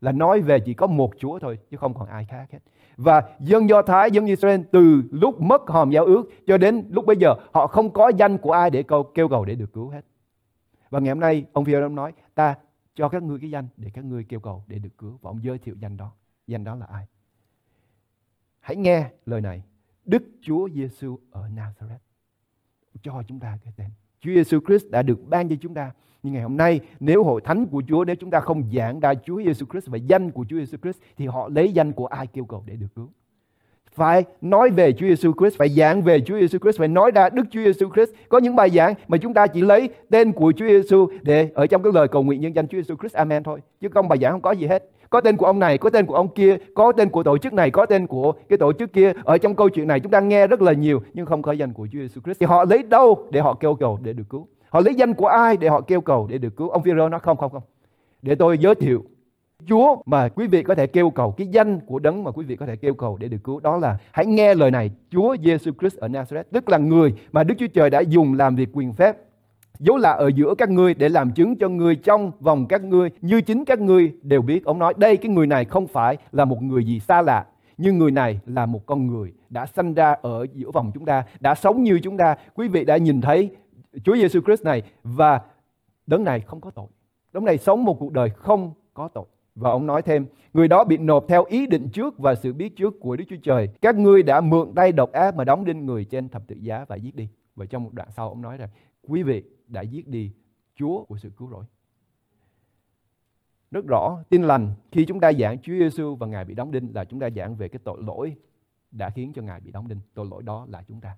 là 0.00 0.12
nói 0.12 0.40
về 0.40 0.60
chỉ 0.60 0.74
có 0.74 0.86
một 0.86 1.10
Chúa 1.18 1.38
thôi 1.38 1.58
chứ 1.70 1.76
không 1.76 1.94
còn 1.94 2.08
ai 2.08 2.24
khác 2.24 2.46
hết. 2.50 2.58
Và 2.98 3.36
dân 3.40 3.68
Do 3.68 3.82
Thái, 3.82 4.10
dân 4.10 4.26
Israel 4.26 4.60
từ 4.72 5.02
lúc 5.10 5.40
mất 5.40 5.62
hòm 5.66 5.90
giao 5.90 6.04
ước 6.04 6.24
cho 6.46 6.58
đến 6.58 6.84
lúc 6.90 7.06
bây 7.06 7.16
giờ 7.16 7.34
họ 7.52 7.66
không 7.66 7.92
có 7.92 8.08
danh 8.08 8.38
của 8.38 8.52
ai 8.52 8.70
để 8.70 8.82
cầu, 8.82 9.02
kêu 9.14 9.28
cầu 9.28 9.44
để 9.44 9.54
được 9.54 9.72
cứu 9.72 9.88
hết. 9.88 10.04
Và 10.90 11.00
ngày 11.00 11.08
hôm 11.08 11.20
nay 11.20 11.44
ông 11.52 11.64
phi 11.64 11.72
ông 11.72 11.94
nói 11.94 12.12
ta 12.34 12.56
cho 12.94 13.08
các 13.08 13.22
ngươi 13.22 13.38
cái 13.40 13.50
danh 13.50 13.68
để 13.76 13.90
các 13.94 14.04
ngươi 14.04 14.24
kêu 14.24 14.40
cầu 14.40 14.64
để 14.66 14.78
được 14.78 14.98
cứu. 14.98 15.18
Và 15.22 15.30
ông 15.30 15.42
giới 15.42 15.58
thiệu 15.58 15.74
danh 15.78 15.96
đó. 15.96 16.12
Danh 16.46 16.64
đó 16.64 16.74
là 16.74 16.86
ai? 16.86 17.06
Hãy 18.60 18.76
nghe 18.76 19.10
lời 19.26 19.40
này. 19.40 19.62
Đức 20.04 20.22
Chúa 20.42 20.68
Giêsu 20.68 21.18
ở 21.30 21.48
Nazareth 21.48 21.98
cho 23.02 23.22
chúng 23.28 23.40
ta 23.40 23.58
cái 23.64 23.72
tên. 23.76 23.90
Chúa 24.20 24.30
Giêsu 24.34 24.60
Christ 24.66 24.90
đã 24.90 25.02
được 25.02 25.28
ban 25.28 25.48
cho 25.48 25.56
chúng 25.60 25.74
ta. 25.74 25.90
Nhưng 26.22 26.32
ngày 26.32 26.42
hôm 26.42 26.56
nay 26.56 26.80
nếu 27.00 27.24
hội 27.24 27.40
thánh 27.40 27.66
của 27.66 27.82
Chúa 27.88 28.04
nếu 28.04 28.16
chúng 28.16 28.30
ta 28.30 28.40
không 28.40 28.62
giảng 28.74 29.00
ra 29.00 29.14
Chúa 29.14 29.42
Giêsu 29.42 29.66
Christ 29.70 29.86
và 29.88 29.98
danh 29.98 30.30
của 30.30 30.44
Chúa 30.48 30.58
Giêsu 30.58 30.78
Christ 30.82 30.98
thì 31.16 31.26
họ 31.26 31.48
lấy 31.48 31.72
danh 31.72 31.92
của 31.92 32.06
ai 32.06 32.26
kêu 32.26 32.44
cầu 32.44 32.62
để 32.66 32.76
được 32.76 32.86
cứu? 32.96 33.08
Phải 33.94 34.24
nói 34.40 34.70
về 34.70 34.92
Chúa 34.92 35.06
Giêsu 35.06 35.32
Christ, 35.38 35.56
phải 35.56 35.68
giảng 35.68 36.02
về 36.02 36.20
Chúa 36.20 36.38
Giêsu 36.38 36.58
Christ, 36.58 36.78
phải 36.78 36.88
nói 36.88 37.10
ra 37.10 37.28
Đức 37.28 37.42
Chúa 37.50 37.60
Giêsu 37.64 37.88
Christ. 37.94 38.10
Có 38.28 38.38
những 38.38 38.56
bài 38.56 38.70
giảng 38.70 38.94
mà 39.08 39.18
chúng 39.18 39.34
ta 39.34 39.46
chỉ 39.46 39.62
lấy 39.62 39.88
tên 40.10 40.32
của 40.32 40.52
Chúa 40.56 40.68
Giêsu 40.68 41.08
để 41.22 41.50
ở 41.54 41.66
trong 41.66 41.82
cái 41.82 41.92
lời 41.92 42.08
cầu 42.08 42.22
nguyện 42.22 42.40
nhân 42.40 42.56
danh 42.56 42.68
Chúa 42.68 42.78
Giêsu 42.78 42.96
Christ. 42.96 43.14
Amen 43.14 43.42
thôi. 43.42 43.60
Chứ 43.80 43.88
không 43.88 44.08
bài 44.08 44.18
giảng 44.22 44.32
không 44.32 44.40
có 44.40 44.52
gì 44.52 44.66
hết. 44.66 44.90
Có 45.10 45.20
tên 45.20 45.36
của 45.36 45.46
ông 45.46 45.58
này, 45.58 45.78
có 45.78 45.90
tên 45.90 46.06
của 46.06 46.14
ông 46.14 46.28
kia, 46.28 46.56
có 46.74 46.92
tên 46.92 47.08
của 47.08 47.22
tổ 47.22 47.38
chức 47.38 47.52
này, 47.52 47.70
có 47.70 47.86
tên 47.86 48.06
của 48.06 48.32
cái 48.48 48.58
tổ 48.58 48.72
chức 48.72 48.92
kia. 48.92 49.12
Ở 49.24 49.38
trong 49.38 49.54
câu 49.54 49.68
chuyện 49.68 49.88
này 49.88 50.00
chúng 50.00 50.12
ta 50.12 50.20
nghe 50.20 50.46
rất 50.46 50.62
là 50.62 50.72
nhiều 50.72 51.02
nhưng 51.14 51.26
không 51.26 51.42
có 51.42 51.52
danh 51.52 51.72
của 51.72 51.88
Chúa 51.92 51.98
Giêsu 51.98 52.20
Christ. 52.20 52.40
Thì 52.40 52.46
họ 52.46 52.64
lấy 52.64 52.82
đâu 52.82 53.26
để 53.30 53.40
họ 53.40 53.54
kêu 53.54 53.74
cầu 53.74 53.98
để 54.02 54.12
được 54.12 54.24
cứu? 54.30 54.48
Họ 54.68 54.80
lấy 54.80 54.94
danh 54.94 55.14
của 55.14 55.26
ai 55.26 55.56
để 55.56 55.68
họ 55.68 55.80
kêu 55.80 56.00
cầu 56.00 56.26
để 56.30 56.38
được 56.38 56.56
cứu? 56.56 56.68
Ông 56.68 56.82
Phi-rơ 56.82 57.08
nói 57.08 57.20
không 57.20 57.36
không 57.36 57.52
không. 57.52 57.62
Để 58.22 58.34
tôi 58.34 58.58
giới 58.58 58.74
thiệu 58.74 59.04
Chúa 59.66 59.96
mà 60.06 60.28
quý 60.28 60.46
vị 60.46 60.62
có 60.62 60.74
thể 60.74 60.86
kêu 60.86 61.10
cầu 61.10 61.32
cái 61.32 61.46
danh 61.46 61.80
của 61.80 61.98
đấng 61.98 62.24
mà 62.24 62.30
quý 62.30 62.44
vị 62.44 62.56
có 62.56 62.66
thể 62.66 62.76
kêu 62.76 62.94
cầu 62.94 63.16
để 63.20 63.28
được 63.28 63.38
cứu 63.44 63.60
đó 63.60 63.76
là 63.76 63.98
hãy 64.12 64.26
nghe 64.26 64.54
lời 64.54 64.70
này 64.70 64.90
Chúa 65.10 65.36
Giêsu 65.44 65.70
Christ 65.80 65.96
ở 65.96 66.08
Nazareth 66.08 66.44
tức 66.52 66.68
là 66.68 66.78
người 66.78 67.14
mà 67.32 67.44
Đức 67.44 67.54
Chúa 67.58 67.66
Trời 67.66 67.90
đã 67.90 68.00
dùng 68.00 68.34
làm 68.34 68.56
việc 68.56 68.68
quyền 68.72 68.92
phép 68.92 69.16
dấu 69.78 69.96
là 69.96 70.10
ở 70.10 70.30
giữa 70.34 70.54
các 70.58 70.70
ngươi 70.70 70.94
để 70.94 71.08
làm 71.08 71.32
chứng 71.32 71.56
cho 71.56 71.68
người 71.68 71.96
trong 71.96 72.32
vòng 72.40 72.66
các 72.68 72.84
ngươi 72.84 73.10
như 73.20 73.40
chính 73.40 73.64
các 73.64 73.80
ngươi 73.80 74.12
đều 74.22 74.42
biết 74.42 74.64
ông 74.64 74.78
nói 74.78 74.94
đây 74.96 75.16
cái 75.16 75.32
người 75.32 75.46
này 75.46 75.64
không 75.64 75.86
phải 75.86 76.16
là 76.32 76.44
một 76.44 76.62
người 76.62 76.84
gì 76.84 77.00
xa 77.00 77.22
lạ 77.22 77.46
nhưng 77.78 77.98
người 77.98 78.10
này 78.10 78.40
là 78.46 78.66
một 78.66 78.86
con 78.86 79.06
người 79.06 79.32
đã 79.50 79.66
sanh 79.66 79.94
ra 79.94 80.16
ở 80.22 80.46
giữa 80.54 80.70
vòng 80.70 80.90
chúng 80.94 81.04
ta, 81.04 81.24
đã 81.40 81.54
sống 81.54 81.82
như 81.82 82.00
chúng 82.02 82.16
ta. 82.16 82.36
Quý 82.54 82.68
vị 82.68 82.84
đã 82.84 82.96
nhìn 82.96 83.20
thấy 83.20 83.50
Chúa 84.04 84.16
Giêsu 84.16 84.40
Christ 84.40 84.62
này 84.62 84.82
và 85.02 85.40
đấng 86.06 86.24
này 86.24 86.40
không 86.40 86.60
có 86.60 86.70
tội. 86.70 86.86
Đấng 87.32 87.44
này 87.44 87.58
sống 87.58 87.84
một 87.84 87.96
cuộc 88.00 88.12
đời 88.12 88.30
không 88.30 88.72
có 88.94 89.08
tội. 89.08 89.24
Và 89.54 89.70
ông 89.70 89.86
nói 89.86 90.02
thêm, 90.02 90.26
người 90.54 90.68
đó 90.68 90.84
bị 90.84 90.96
nộp 90.96 91.24
theo 91.28 91.44
ý 91.44 91.66
định 91.66 91.88
trước 91.92 92.18
và 92.18 92.34
sự 92.34 92.52
biết 92.52 92.76
trước 92.76 93.00
của 93.00 93.16
Đức 93.16 93.24
Chúa 93.28 93.36
Trời. 93.42 93.68
Các 93.80 93.96
ngươi 93.96 94.22
đã 94.22 94.40
mượn 94.40 94.74
tay 94.74 94.92
độc 94.92 95.12
ác 95.12 95.36
mà 95.36 95.44
đóng 95.44 95.64
đinh 95.64 95.86
người 95.86 96.04
trên 96.04 96.28
thập 96.28 96.42
tự 96.46 96.56
giá 96.60 96.84
và 96.88 96.96
giết 96.96 97.16
đi. 97.16 97.28
Và 97.56 97.66
trong 97.66 97.84
một 97.84 97.90
đoạn 97.92 98.08
sau 98.10 98.28
ông 98.28 98.42
nói 98.42 98.56
rằng, 98.56 98.68
quý 99.08 99.22
vị 99.22 99.42
đã 99.68 99.82
giết 99.82 100.08
đi 100.08 100.32
Chúa 100.76 101.04
của 101.04 101.18
sự 101.18 101.30
cứu 101.36 101.48
rỗi. 101.50 101.64
Rất 103.70 103.84
rõ, 103.86 104.22
tin 104.28 104.42
lành 104.42 104.74
khi 104.92 105.04
chúng 105.04 105.20
ta 105.20 105.32
giảng 105.32 105.58
Chúa 105.58 105.72
Giêsu 105.78 106.16
và 106.16 106.26
Ngài 106.26 106.44
bị 106.44 106.54
đóng 106.54 106.70
đinh 106.70 106.94
là 106.94 107.04
chúng 107.04 107.20
ta 107.20 107.30
giảng 107.36 107.56
về 107.56 107.68
cái 107.68 107.80
tội 107.84 108.02
lỗi 108.02 108.36
đã 108.90 109.10
khiến 109.10 109.32
cho 109.32 109.42
Ngài 109.42 109.60
bị 109.60 109.70
đóng 109.70 109.88
đinh. 109.88 110.00
Tội 110.14 110.26
lỗi 110.30 110.42
đó 110.42 110.66
là 110.68 110.82
chúng 110.88 111.00
ta. 111.00 111.16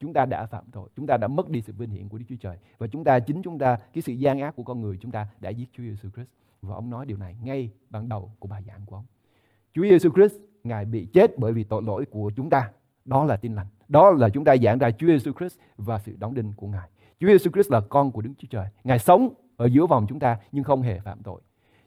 Chúng 0.00 0.12
ta 0.12 0.26
đã 0.26 0.46
phạm 0.46 0.64
tội, 0.72 0.88
chúng 0.96 1.06
ta 1.06 1.16
đã 1.16 1.28
mất 1.28 1.48
đi 1.48 1.62
sự 1.62 1.72
vinh 1.72 1.90
hiển 1.90 2.08
của 2.08 2.18
Đức 2.18 2.24
Chúa 2.28 2.36
Trời 2.40 2.58
và 2.78 2.86
chúng 2.86 3.04
ta 3.04 3.20
chính 3.20 3.42
chúng 3.42 3.58
ta 3.58 3.76
cái 3.92 4.02
sự 4.02 4.12
gian 4.12 4.40
ác 4.40 4.56
của 4.56 4.62
con 4.62 4.80
người 4.80 4.98
chúng 5.00 5.10
ta 5.10 5.28
đã 5.40 5.50
giết 5.50 5.68
Chúa 5.72 5.82
Giêsu 5.82 6.08
Christ. 6.10 6.28
Và 6.62 6.74
ông 6.74 6.90
nói 6.90 7.06
điều 7.06 7.16
này 7.16 7.36
ngay 7.42 7.70
ban 7.90 8.08
đầu 8.08 8.32
của 8.38 8.48
bài 8.48 8.62
giảng 8.66 8.86
của 8.86 8.96
ông. 8.96 9.04
Chúa 9.74 9.82
Giêsu 9.82 10.10
Christ 10.10 10.34
Ngài 10.64 10.84
bị 10.84 11.06
chết 11.12 11.38
bởi 11.38 11.52
vì 11.52 11.64
tội 11.64 11.82
lỗi 11.82 12.04
của 12.10 12.30
chúng 12.36 12.50
ta. 12.50 12.70
Đó 13.04 13.24
là 13.24 13.36
tin 13.36 13.54
lành. 13.54 13.66
Đó 13.88 14.10
là 14.10 14.28
chúng 14.28 14.44
ta 14.44 14.56
giảng 14.56 14.78
ra 14.78 14.90
Chúa 14.90 15.06
Giêsu 15.06 15.32
Christ 15.32 15.58
và 15.76 15.98
sự 15.98 16.16
đóng 16.18 16.34
đinh 16.34 16.52
của 16.56 16.66
Ngài. 16.66 16.88
Chúa 17.20 17.28
Giêsu 17.28 17.50
Christ 17.50 17.70
là 17.70 17.80
con 17.80 18.12
của 18.12 18.20
Đức 18.20 18.32
Chúa 18.38 18.48
Trời. 18.50 18.66
Ngài 18.84 18.98
sống 18.98 19.28
ở 19.56 19.66
giữa 19.66 19.86
vòng 19.86 20.06
chúng 20.08 20.18
ta 20.18 20.38
nhưng 20.52 20.64
không 20.64 20.82
hề 20.82 21.00
phạm 21.00 21.22
tội. 21.22 21.40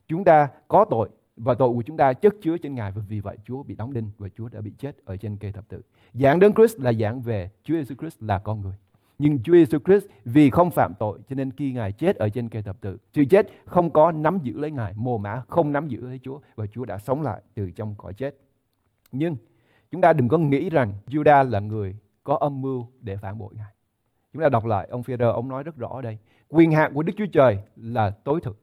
Chúng 0.07 0.23
ta 0.23 0.47
có 0.67 0.85
tội 0.89 1.09
và 1.37 1.53
tội 1.53 1.69
của 1.69 1.81
chúng 1.81 1.97
ta 1.97 2.13
chất 2.13 2.35
chứa 2.41 2.57
trên 2.57 2.75
Ngài 2.75 2.91
và 2.91 3.01
vì 3.07 3.19
vậy 3.19 3.37
Chúa 3.43 3.63
bị 3.63 3.75
đóng 3.75 3.93
đinh 3.93 4.11
và 4.17 4.29
Chúa 4.37 4.49
đã 4.49 4.61
bị 4.61 4.71
chết 4.77 5.05
ở 5.05 5.17
trên 5.17 5.37
cây 5.37 5.51
thập 5.51 5.67
tự. 5.67 5.81
Giảng 6.13 6.39
đến 6.39 6.53
Christ 6.53 6.79
là 6.79 6.93
giảng 6.93 7.21
về 7.21 7.49
Chúa 7.63 7.73
Giêsu 7.73 7.95
Christ 7.95 8.21
là 8.21 8.39
con 8.39 8.61
người. 8.61 8.75
Nhưng 9.19 9.43
Chúa 9.43 9.53
Giêsu 9.53 9.79
Christ 9.85 10.05
vì 10.25 10.49
không 10.49 10.71
phạm 10.71 10.93
tội 10.99 11.19
cho 11.29 11.35
nên 11.35 11.51
khi 11.51 11.73
Ngài 11.73 11.91
chết 11.91 12.15
ở 12.15 12.29
trên 12.29 12.49
cây 12.49 12.61
thập 12.61 12.81
tự, 12.81 12.97
sự 13.13 13.25
chết 13.29 13.47
không 13.65 13.89
có 13.89 14.11
nắm 14.11 14.39
giữ 14.43 14.59
lấy 14.59 14.71
Ngài, 14.71 14.93
mồ 14.95 15.17
mã 15.17 15.41
không 15.47 15.71
nắm 15.71 15.87
giữ 15.87 16.01
lấy 16.01 16.19
Chúa 16.23 16.39
và 16.55 16.65
Chúa 16.67 16.85
đã 16.85 16.97
sống 16.97 17.21
lại 17.21 17.41
từ 17.53 17.71
trong 17.71 17.95
cõi 17.97 18.13
chết. 18.13 18.35
Nhưng 19.11 19.35
chúng 19.91 20.01
ta 20.01 20.13
đừng 20.13 20.27
có 20.27 20.37
nghĩ 20.37 20.69
rằng 20.69 20.93
Judah 21.07 21.49
là 21.49 21.59
người 21.59 21.95
có 22.23 22.37
âm 22.37 22.61
mưu 22.61 22.87
để 23.01 23.17
phản 23.17 23.37
bội 23.37 23.53
Ngài. 23.57 23.73
Chúng 24.33 24.41
ta 24.41 24.49
đọc 24.49 24.65
lại 24.65 24.87
ông 24.91 25.03
phi 25.03 25.13
ông 25.19 25.47
nói 25.47 25.63
rất 25.63 25.77
rõ 25.77 25.89
ở 25.93 26.01
đây. 26.01 26.17
Quyền 26.49 26.71
hạn 26.71 26.93
của 26.93 27.03
Đức 27.03 27.13
Chúa 27.17 27.25
Trời 27.25 27.57
là 27.75 28.09
tối 28.09 28.39
thực. 28.43 28.57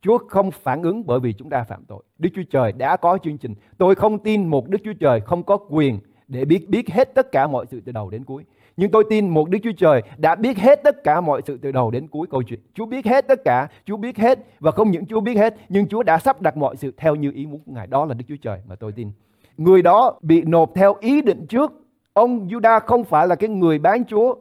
Chúa 0.00 0.18
không 0.18 0.50
phản 0.50 0.82
ứng 0.82 1.06
bởi 1.06 1.20
vì 1.20 1.32
chúng 1.32 1.50
ta 1.50 1.64
phạm 1.64 1.84
tội. 1.84 2.02
Đức 2.18 2.28
Chúa 2.34 2.42
Trời 2.50 2.72
đã 2.72 2.96
có 2.96 3.18
chương 3.22 3.38
trình. 3.38 3.54
Tôi 3.78 3.94
không 3.94 4.18
tin 4.18 4.46
một 4.46 4.68
Đức 4.68 4.78
Chúa 4.84 4.92
Trời 4.92 5.20
không 5.20 5.42
có 5.42 5.56
quyền 5.56 5.98
để 6.28 6.44
biết 6.44 6.68
biết 6.68 6.88
hết 6.88 7.14
tất 7.14 7.32
cả 7.32 7.46
mọi 7.46 7.66
sự 7.70 7.80
từ 7.80 7.92
đầu 7.92 8.10
đến 8.10 8.24
cuối. 8.24 8.44
Nhưng 8.76 8.90
tôi 8.90 9.04
tin 9.10 9.28
một 9.28 9.50
Đức 9.50 9.58
Chúa 9.62 9.72
Trời 9.76 10.02
đã 10.16 10.34
biết 10.34 10.58
hết 10.58 10.80
tất 10.84 11.04
cả 11.04 11.20
mọi 11.20 11.42
sự 11.46 11.58
từ 11.62 11.72
đầu 11.72 11.90
đến 11.90 12.08
cuối 12.08 12.26
câu 12.30 12.42
chuyện. 12.42 12.60
Chúa 12.74 12.86
biết 12.86 13.06
hết 13.06 13.28
tất 13.28 13.40
cả, 13.44 13.68
Chúa 13.84 13.96
biết 13.96 14.16
hết 14.16 14.38
và 14.60 14.70
không 14.70 14.90
những 14.90 15.06
Chúa 15.06 15.20
biết 15.20 15.36
hết, 15.36 15.54
nhưng 15.68 15.88
Chúa 15.88 16.02
đã 16.02 16.18
sắp 16.18 16.42
đặt 16.42 16.56
mọi 16.56 16.76
sự 16.76 16.92
theo 16.96 17.14
như 17.14 17.32
ý 17.34 17.46
muốn 17.46 17.60
của 17.66 17.72
Ngài. 17.72 17.86
Đó 17.86 18.04
là 18.04 18.14
Đức 18.14 18.24
Chúa 18.28 18.36
Trời 18.42 18.60
mà 18.68 18.74
tôi 18.74 18.92
tin. 18.92 19.10
Người 19.56 19.82
đó 19.82 20.18
bị 20.22 20.42
nộp 20.42 20.70
theo 20.74 20.94
ý 21.00 21.22
định 21.22 21.46
trước. 21.46 21.72
Ông 22.12 22.48
Judah 22.48 22.80
không 22.80 23.04
phải 23.04 23.26
là 23.26 23.34
cái 23.34 23.50
người 23.50 23.78
bán 23.78 24.04
Chúa 24.04 24.34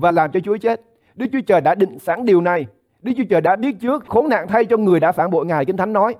và 0.00 0.10
làm 0.10 0.32
cho 0.32 0.40
Chúa 0.40 0.56
chết. 0.56 0.80
Đức 1.14 1.26
Chúa 1.32 1.40
Trời 1.46 1.60
đã 1.60 1.74
định 1.74 1.98
sẵn 1.98 2.24
điều 2.24 2.40
này. 2.40 2.66
Đức 3.02 3.12
Chúa 3.16 3.24
Trời 3.30 3.40
đã 3.40 3.56
biết 3.56 3.76
trước 3.80 4.04
khốn 4.06 4.28
nạn 4.28 4.48
thay 4.48 4.64
cho 4.64 4.76
người 4.76 5.00
đã 5.00 5.12
phản 5.12 5.30
bội 5.30 5.46
Ngài 5.46 5.64
Kinh 5.64 5.76
Thánh 5.76 5.92
nói. 5.92 6.14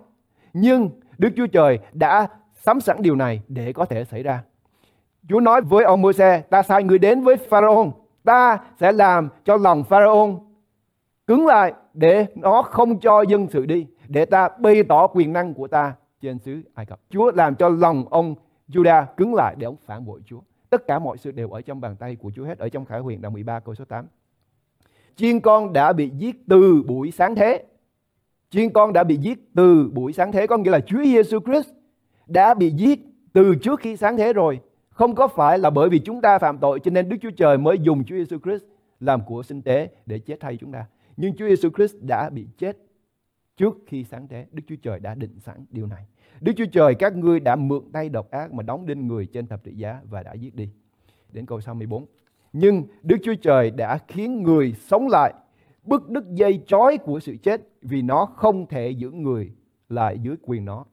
Nhưng 0.53 0.91
Đức 1.19 1.29
Chúa 1.37 1.47
Trời 1.47 1.79
đã 1.93 2.27
sắm 2.55 2.81
sẵn 2.81 2.97
điều 3.01 3.17
này 3.17 3.43
để 3.49 3.73
có 3.73 3.85
thể 3.85 4.05
xảy 4.05 4.23
ra. 4.23 4.43
Chúa 5.29 5.41
nói 5.41 5.61
với 5.61 5.85
ông 5.85 6.03
Môi-se, 6.03 6.41
ta 6.41 6.63
sai 6.63 6.83
người 6.83 6.99
đến 6.99 7.21
với 7.21 7.37
Pharaoh, 7.37 7.89
ta 8.25 8.59
sẽ 8.81 8.93
làm 8.93 9.29
cho 9.45 9.57
lòng 9.57 9.85
Pharaoh 9.85 10.43
cứng 11.27 11.47
lại 11.47 11.73
để 11.95 12.27
nó 12.35 12.63
không 12.63 13.01
cho 13.01 13.23
dân 13.23 13.47
sự 13.51 13.67
đi, 13.67 13.87
để 14.09 14.25
ta 14.25 14.49
bày 14.61 14.83
tỏ 14.83 15.07
quyền 15.07 15.33
năng 15.33 15.55
của 15.55 15.69
ta 15.69 15.93
trên 16.21 16.39
xứ 16.39 16.63
Ai 16.75 16.87
Cập. 16.87 17.01
Chúa 17.11 17.33
làm 17.35 17.55
cho 17.55 17.69
lòng 17.69 18.05
ông 18.11 18.35
Judah 18.69 19.05
cứng 19.17 19.35
lại 19.35 19.55
để 19.59 19.65
ông 19.65 19.77
phản 19.87 20.07
bội 20.07 20.21
Chúa. 20.27 20.41
Tất 20.71 20.87
cả 20.87 20.99
mọi 20.99 21.19
sự 21.19 21.31
đều 21.31 21.51
ở 21.51 21.61
trong 21.61 21.81
bàn 21.81 21.97
tay 21.97 22.17
của 22.17 22.31
Chúa 22.35 22.45
hết, 22.45 22.59
ở 22.59 22.69
trong 22.69 22.85
Khải 22.85 23.01
Huyền, 23.01 23.21
đoạn 23.21 23.33
13 23.33 23.61
câu 23.61 23.75
số 23.75 23.85
8. 23.85 24.07
Chiên 25.17 25.41
con 25.41 25.73
đã 25.73 25.93
bị 25.93 26.11
giết 26.19 26.37
từ 26.49 26.83
buổi 26.87 27.11
sáng 27.11 27.35
thế. 27.35 27.65
Chiên 28.51 28.73
con 28.73 28.93
đã 28.93 29.05
bị 29.05 29.17
giết 29.17 29.55
từ 29.55 29.91
buổi 29.93 30.13
sáng 30.13 30.33
thế, 30.33 30.47
có 30.47 30.57
nghĩa 30.57 30.71
là 30.71 30.81
Chúa 30.81 31.05
Giêsu 31.05 31.39
Christ 31.41 31.69
đã 32.27 32.55
bị 32.55 32.71
giết 32.71 33.01
từ 33.33 33.55
trước 33.55 33.81
khi 33.81 33.97
sáng 33.97 34.17
thế 34.17 34.33
rồi. 34.33 34.61
Không 34.91 35.15
có 35.15 35.29
phải 35.29 35.59
là 35.59 35.71
bởi 35.71 35.89
vì 35.89 35.99
chúng 35.99 36.21
ta 36.21 36.39
phạm 36.39 36.59
tội 36.59 36.81
cho 36.81 36.91
nên 36.91 37.09
Đức 37.09 37.17
Chúa 37.23 37.31
Trời 37.31 37.59
mới 37.59 37.79
dùng 37.79 38.05
Chúa 38.05 38.17
Giêsu 38.17 38.39
Christ 38.39 38.63
làm 39.01 39.21
của 39.27 39.43
sinh 39.43 39.63
tế 39.63 39.89
để 40.07 40.19
chết 40.19 40.37
thay 40.41 40.57
chúng 40.57 40.73
ta. 40.73 40.87
Nhưng 41.17 41.37
Chúa 41.37 41.49
Giêsu 41.49 41.71
Christ 41.77 41.95
đã 42.01 42.31
bị 42.31 42.47
chết 42.59 42.77
trước 43.57 43.79
khi 43.87 44.05
sáng 44.05 44.29
thế. 44.29 44.47
Đức 44.53 44.63
Chúa 44.67 44.77
Trời 44.83 45.01
đã 45.01 45.15
định 45.15 45.39
sẵn 45.41 45.65
điều 45.71 45.87
này. 45.87 46.07
Đức 46.41 46.53
Chúa 46.57 46.67
Trời, 46.73 46.95
các 46.95 47.17
ngươi 47.17 47.41
đã 47.41 47.57
mượn 47.57 47.83
tay 47.93 48.09
độc 48.09 48.31
ác 48.31 48.53
mà 48.53 48.63
đóng 48.63 48.87
đinh 48.87 49.07
người 49.07 49.27
trên 49.27 49.47
thập 49.47 49.65
tự 49.65 49.71
giá 49.71 50.01
và 50.11 50.23
đã 50.23 50.35
giết 50.35 50.55
đi. 50.55 50.69
Đến 51.33 51.47
câu 51.47 51.61
64. 51.61 52.07
Nhưng 52.53 52.85
Đức 53.03 53.17
Chúa 53.23 53.35
Trời 53.35 53.71
đã 53.71 53.99
khiến 54.09 54.43
người 54.43 54.75
sống 54.79 55.09
lại 55.09 55.35
bức 55.85 56.11
đứt 56.11 56.25
dây 56.33 56.63
chói 56.67 56.99
của 56.99 57.21
sự 57.21 57.37
chết 57.43 57.61
vì 57.83 58.03
nó 58.03 58.27
không 58.27 58.67
thể 58.67 58.91
giữ 58.91 59.11
người 59.11 59.53
lại 59.89 60.19
dưới 60.19 60.37
quyền 60.43 60.65
nó. 60.65 60.85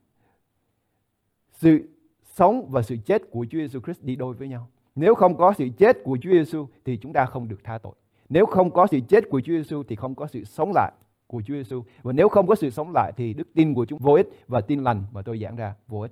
Sự 1.52 1.90
sống 2.24 2.68
và 2.70 2.82
sự 2.82 2.98
chết 3.06 3.22
của 3.32 3.46
Chúa 3.50 3.58
Giêsu 3.58 3.80
Christ 3.80 4.04
đi 4.04 4.16
đôi 4.16 4.36
với 4.36 4.48
nhau. 4.48 4.68
Nếu 4.96 5.16
không 5.16 5.38
có 5.38 5.54
sự 5.58 5.68
chết 5.78 5.98
của 6.04 6.18
Chúa 6.22 6.32
Giêsu 6.32 6.68
thì 6.86 6.98
chúng 6.98 7.14
ta 7.14 7.26
không 7.26 7.48
được 7.48 7.64
tha 7.64 7.78
tội. 7.78 7.94
Nếu 8.30 8.46
không 8.46 8.72
có 8.72 8.88
sự 8.88 9.00
chết 9.08 9.30
của 9.30 9.42
Chúa 9.42 9.54
Giêsu 9.54 9.84
thì 9.84 9.96
không 9.96 10.16
có 10.16 10.28
sự 10.28 10.44
sống 10.44 10.72
lại 10.76 10.92
của 11.34 11.42
Chúa 11.42 11.54
Giêsu. 11.54 11.84
Và 12.02 12.14
nếu 12.14 12.30
không 12.30 12.48
có 12.48 12.56
sự 12.56 12.70
sống 12.70 12.92
lại 12.94 13.12
thì 13.18 13.34
đức 13.34 13.48
tin 13.54 13.74
của 13.74 13.86
chúng 13.86 14.00
vô 14.00 14.14
ích 14.14 14.30
và 14.48 14.62
tin 14.62 14.84
lành 14.84 15.04
mà 15.12 15.22
tôi 15.22 15.40
giảng 15.40 15.56
ra 15.56 15.76
vô 15.88 16.02
ích. 16.02 16.12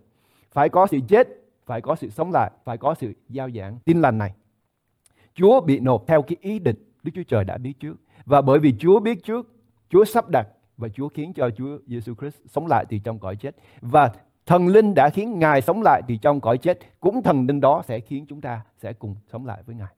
Phải 0.51 0.69
có 0.69 0.87
sự 0.87 0.99
chết, 1.07 1.27
phải 1.65 1.81
có 1.81 1.95
sự 1.95 2.09
sống 2.09 2.31
lại, 2.31 2.51
phải 2.63 2.77
có 2.77 2.93
sự 2.93 3.13
giao 3.29 3.51
giảng 3.51 3.79
tin 3.85 4.01
lành 4.01 4.17
này. 4.17 4.33
Chúa 5.33 5.61
bị 5.61 5.79
nộp 5.79 6.07
theo 6.07 6.21
cái 6.21 6.37
ý 6.41 6.59
định 6.59 6.75
Đức 7.03 7.11
Chúa 7.15 7.23
Trời 7.23 7.43
đã 7.43 7.57
biết 7.57 7.73
trước. 7.79 7.95
Và 8.25 8.41
bởi 8.41 8.59
vì 8.59 8.73
Chúa 8.79 8.99
biết 8.99 9.23
trước, 9.23 9.55
Chúa 9.89 10.05
sắp 10.05 10.29
đặt 10.29 10.47
và 10.77 10.89
Chúa 10.89 11.09
khiến 11.09 11.33
cho 11.33 11.49
Chúa 11.57 11.77
Giêsu 11.87 12.13
Christ 12.15 12.37
sống 12.45 12.67
lại 12.67 12.85
từ 12.89 12.97
trong 13.03 13.19
cõi 13.19 13.35
chết. 13.35 13.55
Và 13.81 14.11
thần 14.45 14.67
linh 14.67 14.93
đã 14.93 15.09
khiến 15.09 15.39
Ngài 15.39 15.61
sống 15.61 15.81
lại 15.81 16.01
từ 16.07 16.15
trong 16.21 16.41
cõi 16.41 16.57
chết, 16.57 16.79
cũng 16.99 17.23
thần 17.23 17.47
linh 17.47 17.61
đó 17.61 17.81
sẽ 17.87 17.99
khiến 17.99 18.25
chúng 18.29 18.41
ta 18.41 18.61
sẽ 18.77 18.93
cùng 18.93 19.15
sống 19.31 19.45
lại 19.45 19.63
với 19.65 19.75
Ngài. 19.75 19.93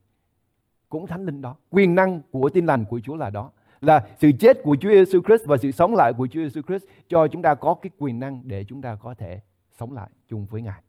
Cũng 0.89 1.07
thánh 1.07 1.25
linh 1.25 1.41
đó, 1.41 1.55
quyền 1.69 1.95
năng 1.95 2.21
của 2.31 2.49
tin 2.49 2.65
lành 2.65 2.85
của 2.85 2.99
Chúa 2.99 3.15
là 3.15 3.29
đó 3.29 3.51
là 3.83 4.07
sự 4.19 4.31
chết 4.39 4.63
của 4.63 4.77
Chúa 4.81 4.89
Giêsu 4.89 5.21
Christ 5.21 5.45
và 5.45 5.57
sự 5.57 5.71
sống 5.71 5.95
lại 5.95 6.13
của 6.13 6.27
Chúa 6.27 6.41
Giêsu 6.41 6.61
Christ 6.61 6.83
cho 7.07 7.27
chúng 7.27 7.41
ta 7.41 7.55
có 7.55 7.75
cái 7.81 7.89
quyền 7.97 8.19
năng 8.19 8.41
để 8.43 8.63
chúng 8.63 8.81
ta 8.81 8.95
có 8.95 9.13
thể 9.13 9.41
sống 9.71 9.93
lại 9.93 10.09
chung 10.29 10.45
với 10.45 10.61
Ngài. 10.61 10.81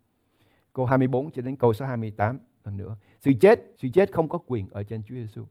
Câu 0.72 0.86
24 0.86 1.30
cho 1.30 1.42
đến 1.42 1.56
câu 1.56 1.72
số 1.72 1.86
28 1.86 2.38
lần 2.64 2.76
nữa. 2.76 2.96
Sự 3.20 3.32
chết, 3.40 3.60
sự 3.78 3.88
chết 3.88 4.12
không 4.12 4.28
có 4.28 4.38
quyền 4.46 4.68
ở 4.70 4.82
trên 4.82 5.02
Chúa 5.02 5.14
Giêsu. 5.14 5.44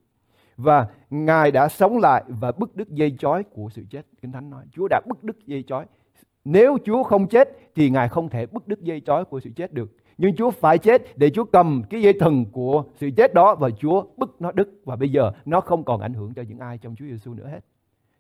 Và 0.58 0.88
Ngài 1.10 1.52
đã 1.52 1.70
sống 1.70 1.98
lại 1.98 2.24
và 2.28 2.52
bức 2.52 2.76
đứt 2.76 2.90
dây 2.90 3.16
chói 3.20 3.44
của 3.44 3.70
sự 3.70 3.86
chết. 3.90 4.06
Kinh 4.22 4.32
Thánh 4.32 4.50
nói, 4.50 4.66
Chúa 4.72 4.88
đã 4.88 5.02
bức 5.08 5.24
đứt 5.24 5.38
dây 5.46 5.64
chói. 5.68 5.86
Nếu 6.46 6.78
Chúa 6.86 7.04
không 7.04 7.28
chết 7.28 7.50
thì 7.76 7.90
Ngài 7.90 8.10
không 8.10 8.30
thể 8.30 8.46
bức 8.46 8.68
đứt 8.68 8.82
dây 8.82 9.02
chói 9.02 9.26
của 9.26 9.40
sự 9.40 9.50
chết 9.56 9.74
được. 9.74 9.92
Nhưng 10.18 10.36
Chúa 10.36 10.52
phải 10.52 10.78
chết 10.78 11.18
để 11.18 11.30
Chúa 11.30 11.44
cầm 11.44 11.84
cái 11.90 12.02
dây 12.02 12.14
thần 12.20 12.46
của 12.52 12.84
sự 12.96 13.10
chết 13.18 13.34
đó 13.34 13.56
và 13.56 13.70
Chúa 13.70 14.06
bức 14.18 14.42
nó 14.42 14.52
đứt 14.52 14.70
và 14.86 14.96
bây 14.96 15.10
giờ 15.10 15.32
nó 15.46 15.62
không 15.62 15.84
còn 15.84 16.02
ảnh 16.02 16.14
hưởng 16.14 16.34
cho 16.34 16.42
những 16.42 16.60
ai 16.60 16.78
trong 16.78 16.96
Chúa 16.96 17.06
Giêsu 17.06 17.34
nữa 17.34 17.48
hết. 17.48 17.60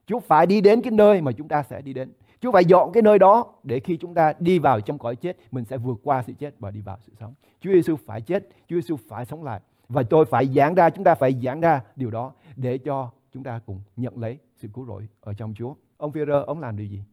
Chúa 0.05 0.19
phải 0.19 0.45
đi 0.45 0.61
đến 0.61 0.81
cái 0.81 0.91
nơi 0.91 1.21
mà 1.21 1.31
chúng 1.31 1.47
ta 1.47 1.63
sẽ 1.63 1.81
đi 1.81 1.93
đến. 1.93 2.11
Chúa 2.41 2.51
phải 2.51 2.65
dọn 2.65 2.91
cái 2.91 3.03
nơi 3.03 3.19
đó 3.19 3.53
để 3.63 3.79
khi 3.79 3.97
chúng 3.97 4.13
ta 4.13 4.33
đi 4.39 4.59
vào 4.59 4.81
trong 4.81 4.97
cõi 4.97 5.15
chết, 5.15 5.37
mình 5.51 5.65
sẽ 5.65 5.77
vượt 5.77 5.97
qua 6.03 6.23
sự 6.27 6.33
chết 6.39 6.55
và 6.59 6.71
đi 6.71 6.81
vào 6.81 6.97
sự 7.05 7.13
sống. 7.19 7.33
Chúa 7.61 7.71
Giêsu 7.71 7.95
phải 7.95 8.21
chết, 8.21 8.49
Chúa 8.67 8.75
Giêsu 8.75 8.95
phải 9.07 9.25
sống 9.25 9.43
lại. 9.43 9.59
Và 9.89 10.03
tôi 10.03 10.25
phải 10.25 10.45
giảng 10.47 10.75
ra, 10.75 10.89
chúng 10.89 11.03
ta 11.03 11.15
phải 11.15 11.33
giảng 11.43 11.61
ra 11.61 11.81
điều 11.95 12.11
đó 12.11 12.31
để 12.55 12.77
cho 12.77 13.11
chúng 13.33 13.43
ta 13.43 13.59
cùng 13.65 13.81
nhận 13.95 14.17
lấy 14.17 14.37
sự 14.55 14.67
cứu 14.73 14.85
rỗi 14.85 15.07
ở 15.21 15.33
trong 15.33 15.53
Chúa. 15.53 15.73
Ông 15.97 16.11
Führer, 16.11 16.43
ông 16.43 16.59
làm 16.59 16.77
điều 16.77 16.87
gì? 16.87 17.03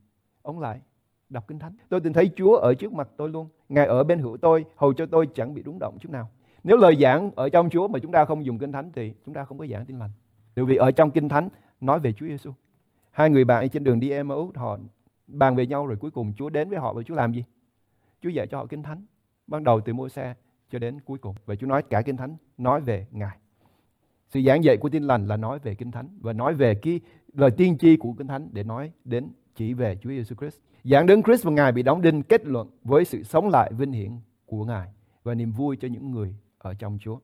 Ông 0.43 0.61
lại 0.61 0.81
đọc 1.29 1.49
kinh 1.49 1.59
thánh. 1.59 1.77
Tôi 1.88 2.01
từng 2.01 2.12
thấy 2.12 2.31
Chúa 2.37 2.57
ở 2.57 2.75
trước 2.75 2.93
mặt 2.93 3.09
tôi 3.16 3.29
luôn. 3.29 3.49
Ngài 3.70 3.87
ở 3.87 4.04
bên 4.04 4.18
hữu 4.18 4.37
tôi, 4.37 4.64
hầu 4.76 4.92
cho 4.92 5.06
tôi 5.06 5.28
chẳng 5.35 5.54
bị 5.54 5.62
rúng 5.62 5.78
động 5.78 5.98
chút 6.00 6.12
nào. 6.12 6.30
Nếu 6.64 6.76
lời 6.76 6.96
giảng 7.00 7.30
ở 7.35 7.48
trong 7.48 7.70
Chúa 7.70 7.88
mà 7.88 7.98
chúng 7.98 8.12
ta 8.12 8.24
không 8.24 8.44
dùng 8.44 8.59
kinh 8.59 8.72
thánh 8.72 8.90
thì 8.94 9.12
chúng 9.26 9.35
ta 9.35 9.44
không 9.44 9.59
có 9.59 9.66
giảng 9.66 9.87
tin 9.87 9.98
lành. 9.98 10.11
Bởi 10.56 10.64
vì 10.64 10.76
ở 10.76 10.90
trong 10.90 11.11
kinh 11.11 11.28
thánh 11.28 11.48
nói 11.80 12.00
về 12.00 12.12
Chúa 12.12 12.26
Giêsu. 12.26 12.52
Hai 13.11 13.30
người 13.30 13.44
bạn 13.44 13.68
trên 13.68 13.85
đường 13.85 14.00
đi 14.00 14.11
Emmaus 14.11 14.56
họ 14.56 14.78
bàn 15.26 15.56
về 15.56 15.66
nhau 15.66 15.87
rồi 15.87 15.96
cuối 15.96 16.11
cùng 16.11 16.33
Chúa 16.37 16.50
đến 16.50 16.70
với 16.70 16.78
họ 16.78 16.92
và 16.92 17.02
Chúa 17.02 17.14
làm 17.14 17.33
gì? 17.33 17.44
Chúa 18.22 18.28
dạy 18.28 18.46
cho 18.46 18.59
họ 18.59 18.66
kinh 18.66 18.83
thánh. 18.83 19.04
Ban 19.46 19.64
đầu 19.64 19.80
từ 19.80 19.92
môi 19.92 20.11
xe 20.11 20.35
cho 20.70 20.78
đến 20.78 21.00
cuối 21.00 21.18
cùng. 21.18 21.35
Và 21.46 21.54
Chúa 21.54 21.66
nói 21.66 21.83
cả 21.83 22.02
kinh 22.02 22.16
thánh 22.16 22.37
nói 22.59 22.80
về 22.80 23.06
Ngài. 23.11 23.37
Sự 24.28 24.40
giảng 24.46 24.64
dạy 24.64 24.76
của 24.76 24.88
tin 24.88 25.02
lành 25.02 25.26
là 25.26 25.37
nói 25.37 25.59
về 25.59 25.74
kinh 25.74 25.90
thánh 25.90 26.09
và 26.20 26.33
nói 26.33 26.54
về 26.54 26.74
cái 26.74 27.00
lời 27.33 27.50
tiên 27.50 27.78
tri 27.78 27.96
của 27.96 28.12
kinh 28.18 28.26
thánh 28.26 28.48
để 28.52 28.62
nói 28.62 28.92
đến 29.04 29.28
chỉ 29.54 29.74
về 29.74 29.96
Chúa 29.96 30.10
Giêsu 30.10 30.34
Christ. 30.36 30.58
Giảng 30.84 31.06
đến 31.06 31.22
Christ 31.22 31.44
và 31.44 31.50
Ngài 31.50 31.72
bị 31.72 31.82
đóng 31.82 32.02
đinh 32.02 32.22
kết 32.22 32.46
luận 32.46 32.70
với 32.84 33.04
sự 33.04 33.22
sống 33.22 33.48
lại 33.48 33.72
vinh 33.72 33.92
hiển 33.92 34.10
của 34.46 34.64
Ngài 34.64 34.88
và 35.22 35.34
niềm 35.34 35.52
vui 35.52 35.76
cho 35.76 35.88
những 35.88 36.10
người 36.10 36.34
ở 36.58 36.74
trong 36.74 36.98
Chúa. 37.00 37.18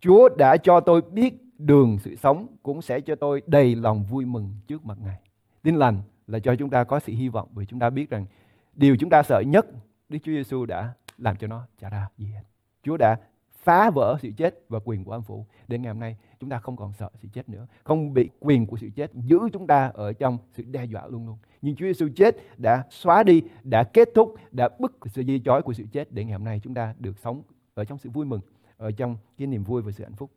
Chúa 0.00 0.28
đã 0.38 0.56
cho 0.56 0.80
tôi 0.80 1.02
biết 1.02 1.34
đường 1.58 1.98
sự 1.98 2.16
sống 2.16 2.46
cũng 2.62 2.82
sẽ 2.82 3.00
cho 3.00 3.14
tôi 3.14 3.42
đầy 3.46 3.74
lòng 3.74 4.04
vui 4.04 4.24
mừng 4.24 4.54
trước 4.66 4.84
mặt 4.84 4.98
Ngài. 5.04 5.20
Tin 5.62 5.76
lành 5.76 6.02
là 6.26 6.38
cho 6.38 6.56
chúng 6.56 6.70
ta 6.70 6.84
có 6.84 7.00
sự 7.00 7.12
hy 7.12 7.28
vọng 7.28 7.48
vì 7.54 7.66
chúng 7.66 7.80
ta 7.80 7.90
biết 7.90 8.10
rằng 8.10 8.26
điều 8.74 8.96
chúng 8.96 9.10
ta 9.10 9.22
sợ 9.22 9.40
nhất 9.46 9.66
Đức 10.08 10.18
Chúa 10.22 10.32
Giêsu 10.32 10.66
đã 10.66 10.92
làm 11.18 11.36
cho 11.36 11.46
nó 11.46 11.66
trả 11.78 11.88
ra 11.88 12.08
gì 12.18 12.26
hết. 12.26 12.42
Chúa 12.82 12.96
đã 12.96 13.16
phá 13.64 13.90
vỡ 13.90 14.16
sự 14.22 14.30
chết 14.36 14.60
và 14.68 14.78
quyền 14.84 15.04
của 15.04 15.12
âm 15.12 15.22
phủ. 15.22 15.46
để 15.68 15.78
ngày 15.78 15.92
hôm 15.92 16.00
nay 16.00 16.16
chúng 16.40 16.50
ta 16.50 16.58
không 16.58 16.76
còn 16.76 16.92
sợ 16.92 17.10
sự 17.22 17.28
chết 17.32 17.48
nữa, 17.48 17.66
không 17.84 18.14
bị 18.14 18.30
quyền 18.40 18.66
của 18.66 18.76
sự 18.76 18.90
chết 18.96 19.10
giữ 19.14 19.38
chúng 19.52 19.66
ta 19.66 19.90
ở 19.94 20.12
trong 20.12 20.38
sự 20.52 20.62
đe 20.62 20.84
dọa 20.84 21.06
luôn 21.06 21.26
luôn. 21.26 21.38
Nhưng 21.62 21.76
Chúa 21.76 21.86
Giêsu 21.86 22.08
chết 22.16 22.36
đã 22.58 22.84
xóa 22.90 23.22
đi, 23.22 23.42
đã 23.62 23.84
kết 23.84 24.08
thúc, 24.14 24.34
đã 24.50 24.68
bức 24.78 24.98
sự 25.06 25.22
dây 25.22 25.42
chói 25.44 25.62
của 25.62 25.72
sự 25.72 25.84
chết 25.92 26.12
để 26.12 26.24
ngày 26.24 26.32
hôm 26.32 26.44
nay 26.44 26.60
chúng 26.64 26.74
ta 26.74 26.94
được 26.98 27.18
sống 27.18 27.42
ở 27.74 27.84
trong 27.84 27.98
sự 27.98 28.10
vui 28.10 28.26
mừng, 28.26 28.40
ở 28.76 28.90
trong 28.90 29.16
cái 29.38 29.46
niềm 29.46 29.64
vui 29.64 29.82
và 29.82 29.92
sự 29.92 30.04
hạnh 30.04 30.16
phúc. 30.16 30.30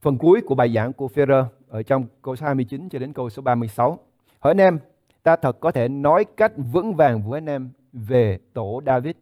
Phần 0.00 0.18
cuối 0.18 0.40
của 0.46 0.54
bài 0.54 0.72
giảng 0.74 0.92
của 0.92 1.08
Ferrer 1.14 1.44
ở 1.68 1.82
trong 1.82 2.06
câu 2.22 2.36
số 2.36 2.46
29 2.46 2.88
cho 2.88 2.98
đến 2.98 3.12
câu 3.12 3.30
số 3.30 3.42
36. 3.42 3.98
Hỏi 4.38 4.50
anh 4.50 4.60
em, 4.60 4.78
ta 5.22 5.36
thật 5.36 5.60
có 5.60 5.72
thể 5.72 5.88
nói 5.88 6.24
cách 6.36 6.52
vững 6.56 6.94
vàng 6.94 7.22
với 7.22 7.36
anh 7.38 7.46
em 7.48 7.70
về 7.92 8.38
tổ 8.52 8.82
David 8.86 9.14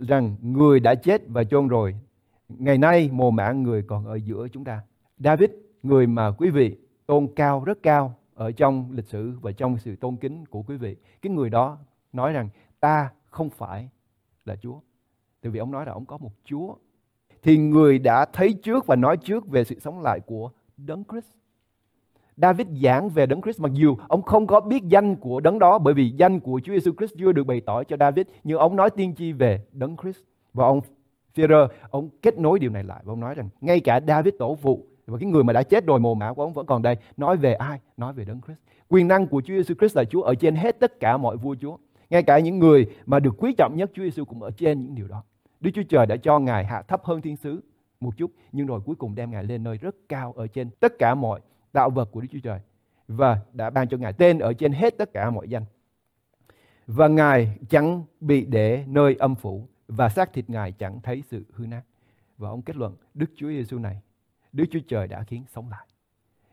rằng 0.00 0.36
người 0.42 0.80
đã 0.80 0.94
chết 0.94 1.22
và 1.28 1.44
chôn 1.44 1.68
rồi. 1.68 1.94
Ngày 2.48 2.78
nay 2.78 3.10
mồ 3.12 3.30
mả 3.30 3.52
người 3.52 3.82
còn 3.82 4.06
ở 4.06 4.14
giữa 4.14 4.48
chúng 4.52 4.64
ta. 4.64 4.80
David, 5.18 5.50
người 5.82 6.06
mà 6.06 6.30
quý 6.30 6.50
vị 6.50 6.76
tôn 7.06 7.28
cao 7.36 7.64
rất 7.64 7.78
cao 7.82 8.14
ở 8.34 8.52
trong 8.52 8.92
lịch 8.92 9.06
sử 9.06 9.32
và 9.40 9.52
trong 9.52 9.78
sự 9.78 9.96
tôn 9.96 10.16
kính 10.16 10.46
của 10.46 10.62
quý 10.62 10.76
vị. 10.76 10.96
Cái 11.22 11.32
người 11.32 11.50
đó 11.50 11.78
nói 12.12 12.32
rằng 12.32 12.48
ta 12.80 13.10
không 13.30 13.50
phải 13.50 13.90
là 14.44 14.56
Chúa. 14.56 14.80
Tại 15.42 15.50
vì 15.50 15.58
ông 15.58 15.70
nói 15.70 15.86
là 15.86 15.92
ông 15.92 16.06
có 16.06 16.18
một 16.18 16.32
Chúa. 16.44 16.74
Thì 17.42 17.58
người 17.58 17.98
đã 17.98 18.24
thấy 18.32 18.52
trước 18.62 18.86
và 18.86 18.96
nói 18.96 19.16
trước 19.16 19.48
về 19.48 19.64
sự 19.64 19.78
sống 19.78 20.02
lại 20.02 20.20
của 20.20 20.50
Đấng 20.76 21.04
Christ. 21.10 21.26
David 22.36 22.66
giảng 22.82 23.08
về 23.08 23.26
Đấng 23.26 23.42
Christ. 23.42 23.60
Mặc 23.60 23.72
dù 23.74 23.96
ông 24.08 24.22
không 24.22 24.46
có 24.46 24.60
biết 24.60 24.84
danh 24.88 25.16
của 25.16 25.40
Đấng 25.40 25.58
đó, 25.58 25.78
bởi 25.78 25.94
vì 25.94 26.10
danh 26.10 26.40
của 26.40 26.60
Chúa 26.64 26.72
Giêsu 26.72 26.92
Christ 26.98 27.14
chưa 27.18 27.32
được 27.32 27.44
bày 27.46 27.60
tỏ 27.60 27.84
cho 27.84 27.96
David, 28.00 28.26
nhưng 28.44 28.58
ông 28.58 28.76
nói 28.76 28.90
tiên 28.90 29.14
tri 29.14 29.32
về 29.32 29.60
Đấng 29.72 29.96
Christ. 30.02 30.18
Và 30.54 30.66
ông 30.66 30.80
Führer 31.34 31.68
ông 31.90 32.08
kết 32.22 32.38
nối 32.38 32.58
điều 32.58 32.70
này 32.70 32.84
lại 32.84 33.00
và 33.04 33.12
ông 33.12 33.20
nói 33.20 33.34
rằng, 33.34 33.48
ngay 33.60 33.80
cả 33.80 34.00
David 34.08 34.34
tổ 34.38 34.54
phụ 34.54 34.86
và 35.06 35.18
cái 35.18 35.28
người 35.28 35.44
mà 35.44 35.52
đã 35.52 35.62
chết 35.62 35.86
rồi 35.86 36.00
mồ 36.00 36.14
mả 36.14 36.32
của 36.32 36.42
ông 36.42 36.52
vẫn 36.52 36.66
còn 36.66 36.82
đây, 36.82 36.96
nói 37.16 37.36
về 37.36 37.54
ai? 37.54 37.80
Nói 37.96 38.12
về 38.12 38.24
Đấng 38.24 38.40
Christ. 38.40 38.58
Quyền 38.88 39.08
năng 39.08 39.26
của 39.26 39.40
Chúa 39.40 39.54
Giêsu 39.54 39.74
Christ 39.74 39.96
là 39.96 40.04
Chúa 40.04 40.22
ở 40.22 40.34
trên 40.34 40.54
hết 40.56 40.80
tất 40.80 41.00
cả 41.00 41.16
mọi 41.16 41.36
vua 41.36 41.56
Chúa. 41.60 41.76
Ngay 42.10 42.22
cả 42.22 42.38
những 42.38 42.58
người 42.58 42.86
mà 43.06 43.20
được 43.20 43.34
quý 43.38 43.54
trọng 43.58 43.76
nhất 43.76 43.90
Chúa 43.94 44.02
Giêsu 44.02 44.24
cũng 44.24 44.42
ở 44.42 44.50
trên 44.50 44.84
những 44.84 44.94
điều 44.94 45.08
đó. 45.08 45.22
Đức 45.60 45.70
Chúa 45.74 45.82
Trời 45.88 46.06
đã 46.06 46.16
cho 46.16 46.38
Ngài 46.38 46.64
hạ 46.64 46.82
thấp 46.82 47.04
hơn 47.04 47.20
thiên 47.20 47.36
sứ 47.36 47.60
một 48.00 48.16
chút, 48.16 48.30
nhưng 48.52 48.66
rồi 48.66 48.80
cuối 48.84 48.96
cùng 48.96 49.14
đem 49.14 49.30
Ngài 49.30 49.44
lên 49.44 49.64
nơi 49.64 49.76
rất 49.76 49.96
cao 50.08 50.32
ở 50.36 50.46
trên 50.46 50.70
tất 50.80 50.98
cả 50.98 51.14
mọi 51.14 51.40
tạo 51.76 51.90
vật 51.90 52.08
của 52.12 52.20
Đức 52.20 52.28
Chúa 52.32 52.38
Trời 52.42 52.60
và 53.08 53.40
đã 53.52 53.70
ban 53.70 53.88
cho 53.88 53.96
Ngài 53.96 54.12
tên 54.12 54.38
ở 54.38 54.52
trên 54.52 54.72
hết 54.72 54.98
tất 54.98 55.12
cả 55.12 55.30
mọi 55.30 55.48
danh. 55.48 55.64
Và 56.86 57.08
Ngài 57.08 57.58
chẳng 57.68 58.04
bị 58.20 58.44
để 58.44 58.84
nơi 58.86 59.16
âm 59.18 59.34
phủ 59.34 59.68
và 59.88 60.08
xác 60.08 60.32
thịt 60.32 60.50
Ngài 60.50 60.72
chẳng 60.72 61.00
thấy 61.02 61.22
sự 61.30 61.44
hư 61.54 61.66
nát. 61.66 61.82
Và 62.38 62.48
ông 62.48 62.62
kết 62.62 62.76
luận 62.76 62.96
Đức 63.14 63.26
Chúa 63.36 63.48
Giêsu 63.48 63.78
này, 63.78 64.00
Đức 64.52 64.64
Chúa 64.70 64.78
Trời 64.88 65.08
đã 65.08 65.22
khiến 65.22 65.44
sống 65.54 65.70
lại. 65.70 65.86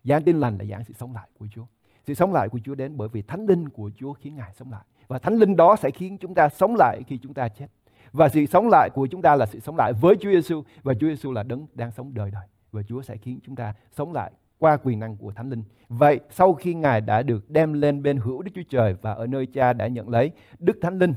Giảng 0.04 0.24
tin 0.24 0.40
lành 0.40 0.58
là 0.58 0.66
giảng 0.66 0.86
sự 0.86 0.94
sống 0.94 1.14
lại 1.14 1.28
của 1.40 1.48
Chúa. 1.52 1.66
Sự 2.08 2.14
sống 2.14 2.34
lại 2.34 2.50
của 2.50 2.60
Chúa 2.64 2.76
đến 2.76 2.98
bởi 2.98 3.10
vì 3.12 3.22
Thánh 3.22 3.46
Linh 3.46 3.70
của 3.70 3.92
Chúa 3.96 4.14
khiến 4.14 4.36
Ngài 4.36 4.54
sống 4.54 4.72
lại. 4.72 4.84
Và 5.08 5.20
Thánh 5.20 5.36
Linh 5.36 5.56
đó 5.56 5.76
sẽ 5.76 5.92
khiến 5.92 6.18
chúng 6.18 6.36
ta 6.36 6.50
sống 6.50 6.76
lại 6.76 7.02
khi 7.08 7.18
chúng 7.18 7.34
ta 7.34 7.48
chết. 7.48 7.68
Và 8.12 8.30
sự 8.30 8.46
sống 8.46 8.70
lại 8.72 8.90
của 8.94 9.08
chúng 9.12 9.22
ta 9.22 9.36
là 9.36 9.46
sự 9.46 9.60
sống 9.60 9.78
lại 9.78 9.94
với 9.94 10.16
Chúa 10.16 10.32
Giêsu 10.32 10.64
và 10.84 10.94
Chúa 10.94 11.08
Giêsu 11.08 11.32
là 11.32 11.44
đấng 11.44 11.68
đang 11.74 11.92
sống 11.92 12.14
đời 12.14 12.32
đời 12.32 12.48
và 12.72 12.82
Chúa 12.84 13.02
sẽ 13.02 13.18
khiến 13.18 13.40
chúng 13.44 13.56
ta 13.56 13.74
sống 13.92 14.14
lại 14.14 14.32
qua 14.64 14.78
quyền 14.84 15.00
năng 15.00 15.18
của 15.18 15.32
Thánh 15.32 15.50
Linh. 15.50 15.64
Vậy 15.90 16.20
sau 16.30 16.54
khi 16.54 16.74
Ngài 16.74 17.02
đã 17.02 17.24
được 17.24 17.50
đem 17.50 17.74
lên 17.74 18.04
bên 18.04 18.18
hữu 18.18 18.42
Đức 18.42 18.52
Chúa 18.56 18.64
Trời 18.70 18.96
và 19.02 19.14
ở 19.14 19.28
nơi 19.28 19.46
Cha 19.46 19.74
đã 19.74 19.88
nhận 19.88 20.10
lấy 20.10 20.32
Đức 20.60 20.78
Thánh 20.82 21.00
Linh 21.00 21.14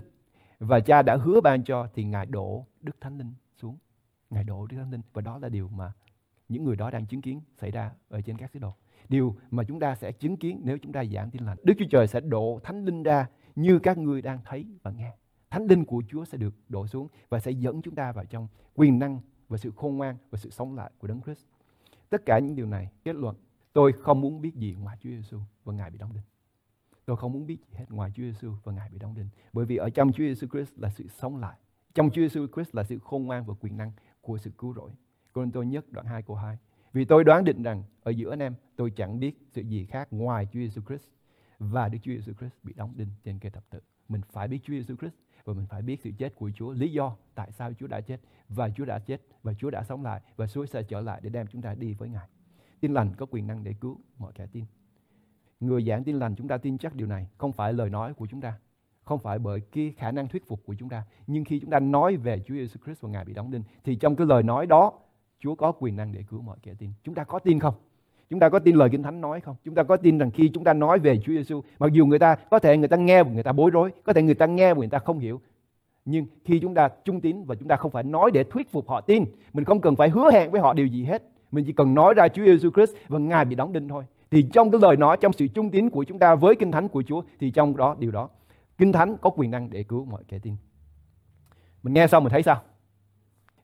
và 0.59 0.80
Cha 0.80 1.02
đã 1.02 1.16
hứa 1.16 1.40
ban 1.40 1.64
cho, 1.64 1.88
thì 1.94 2.04
Ngài 2.04 2.26
đổ 2.26 2.66
Đức 2.80 2.96
Thánh 3.00 3.18
Linh 3.18 3.35
xuống. 3.56 3.76
Ngài 4.30 4.44
đổ 4.44 4.66
Đức 4.66 4.76
Thánh 4.76 4.90
Linh 4.90 5.00
và 5.12 5.22
đó 5.22 5.38
là 5.38 5.48
điều 5.48 5.68
mà 5.68 5.92
những 6.48 6.64
người 6.64 6.76
đó 6.76 6.90
đang 6.90 7.06
chứng 7.06 7.20
kiến 7.20 7.40
xảy 7.61 7.70
ra 7.70 7.90
ở 8.09 8.20
trên 8.20 8.38
các 8.38 8.50
sứ 8.50 8.59
đồ. 8.59 8.74
Điều 9.09 9.37
mà 9.50 9.64
chúng 9.64 9.80
ta 9.80 9.94
sẽ 9.94 10.12
chứng 10.12 10.37
kiến 10.37 10.61
nếu 10.64 10.78
chúng 10.82 10.92
ta 10.92 11.04
giảng 11.04 11.30
tin 11.30 11.44
lành. 11.44 11.56
Đức 11.62 11.74
Chúa 11.78 11.87
Trời 11.90 12.06
sẽ 12.06 12.20
đổ 12.20 12.61
Thánh 12.62 12.85
Linh 12.85 13.02
ra 13.02 13.26
như 13.56 13.78
các 13.78 13.98
ngươi 13.98 14.22
đang 14.22 14.38
thấy 14.44 14.66
và 14.82 14.90
nghe. 14.90 15.12
Thánh 15.50 15.66
Linh 15.66 15.85
của 15.85 16.02
Chúa 16.09 16.24
sẽ 16.24 16.38
được 16.38 16.54
đổ 16.68 16.87
xuống 16.87 17.09
và 17.28 17.40
sẽ 17.40 17.50
dẫn 17.50 17.82
chúng 17.82 17.94
ta 17.94 18.12
vào 18.12 18.24
trong 18.24 18.48
quyền 18.74 18.98
năng 18.98 19.20
và 19.48 19.56
sự 19.59 19.70
khôn 19.76 19.96
ngoan 19.96 20.16
và 20.30 20.38
sự 20.38 20.50
sống 20.50 20.74
lại 20.74 20.90
của 20.98 21.09
Đấng 21.09 21.22
Christ. 21.22 21.44
Tất 22.11 22.27
cả 22.27 22.38
những 22.38 22.57
điều 22.57 22.66
này, 22.66 22.90
kết 23.05 23.16
luận, 23.16 23.37
tôi 23.73 23.92
không 23.92 24.21
muốn 24.21 24.40
biết 24.40 24.55
gì 24.55 24.75
ngoài 24.75 24.99
Chúa 25.01 25.11
Giêsu 25.11 25.40
và 25.64 25.73
Ngài 25.73 25.90
bị 25.90 25.99
đóng 25.99 26.12
đinh. 26.12 26.23
Tôi 27.05 27.16
không 27.16 27.33
muốn 27.33 27.47
biết 27.47 27.59
gì 27.69 27.75
hết 27.79 27.85
ngoài 27.90 28.11
Chúa 28.14 28.23
Giêsu 28.23 28.53
và 28.64 28.73
Ngài 28.73 28.90
bị 28.90 28.99
đóng 28.99 29.14
đinh. 29.14 29.29
Bởi 29.53 29.66
vì 29.66 29.77
ở 29.77 29.90
trong 29.90 30.12
Chúa 30.12 30.25
Giêsu 30.25 30.47
Christ 30.47 30.79
là 30.79 30.90
sự 30.90 31.09
sống 31.09 31.37
lại. 31.37 31.59
Trong 31.95 32.11
Chúa 32.11 32.23
Giêsu 32.23 32.47
Christ 32.55 32.75
là 32.75 32.85
sự 32.85 32.99
khôn 32.99 33.25
ngoan 33.25 33.47
và 33.47 33.55
quyền 33.61 33.77
năng 33.77 33.92
của 34.21 34.38
sự 34.38 34.51
cứu 34.59 34.75
rỗi. 34.75 34.90
Cô 35.33 35.47
tôi 35.53 35.66
nhất 35.66 35.92
đoạn 35.92 36.07
2 36.07 36.23
câu 36.23 36.37
2. 36.37 36.59
Vì 36.92 37.05
tôi 37.05 37.25
đoán 37.25 37.45
định 37.45 37.62
rằng 37.62 37.83
ở 38.03 38.11
giữa 38.11 38.31
anh 38.31 38.42
em, 38.42 38.55
tôi 38.77 38.90
chẳng 38.90 39.21
biết 39.21 39.38
sự 39.53 39.62
gì 39.62 39.85
khác 39.85 40.09
ngoài 40.11 40.47
Chúa 40.53 40.61
Giêsu 40.61 40.83
Christ 40.83 41.05
và 41.59 41.88
Đức 41.88 41.99
Chúa 42.03 42.12
Giêsu 42.12 42.33
Christ 42.33 42.55
bị 42.62 42.73
đóng 42.73 42.92
đinh 42.97 43.09
trên 43.25 43.38
cây 43.38 43.51
thập 43.51 43.71
tự. 43.71 43.81
Mình 44.09 44.21
phải 44.31 44.49
biết 44.49 44.59
Chúa 44.62 44.73
Giêsu 44.73 44.97
Christ 44.97 45.14
và 45.46 45.54
mình 45.54 45.66
phải 45.66 45.82
biết 45.82 46.00
sự 46.00 46.11
chết 46.18 46.35
của 46.35 46.50
Chúa, 46.54 46.72
lý 46.72 46.92
do 46.92 47.16
tại 47.35 47.52
sao 47.52 47.72
Chúa 47.78 47.87
đã 47.87 48.00
chết 48.00 48.20
và 48.48 48.70
Chúa 48.70 48.85
đã 48.85 48.98
chết 48.98 49.22
và 49.42 49.54
Chúa 49.54 49.70
đã 49.70 49.82
sống 49.82 50.02
lại 50.02 50.20
và 50.37 50.46
Chúa 50.46 50.66
sẽ 50.66 50.82
trở 50.82 51.00
lại 51.00 51.20
để 51.22 51.30
đem 51.30 51.46
chúng 51.46 51.62
ta 51.62 51.74
đi 51.74 51.94
với 51.94 52.09
Ngài. 52.09 52.28
Tin 52.80 52.94
lành 52.94 53.14
có 53.16 53.26
quyền 53.30 53.46
năng 53.46 53.64
để 53.64 53.74
cứu 53.80 54.00
mọi 54.18 54.32
kẻ 54.35 54.46
tin. 54.52 54.64
Người 55.61 55.85
giảng 55.85 56.04
tin 56.04 56.18
lành 56.18 56.35
chúng 56.37 56.48
ta 56.48 56.59
tin 56.59 56.78
chắc 56.78 56.94
điều 56.94 57.06
này 57.06 57.28
không 57.38 57.52
phải 57.52 57.72
lời 57.72 57.90
nói 57.90 58.14
của 58.14 58.26
chúng 58.26 58.40
ta, 58.40 58.59
không 59.04 59.18
phải 59.18 59.38
bởi 59.38 59.61
cái 59.61 59.94
khả 59.96 60.11
năng 60.11 60.28
thuyết 60.28 60.48
phục 60.48 60.61
của 60.66 60.74
chúng 60.74 60.88
ta, 60.88 61.04
nhưng 61.26 61.44
khi 61.44 61.61
chúng 61.61 61.70
ta 61.70 61.80
nói 61.80 62.16
về 62.16 62.42
Chúa 62.46 62.54
Giêsu 62.54 62.80
Christ 62.85 63.00
và 63.00 63.09
Ngài 63.09 63.24
bị 63.24 63.32
đóng 63.35 63.50
đinh 63.50 63.62
thì 63.85 63.96
trong 63.96 64.16
cái 64.16 64.26
lời 64.26 64.42
nói 64.42 64.66
đó 64.66 64.92
Chúa 65.38 65.54
có 65.54 65.72
quyền 65.72 65.96
năng 65.96 66.12
để 66.12 66.24
cứu 66.28 66.42
mọi 66.42 66.59
kẻ 66.62 66.74
tin. 66.78 66.90
Chúng 67.02 67.14
ta 67.14 67.24
có 67.24 67.38
tin 67.38 67.61
không? 67.61 67.74
Chúng 68.31 68.41
ta 68.41 68.49
có 68.49 68.59
tin 68.59 68.77
lời 68.77 68.89
Kinh 68.93 69.03
Thánh 69.03 69.21
nói 69.21 69.41
không? 69.41 69.57
Chúng 69.65 69.75
ta 69.75 69.83
có 69.83 69.97
tin 69.97 70.19
rằng 70.19 70.31
khi 70.31 70.51
chúng 70.55 70.65
ta 70.65 70.73
nói 70.73 70.99
về 70.99 71.19
Chúa 71.25 71.33
Giêsu, 71.33 71.62
mặc 71.79 71.93
dù 71.93 72.07
người 72.07 72.19
ta 72.19 72.35
có 72.35 72.59
thể 72.59 72.77
người 72.77 72.89
ta 72.89 72.97
nghe 72.97 73.23
và 73.23 73.31
người 73.31 73.43
ta 73.43 73.53
bối 73.53 73.71
rối, 73.71 73.91
có 74.05 74.12
thể 74.12 74.23
người 74.23 74.35
ta 74.35 74.47
nghe 74.47 74.75
và 74.75 74.79
người 74.79 74.89
ta 74.89 74.99
không 74.99 75.19
hiểu, 75.19 75.41
nhưng 76.05 76.27
khi 76.45 76.59
chúng 76.61 76.75
ta 76.75 76.89
trung 77.05 77.21
tín 77.21 77.45
và 77.45 77.55
chúng 77.55 77.69
ta 77.69 77.77
không 77.77 77.91
phải 77.91 78.03
nói 78.03 78.31
để 78.31 78.45
thuyết 78.45 78.73
phục 78.73 78.89
họ 78.89 79.01
tin, 79.01 79.25
mình 79.53 79.65
không 79.65 79.81
cần 79.81 79.97
phải 79.97 80.09
hứa 80.09 80.31
hẹn 80.33 80.51
với 80.51 80.61
họ 80.61 80.75
điều 80.75 80.87
gì 80.87 81.05
hết, 81.05 81.23
mình 81.53 81.65
chỉ 81.65 81.73
cần 81.73 81.95
nói 81.95 82.15
ra 82.15 82.29
Chúa 82.29 82.45
Giêsu 82.45 82.71
Christ 82.71 82.93
và 83.09 83.19
Ngài 83.19 83.45
bị 83.45 83.55
đóng 83.55 83.73
đinh 83.73 83.89
thôi. 83.89 84.05
Thì 84.31 84.43
trong 84.53 84.71
cái 84.71 84.81
lời 84.81 84.97
nói, 84.97 85.17
trong 85.21 85.33
sự 85.33 85.49
trung 85.49 85.71
tín 85.71 85.91
của 85.91 86.05
chúng 86.05 86.19
ta 86.19 86.35
với 86.35 86.55
Kinh 86.55 86.73
Thánh 86.73 86.89
của 86.89 87.03
Chúa, 87.03 87.23
thì 87.41 87.51
trong 87.51 87.77
đó 87.77 87.97
điều 87.99 88.11
đó, 88.11 88.29
Kinh 88.79 88.93
Thánh 88.93 89.17
có 89.17 89.31
quyền 89.31 89.51
năng 89.51 89.71
để 89.71 89.83
cứu 89.83 90.05
mọi 90.05 90.23
kẻ 90.29 90.39
tin. 90.39 90.55
Mình 91.83 91.95
nghe 91.95 92.07
xong 92.07 92.25
mình 92.25 92.31
thấy 92.31 92.43
sao? 92.43 92.62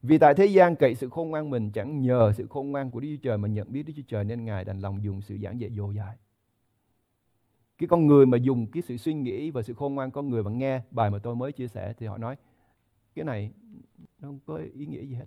Vì 0.02 0.18
tại 0.18 0.34
thế 0.34 0.46
gian 0.46 0.76
cậy 0.76 0.94
sự 0.94 1.08
khôn 1.08 1.30
ngoan 1.30 1.50
mình 1.50 1.70
chẳng 1.70 2.02
nhờ 2.02 2.32
sự 2.36 2.46
khôn 2.46 2.70
ngoan 2.70 2.90
của 2.90 3.00
Đức 3.00 3.08
Chúa 3.16 3.22
Trời 3.22 3.38
mà 3.38 3.48
nhận 3.48 3.72
biết 3.72 3.82
Đức 3.82 3.92
Chúa 3.96 4.02
Trời 4.08 4.24
nên 4.24 4.44
Ngài 4.44 4.64
đành 4.64 4.80
lòng 4.80 5.04
dùng 5.04 5.22
sự 5.22 5.38
giảng 5.42 5.60
dạy 5.60 5.70
dồ 5.70 5.90
dài. 5.90 6.16
Cái 7.78 7.88
con 7.88 8.06
người 8.06 8.26
mà 8.26 8.38
dùng 8.38 8.66
cái 8.66 8.82
sự 8.82 8.96
suy 8.96 9.14
nghĩ 9.14 9.50
và 9.50 9.62
sự 9.62 9.74
khôn 9.74 9.94
ngoan 9.94 10.10
con 10.10 10.30
người 10.30 10.42
mà 10.42 10.50
nghe 10.50 10.80
bài 10.90 11.10
mà 11.10 11.18
tôi 11.18 11.36
mới 11.36 11.52
chia 11.52 11.68
sẻ 11.68 11.94
thì 11.98 12.06
họ 12.06 12.18
nói, 12.18 12.36
cái 13.14 13.24
này 13.24 13.52
nó 14.18 14.28
không 14.28 14.38
có 14.46 14.60
ý 14.74 14.86
nghĩa 14.86 15.02
gì 15.02 15.14
hết. 15.14 15.26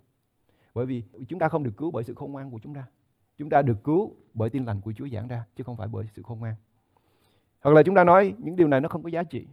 Bởi 0.73 0.85
vì 0.85 1.03
chúng 1.27 1.39
ta 1.39 1.49
không 1.49 1.63
được 1.63 1.77
cứu 1.77 1.91
bởi 1.91 2.03
sự 2.03 2.13
khôn 2.13 2.31
ngoan 2.31 2.51
của 2.51 2.59
chúng 2.63 2.73
ta. 2.73 2.83
Chúng 3.37 3.49
ta 3.49 3.61
được 3.61 3.83
cứu 3.83 4.15
bởi 4.33 4.49
tin 4.49 4.65
lành 4.65 4.81
của 4.81 4.93
Chúa 4.93 5.07
giảng 5.07 5.27
ra, 5.27 5.45
chứ 5.55 5.63
không 5.63 5.77
phải 5.77 5.87
bởi 5.87 6.05
sự 6.15 6.21
khôn 6.21 6.39
ngoan. 6.39 6.55
Hoặc 7.61 7.71
là 7.71 7.83
chúng 7.83 7.95
ta 7.95 8.03
nói, 8.03 8.33
những 8.37 8.55
điều 8.55 8.67
này 8.67 8.81
nó 8.81 8.89
không 8.89 9.03
có 9.03 9.09
giá 9.09 9.23
trị. 9.23 9.47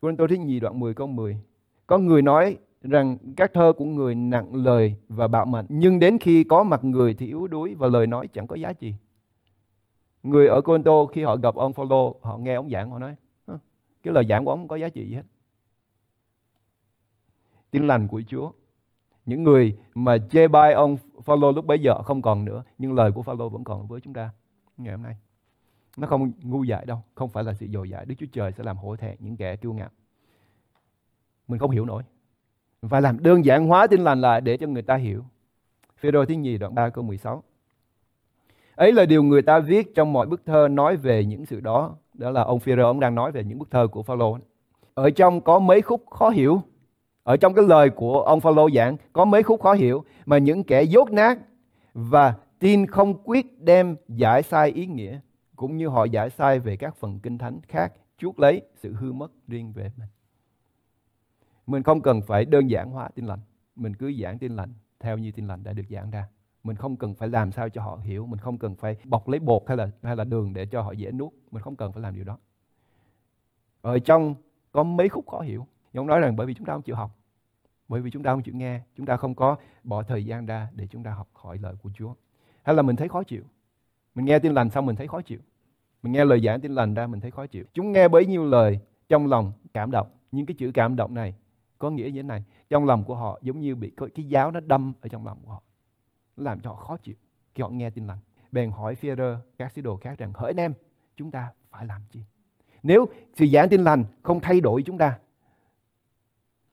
Cô 0.00 0.10
tôi 0.18 0.28
thứ 0.28 0.34
nhì 0.34 0.60
đoạn 0.60 0.80
10 0.80 0.94
câu 0.94 1.06
10. 1.06 1.40
Có 1.86 1.98
người 1.98 2.22
nói 2.22 2.58
rằng 2.82 3.16
các 3.36 3.50
thơ 3.54 3.72
của 3.76 3.84
người 3.84 4.14
nặng 4.14 4.54
lời 4.54 4.94
và 5.08 5.28
bạo 5.28 5.44
mạnh 5.44 5.66
nhưng 5.68 5.98
đến 5.98 6.18
khi 6.18 6.44
có 6.44 6.62
mặt 6.62 6.84
người 6.84 7.14
thì 7.14 7.26
yếu 7.26 7.46
đuối 7.46 7.74
và 7.74 7.88
lời 7.88 8.06
nói 8.06 8.28
chẳng 8.28 8.46
có 8.46 8.56
giá 8.56 8.72
trị. 8.72 8.94
Người 10.22 10.46
ở 10.46 10.60
Conto 10.60 11.06
khi 11.06 11.22
họ 11.22 11.36
gặp 11.36 11.54
ông 11.54 11.72
Phaolô, 11.72 12.16
họ 12.22 12.36
nghe 12.36 12.54
ông 12.54 12.70
giảng, 12.70 12.90
họ 12.90 12.98
nói 12.98 13.14
cái 14.02 14.14
lời 14.14 14.24
giảng 14.28 14.44
của 14.44 14.50
ông 14.50 14.58
không 14.58 14.68
có 14.68 14.76
giá 14.76 14.88
trị 14.88 15.08
gì 15.08 15.14
hết. 15.14 15.22
Tin 17.70 17.86
lành 17.86 18.08
của 18.08 18.22
Chúa. 18.28 18.52
Những 19.26 19.42
người 19.42 19.78
mà 19.94 20.18
chê 20.30 20.48
bai 20.48 20.72
ông 20.72 20.96
Phaolô 21.22 21.52
lúc 21.52 21.66
bấy 21.66 21.78
giờ 21.78 22.02
không 22.02 22.22
còn 22.22 22.44
nữa, 22.44 22.62
nhưng 22.78 22.94
lời 22.94 23.12
của 23.12 23.22
Phaolô 23.22 23.48
vẫn 23.48 23.64
còn 23.64 23.86
với 23.86 24.00
chúng 24.00 24.12
ta 24.12 24.30
ngày 24.76 24.94
hôm 24.94 25.02
nay. 25.02 25.16
Nó 25.96 26.06
không 26.06 26.32
ngu 26.42 26.64
dại 26.64 26.86
đâu, 26.86 27.02
không 27.14 27.30
phải 27.30 27.44
là 27.44 27.54
sự 27.54 27.66
dồi 27.66 27.90
dại 27.90 28.04
Đức 28.04 28.14
Chúa 28.18 28.26
Trời 28.32 28.52
sẽ 28.52 28.64
làm 28.64 28.76
hổ 28.76 28.96
thẹn 28.96 29.16
những 29.20 29.36
kẻ 29.36 29.56
kiêu 29.56 29.72
ngạo. 29.72 29.90
Mình 31.48 31.58
không 31.58 31.70
hiểu 31.70 31.84
nổi 31.84 32.02
và 32.82 33.00
làm 33.00 33.22
đơn 33.22 33.44
giản 33.44 33.66
hóa 33.66 33.86
tin 33.86 34.00
lành 34.00 34.20
lại 34.20 34.40
để 34.40 34.56
cho 34.56 34.66
người 34.66 34.82
ta 34.82 34.96
hiểu. 34.96 35.24
Phêrô 35.98 36.24
thứ 36.24 36.34
nhì 36.34 36.58
đoạn 36.58 36.74
3 36.74 36.88
câu 36.88 37.04
16. 37.04 37.42
Ấy 38.74 38.92
là 38.92 39.04
điều 39.04 39.22
người 39.22 39.42
ta 39.42 39.58
viết 39.58 39.94
trong 39.94 40.12
mọi 40.12 40.26
bức 40.26 40.46
thơ 40.46 40.68
nói 40.70 40.96
về 40.96 41.24
những 41.24 41.46
sự 41.46 41.60
đó. 41.60 41.96
Đó 42.14 42.30
là 42.30 42.42
ông 42.42 42.60
Phêrô, 42.60 42.86
ông 42.86 43.00
đang 43.00 43.14
nói 43.14 43.32
về 43.32 43.44
những 43.44 43.58
bức 43.58 43.70
thơ 43.70 43.86
của 43.86 44.02
Phaolô. 44.02 44.38
Ở 44.94 45.10
trong 45.10 45.40
có 45.40 45.58
mấy 45.58 45.82
khúc 45.82 46.10
khó 46.10 46.30
hiểu. 46.30 46.62
ở 47.22 47.36
trong 47.36 47.54
cái 47.54 47.64
lời 47.68 47.90
của 47.90 48.22
ông 48.22 48.40
Phaolô 48.40 48.70
giảng, 48.70 48.96
có 49.12 49.24
mấy 49.24 49.42
khúc 49.42 49.60
khó 49.60 49.72
hiểu 49.72 50.04
mà 50.26 50.38
những 50.38 50.64
kẻ 50.64 50.82
dốt 50.82 51.12
nát 51.12 51.38
và 51.94 52.34
tin 52.58 52.86
không 52.86 53.14
quyết 53.24 53.60
đem 53.60 53.96
giải 54.08 54.42
sai 54.42 54.70
ý 54.70 54.86
nghĩa, 54.86 55.20
cũng 55.56 55.76
như 55.76 55.88
họ 55.88 56.04
giải 56.04 56.30
sai 56.30 56.58
về 56.58 56.76
các 56.76 56.96
phần 56.96 57.18
kinh 57.22 57.38
thánh 57.38 57.60
khác, 57.68 57.92
chuốc 58.18 58.40
lấy 58.40 58.62
sự 58.76 58.94
hư 58.94 59.12
mất 59.12 59.32
riêng 59.48 59.72
về 59.72 59.90
mình. 59.96 60.08
Mình 61.70 61.82
không 61.82 62.00
cần 62.00 62.22
phải 62.22 62.44
đơn 62.44 62.70
giản 62.70 62.90
hóa 62.90 63.08
tin 63.14 63.26
lành, 63.26 63.38
mình 63.76 63.94
cứ 63.96 64.12
giảng 64.22 64.38
tin 64.38 64.56
lành 64.56 64.72
theo 65.00 65.18
như 65.18 65.32
tin 65.32 65.46
lành 65.46 65.62
đã 65.62 65.72
được 65.72 65.82
giảng 65.90 66.10
ra. 66.10 66.28
Mình 66.64 66.76
không 66.76 66.96
cần 66.96 67.14
phải 67.14 67.28
làm 67.28 67.52
sao 67.52 67.68
cho 67.68 67.82
họ 67.82 67.96
hiểu, 67.96 68.26
mình 68.26 68.38
không 68.38 68.58
cần 68.58 68.74
phải 68.74 68.96
bọc 69.04 69.28
lấy 69.28 69.40
bột 69.40 69.62
hay 69.66 69.76
là 69.76 69.90
hay 70.02 70.16
là 70.16 70.24
đường 70.24 70.52
để 70.52 70.66
cho 70.66 70.82
họ 70.82 70.92
dễ 70.92 71.12
nuốt, 71.12 71.32
mình 71.50 71.62
không 71.62 71.76
cần 71.76 71.92
phải 71.92 72.02
làm 72.02 72.14
điều 72.14 72.24
đó. 72.24 72.38
Ở 73.80 73.98
trong 73.98 74.34
có 74.72 74.82
mấy 74.82 75.08
khúc 75.08 75.26
khó 75.26 75.40
hiểu. 75.40 75.66
Nhưng 75.92 76.06
nói 76.06 76.20
rằng 76.20 76.36
bởi 76.36 76.46
vì 76.46 76.54
chúng 76.54 76.66
ta 76.66 76.72
không 76.72 76.82
chịu 76.82 76.96
học, 76.96 77.18
bởi 77.88 78.00
vì 78.00 78.10
chúng 78.10 78.22
ta 78.22 78.32
không 78.32 78.42
chịu 78.42 78.54
nghe, 78.54 78.80
chúng 78.96 79.06
ta 79.06 79.16
không 79.16 79.34
có 79.34 79.56
bỏ 79.84 80.02
thời 80.02 80.24
gian 80.24 80.46
ra 80.46 80.68
để 80.74 80.86
chúng 80.86 81.02
ta 81.02 81.10
học 81.10 81.28
hỏi 81.32 81.58
lời 81.58 81.74
của 81.82 81.90
Chúa. 81.94 82.14
Hay 82.62 82.76
là 82.76 82.82
mình 82.82 82.96
thấy 82.96 83.08
khó 83.08 83.22
chịu. 83.22 83.42
Mình 84.14 84.24
nghe 84.24 84.38
tin 84.38 84.54
lành 84.54 84.70
xong 84.70 84.86
mình 84.86 84.96
thấy 84.96 85.06
khó 85.06 85.20
chịu. 85.20 85.38
Mình 86.02 86.12
nghe 86.12 86.24
lời 86.24 86.40
giảng 86.44 86.60
tin 86.60 86.74
lành 86.74 86.94
ra 86.94 87.06
mình 87.06 87.20
thấy 87.20 87.30
khó 87.30 87.46
chịu. 87.46 87.64
Chúng 87.72 87.92
nghe 87.92 88.08
bấy 88.08 88.26
nhiêu 88.26 88.44
lời 88.44 88.80
trong 89.08 89.26
lòng 89.26 89.52
cảm 89.74 89.90
động. 89.90 90.06
Nhưng 90.32 90.46
cái 90.46 90.54
chữ 90.58 90.70
cảm 90.74 90.96
động 90.96 91.14
này 91.14 91.34
có 91.80 91.90
nghĩa 91.90 92.04
như 92.04 92.22
thế 92.22 92.28
này. 92.28 92.44
Trong 92.68 92.84
lòng 92.84 93.04
của 93.04 93.14
họ 93.14 93.38
giống 93.42 93.60
như 93.60 93.74
bị 93.74 93.92
cái 94.14 94.28
giáo 94.28 94.50
nó 94.50 94.60
đâm 94.60 94.92
ở 95.00 95.08
trong 95.08 95.26
lòng 95.26 95.38
của 95.44 95.52
họ. 95.52 95.62
Nó 96.36 96.44
làm 96.44 96.60
cho 96.60 96.70
họ 96.70 96.76
khó 96.76 96.96
chịu 96.96 97.14
khi 97.54 97.62
họ 97.62 97.68
nghe 97.68 97.90
tin 97.90 98.06
lành. 98.06 98.18
Bèn 98.52 98.70
hỏi 98.70 98.94
phi 98.94 99.08
các 99.58 99.72
sứ 99.72 99.82
đồ 99.82 99.96
khác 99.96 100.18
rằng 100.18 100.32
hỡi 100.34 100.50
anh 100.50 100.60
em 100.60 100.74
chúng 101.16 101.30
ta 101.30 101.52
phải 101.70 101.86
làm 101.86 102.00
chi? 102.10 102.20
Nếu 102.82 103.06
sự 103.34 103.46
giảng 103.52 103.68
tin 103.68 103.84
lành 103.84 104.04
không 104.22 104.40
thay 104.40 104.60
đổi 104.60 104.82
chúng 104.82 104.98
ta 104.98 105.18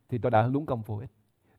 thì 0.10 0.18
tôi 0.18 0.32
đã 0.32 0.48
lúng 0.48 0.66
công 0.66 0.82
vô 0.82 0.98
ích. 0.98 1.12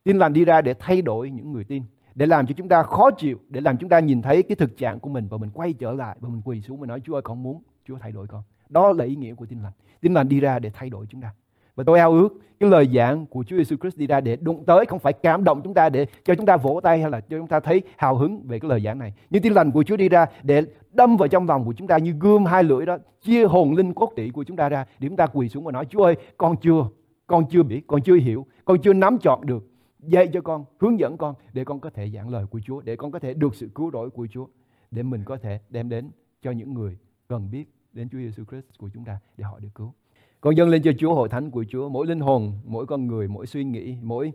Tin 0.03 0.17
lành 0.17 0.33
đi 0.33 0.45
ra 0.45 0.61
để 0.61 0.73
thay 0.79 1.01
đổi 1.01 1.29
những 1.29 1.51
người 1.51 1.63
tin, 1.63 1.83
để 2.15 2.25
làm 2.25 2.47
cho 2.47 2.53
chúng 2.57 2.69
ta 2.69 2.83
khó 2.83 3.11
chịu, 3.11 3.39
để 3.49 3.61
làm 3.61 3.77
chúng 3.77 3.89
ta 3.89 3.99
nhìn 3.99 4.21
thấy 4.21 4.43
cái 4.43 4.55
thực 4.55 4.77
trạng 4.77 4.99
của 4.99 5.09
mình 5.09 5.27
và 5.27 5.37
mình 5.37 5.49
quay 5.53 5.73
trở 5.73 5.93
lại 5.93 6.17
và 6.19 6.29
mình 6.29 6.41
quỳ 6.45 6.61
xuống 6.61 6.79
và 6.79 6.87
nói 6.87 7.01
Chúa 7.03 7.13
ơi 7.13 7.21
con 7.21 7.43
muốn 7.43 7.63
Chúa 7.85 7.97
thay 7.97 8.11
đổi 8.11 8.27
con. 8.27 8.43
Đó 8.69 8.91
là 8.91 9.05
ý 9.05 9.15
nghĩa 9.15 9.33
của 9.33 9.45
tin 9.45 9.61
lành. 9.61 9.73
Tin 10.01 10.13
lành 10.13 10.29
đi 10.29 10.39
ra 10.39 10.59
để 10.59 10.69
thay 10.73 10.89
đổi 10.89 11.05
chúng 11.09 11.21
ta. 11.21 11.33
Và 11.79 11.83
tôi 11.83 11.99
ao 11.99 12.11
ước 12.11 12.29
cái 12.59 12.69
lời 12.69 12.89
giảng 12.95 13.25
của 13.25 13.43
Chúa 13.43 13.57
Giêsu 13.57 13.75
Christ 13.77 13.97
đi 13.97 14.07
ra 14.07 14.21
để 14.21 14.35
đụng 14.35 14.63
tới, 14.65 14.85
không 14.85 14.99
phải 14.99 15.13
cảm 15.13 15.43
động 15.43 15.61
chúng 15.63 15.73
ta 15.73 15.89
để 15.89 16.05
cho 16.23 16.35
chúng 16.35 16.45
ta 16.45 16.57
vỗ 16.57 16.79
tay 16.83 17.01
hay 17.01 17.11
là 17.11 17.19
cho 17.19 17.37
chúng 17.37 17.47
ta 17.47 17.59
thấy 17.59 17.81
hào 17.97 18.15
hứng 18.15 18.41
về 18.47 18.59
cái 18.59 18.69
lời 18.69 18.81
giảng 18.85 18.99
này. 18.99 19.13
Nhưng 19.29 19.41
tin 19.41 19.53
lành 19.53 19.71
của 19.71 19.83
Chúa 19.83 19.97
đi 19.97 20.09
ra 20.09 20.25
để 20.43 20.63
đâm 20.91 21.17
vào 21.17 21.27
trong 21.27 21.47
lòng 21.47 21.65
của 21.65 21.73
chúng 21.73 21.87
ta 21.87 21.97
như 21.97 22.11
gươm 22.19 22.45
hai 22.45 22.63
lưỡi 22.63 22.85
đó, 22.85 22.97
chia 23.21 23.45
hồn 23.45 23.75
linh 23.75 23.93
cốt 23.93 24.13
tủy 24.15 24.31
của 24.33 24.43
chúng 24.43 24.57
ta 24.57 24.69
ra 24.69 24.85
để 24.99 25.07
chúng 25.07 25.17
ta 25.17 25.27
quỳ 25.33 25.49
xuống 25.49 25.63
và 25.63 25.71
nói, 25.71 25.85
Chúa 25.85 26.03
ơi, 26.03 26.15
con 26.37 26.55
chưa 26.61 26.85
con 27.27 27.45
chưa 27.49 27.63
biết, 27.63 27.81
con 27.87 28.01
chưa 28.01 28.15
hiểu, 28.15 28.45
con 28.65 28.81
chưa 28.81 28.93
nắm 28.93 29.17
chọn 29.17 29.45
được 29.45 29.67
dạy 29.99 30.27
cho 30.33 30.41
con, 30.41 30.65
hướng 30.79 30.99
dẫn 30.99 31.17
con 31.17 31.35
để 31.53 31.63
con 31.63 31.79
có 31.79 31.89
thể 31.89 32.09
giảng 32.09 32.29
lời 32.29 32.45
của 32.45 32.59
Chúa, 32.59 32.81
để 32.81 32.95
con 32.95 33.11
có 33.11 33.19
thể 33.19 33.33
được 33.33 33.55
sự 33.55 33.69
cứu 33.75 33.91
rỗi 33.91 34.09
của 34.09 34.27
Chúa, 34.31 34.47
để 34.91 35.03
mình 35.03 35.23
có 35.23 35.37
thể 35.37 35.59
đem 35.69 35.89
đến 35.89 36.11
cho 36.41 36.51
những 36.51 36.73
người 36.73 36.97
cần 37.27 37.51
biết 37.51 37.65
đến 37.93 38.09
Chúa 38.09 38.17
Giêsu 38.17 38.43
Christ 38.43 38.65
của 38.77 38.89
chúng 38.93 39.05
ta 39.05 39.19
để 39.37 39.43
họ 39.43 39.59
được 39.59 39.69
cứu. 39.75 39.93
Con 40.41 40.57
dâng 40.57 40.69
lên 40.69 40.81
cho 40.81 40.91
Chúa 40.97 41.13
hội 41.13 41.29
thánh 41.29 41.51
của 41.51 41.65
Chúa, 41.69 41.89
mỗi 41.89 42.07
linh 42.07 42.19
hồn, 42.19 42.53
mỗi 42.65 42.85
con 42.85 43.07
người, 43.07 43.27
mỗi 43.27 43.45
suy 43.45 43.63
nghĩ, 43.63 43.95
mỗi 44.01 44.31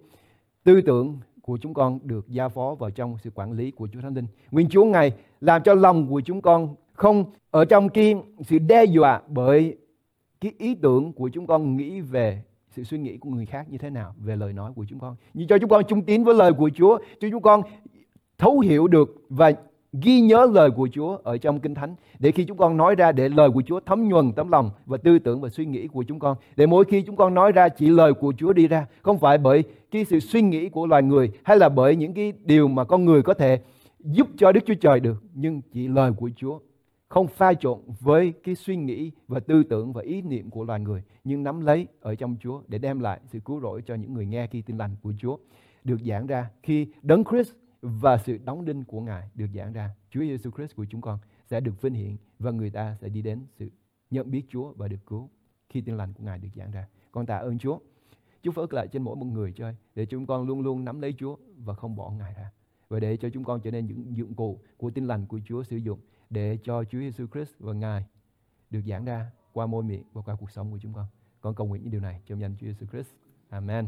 tư 0.65 0.81
tưởng 0.81 1.19
của 1.43 1.59
chúng 1.61 1.75
con 1.75 1.99
được 2.03 2.29
giao 2.29 2.49
phó 2.49 2.75
vào 2.75 2.91
trong 2.91 3.17
sự 3.23 3.31
quản 3.35 3.53
lý 3.53 3.71
của 3.71 3.89
Chúa 3.93 4.01
Thánh 4.01 4.15
Linh. 4.15 4.27
Nguyên 4.51 4.69
Chúa 4.69 4.85
Ngài 4.85 5.13
làm 5.41 5.63
cho 5.63 5.75
lòng 5.75 6.09
của 6.09 6.21
chúng 6.21 6.41
con 6.41 6.75
không 6.93 7.25
ở 7.51 7.65
trong 7.65 7.89
cái 7.89 8.15
sự 8.41 8.59
đe 8.59 8.85
dọa 8.85 9.23
bởi 9.29 9.77
cái 10.41 10.53
ý 10.59 10.75
tưởng 10.75 11.13
của 11.13 11.29
chúng 11.29 11.47
con 11.47 11.77
nghĩ 11.77 12.01
về 12.01 12.43
sự 12.71 12.85
suy 12.85 12.99
nghĩ 12.99 13.17
của 13.17 13.31
người 13.31 13.47
khác 13.47 13.67
như 13.71 13.79
thế 13.79 13.91
nào 13.91 14.15
về 14.19 14.37
lời 14.37 14.53
nói 14.53 14.73
của 14.77 14.85
chúng 14.89 14.99
con. 14.99 15.17
Như 15.35 15.47
cho 15.49 15.59
chúng 15.59 15.71
con 15.71 15.85
trung 15.89 16.03
tín 16.03 16.25
với 16.25 16.35
lời 16.35 16.53
của 16.53 16.71
Chúa, 16.75 16.99
cho 17.21 17.29
chúng 17.31 17.43
con 17.43 17.63
thấu 18.39 18.59
hiểu 18.59 18.87
được 18.87 19.23
và 19.29 19.53
ghi 20.03 20.21
nhớ 20.21 20.47
lời 20.53 20.71
của 20.71 20.89
Chúa 20.93 21.17
ở 21.23 21.39
trong 21.39 21.61
Kinh 21.61 21.75
Thánh. 21.75 21.95
Để 22.19 22.31
khi 22.31 22.45
chúng 22.45 22.57
con 22.57 22.77
nói 22.77 22.95
ra 22.95 23.13
để 23.13 23.29
lời 23.29 23.51
của 23.51 23.63
Chúa 23.67 23.81
thấm 23.81 24.09
nhuần 24.09 24.33
tấm 24.33 24.51
lòng 24.51 24.71
và 24.87 24.97
tư 24.97 25.19
tưởng 25.19 25.41
và 25.41 25.49
suy 25.49 25.67
nghĩ 25.67 25.89
của 25.89 26.03
chúng 26.03 26.19
con. 26.19 26.37
Để 26.57 26.67
mỗi 26.67 26.85
khi 26.85 27.03
chúng 27.03 27.17
con 27.17 27.35
nói 27.35 27.53
ra 27.53 27.69
chỉ 27.69 27.89
lời 27.89 28.15
của 28.15 28.33
Chúa 28.37 28.53
đi 28.53 28.69
ra, 28.69 28.87
không 29.03 29.19
phải 29.19 29.39
bởi 29.39 29.65
cái 29.91 30.05
sự 30.05 30.21
suy 30.21 30.43
nghĩ 30.43 30.69
của 30.69 30.87
loài 30.87 31.03
người 31.03 31.31
hay 31.43 31.57
là 31.57 31.69
bởi 31.69 31.97
những 31.97 32.15
cái 32.15 32.33
điều 32.45 32.69
mà 32.69 32.85
con 32.85 33.05
người 33.05 33.23
có 33.23 33.35
thể 33.35 33.61
giúp 33.99 34.29
cho 34.37 34.53
Đức 34.53 34.61
Chúa 34.67 34.75
Trời 34.75 35.01
được, 35.01 35.23
nhưng 35.35 35.61
chỉ 35.73 35.89
lời 35.89 36.13
của 36.17 36.31
Chúa. 36.37 36.59
Không 37.09 37.27
pha 37.27 37.55
trộn 37.55 37.79
với 38.01 38.33
cái 38.45 38.55
suy 38.55 38.77
nghĩ 38.77 39.11
và 39.29 39.41
tư 39.41 39.63
tưởng 39.63 39.93
và 39.93 40.03
ý 40.03 40.23
niệm 40.23 40.51
của 40.51 40.65
loài 40.65 40.81
người 40.81 41.03
nhưng 41.25 41.43
nắm 41.43 41.61
lấy 41.61 41.87
ở 42.01 42.15
trong 42.15 42.37
Chúa 42.41 42.61
để 42.69 42.79
đem 42.79 43.01
lại 43.01 43.21
sự 43.27 43.39
cứu 43.45 43.61
rỗi 43.61 43.83
cho 43.87 43.95
những 43.95 44.15
người 44.15 44.27
nghe 44.27 44.47
khi 44.47 44.63
tin 44.63 44.79
lành 44.79 44.97
của 45.03 45.13
Chúa. 45.19 45.37
Được 45.85 45.97
giảng 46.07 46.27
ra 46.27 46.51
khi 46.63 46.87
đấng 47.03 47.25
Christ 47.25 47.53
và 47.87 48.19
sự 48.19 48.39
đóng 48.45 48.65
đinh 48.65 48.85
của 48.85 49.01
Ngài 49.01 49.31
được 49.35 49.47
giảng 49.55 49.73
ra. 49.73 49.95
Chúa 50.11 50.21
Giêsu 50.21 50.51
Christ 50.51 50.77
của 50.77 50.85
chúng 50.91 51.01
con 51.01 51.19
sẽ 51.47 51.61
được 51.61 51.83
vinh 51.83 51.95
hiển 51.95 52.17
và 52.39 52.51
người 52.51 52.71
ta 52.71 52.97
sẽ 53.01 53.09
đi 53.09 53.23
đến 53.23 53.47
sự 53.59 53.71
nhận 54.11 54.31
biết 54.31 54.43
Chúa 54.49 54.73
và 54.73 54.89
được 54.89 55.07
cứu 55.07 55.31
khi 55.69 55.81
tin 55.81 55.97
lành 55.97 56.13
của 56.13 56.25
Ngài 56.25 56.39
được 56.39 56.49
giảng 56.55 56.71
ra. 56.71 56.89
Con 57.13 57.27
tạ 57.27 57.37
ơn 57.37 57.59
Chúa. 57.59 57.79
Chúa 58.43 58.53
phước 58.53 58.75
lại 58.75 58.89
trên 58.89 59.03
mỗi 59.03 59.17
một 59.17 59.25
người 59.27 59.53
chơi 59.53 59.77
để 59.95 60.07
chúng 60.07 60.27
con 60.27 60.47
luôn 60.47 60.61
luôn 60.61 60.85
nắm 60.85 61.01
lấy 61.01 61.15
Chúa 61.19 61.37
và 61.57 61.75
không 61.75 61.97
bỏ 61.97 62.11
Ngài 62.11 62.35
ra. 62.35 62.51
Và 62.89 63.01
để 63.01 63.17
cho 63.17 63.29
chúng 63.31 63.45
con 63.45 63.61
trở 63.61 63.71
nên 63.71 63.87
những 63.87 64.17
dụng 64.17 64.35
cụ 64.35 64.61
của 64.77 64.91
tin 64.91 65.05
lành 65.05 65.27
của 65.27 65.41
Chúa 65.45 65.63
sử 65.63 65.77
dụng 65.77 66.01
để 66.31 66.59
cho 66.63 66.85
Chúa 66.85 66.99
Giêsu 66.99 67.27
Christ 67.27 67.51
và 67.59 67.73
Ngài 67.73 68.05
được 68.71 68.83
giảng 68.87 69.05
ra 69.05 69.31
qua 69.53 69.67
môi 69.67 69.83
miệng 69.83 70.05
và 70.13 70.23
qua 70.23 70.37
cuộc 70.41 70.51
sống 70.51 70.71
của 70.71 70.79
chúng 70.79 70.93
con. 70.93 71.07
Con 71.41 71.55
cầu 71.55 71.67
nguyện 71.67 71.83
những 71.83 71.91
điều 71.91 72.01
này 72.01 72.21
trong 72.27 72.41
danh 72.41 72.57
Chúa 72.61 72.67
Giêsu 72.67 72.87
Christ. 72.87 73.11
Amen. 73.49 73.87